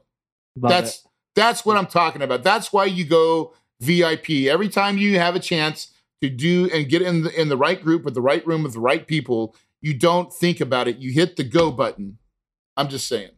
Love 0.56 0.70
that's 0.72 0.95
it. 0.95 1.02
that's 1.36 1.66
what 1.66 1.78
I'm 1.78 1.86
talking 1.86 2.22
about. 2.22 2.41
That's 2.41 2.72
why 2.72 2.86
you 2.86 3.06
go 3.06 3.54
VIP. 3.82 4.47
Every 4.47 4.70
time 4.70 4.97
you 4.97 5.20
have 5.20 5.36
a 5.36 5.39
chance 5.39 5.91
to 6.22 6.30
do 6.30 6.70
and 6.74 6.89
get 6.89 7.01
in 7.01 7.24
the, 7.24 7.41
in 7.41 7.49
the 7.49 7.57
right 7.57 7.82
group 7.82 8.03
with 8.03 8.13
the 8.13 8.22
right 8.22 8.45
room 8.45 8.63
with 8.63 8.74
the 8.74 8.80
right 8.80 9.07
people, 9.07 9.55
you 9.82 9.93
don't 9.93 10.34
think 10.34 10.59
about 10.59 10.88
it. 10.88 10.97
You 10.97 11.11
hit 11.11 11.36
the 11.36 11.43
go 11.43 11.72
button. 11.72 12.17
I'm 12.76 12.89
just 12.89 13.07
saying. 13.07 13.32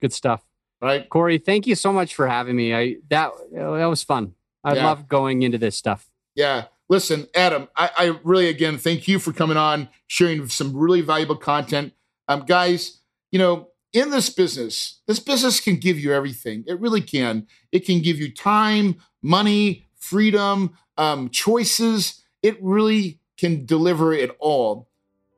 Good 0.00 0.12
stuff. 0.12 0.42
Right. 0.80 1.08
Corey, 1.08 1.38
thank 1.38 1.66
you 1.66 1.74
so 1.74 1.92
much 1.92 2.14
for 2.14 2.26
having 2.26 2.56
me. 2.56 2.74
I 2.74 2.96
that 3.08 3.30
that 3.52 3.86
was 3.86 4.02
fun. 4.02 4.34
I 4.62 4.74
yeah. 4.74 4.86
love 4.86 5.08
going 5.08 5.42
into 5.42 5.56
this 5.56 5.76
stuff. 5.76 6.10
Yeah. 6.34 6.66
Listen, 6.90 7.26
Adam, 7.34 7.68
I, 7.74 7.90
I 7.96 8.18
really 8.22 8.48
again 8.48 8.76
thank 8.76 9.08
you 9.08 9.18
for 9.18 9.32
coming 9.32 9.56
on, 9.56 9.88
sharing 10.06 10.46
some 10.48 10.76
really 10.76 11.00
valuable 11.00 11.36
content. 11.36 11.94
Um, 12.28 12.44
guys, 12.44 13.00
you 13.32 13.38
know, 13.38 13.68
in 13.94 14.10
this 14.10 14.28
business, 14.28 15.00
this 15.06 15.20
business 15.20 15.60
can 15.60 15.76
give 15.76 15.98
you 15.98 16.12
everything. 16.12 16.64
It 16.66 16.78
really 16.80 17.00
can. 17.00 17.46
It 17.72 17.86
can 17.86 18.02
give 18.02 18.18
you 18.18 18.32
time, 18.34 18.96
money, 19.22 19.86
freedom, 20.04 20.76
um, 20.98 21.30
choices. 21.30 22.22
It 22.42 22.58
really 22.62 23.18
can 23.36 23.64
deliver 23.64 24.12
it 24.12 24.36
all. 24.38 24.88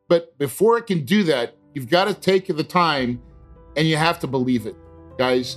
But 0.09 0.37
before 0.39 0.79
it 0.79 0.87
can 0.87 1.05
do 1.05 1.23
that, 1.25 1.57
you've 1.75 1.89
got 1.89 2.07
to 2.07 2.15
take 2.15 2.47
the 2.47 2.65
time 2.65 3.23
and 3.77 3.87
you 3.87 3.97
have 3.97 4.19
to 4.21 4.27
believe 4.27 4.67
it. 4.67 4.77
Guys, 5.19 5.57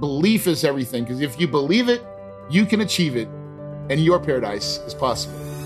belief 0.00 0.46
is 0.46 0.64
everything 0.64 1.04
because 1.04 1.20
if 1.20 1.40
you 1.40 1.48
believe 1.48 1.88
it, 1.88 2.02
you 2.50 2.64
can 2.64 2.80
achieve 2.80 3.16
it 3.16 3.28
and 3.90 4.02
your 4.02 4.18
paradise 4.18 4.78
is 4.78 4.94
possible. 4.94 5.57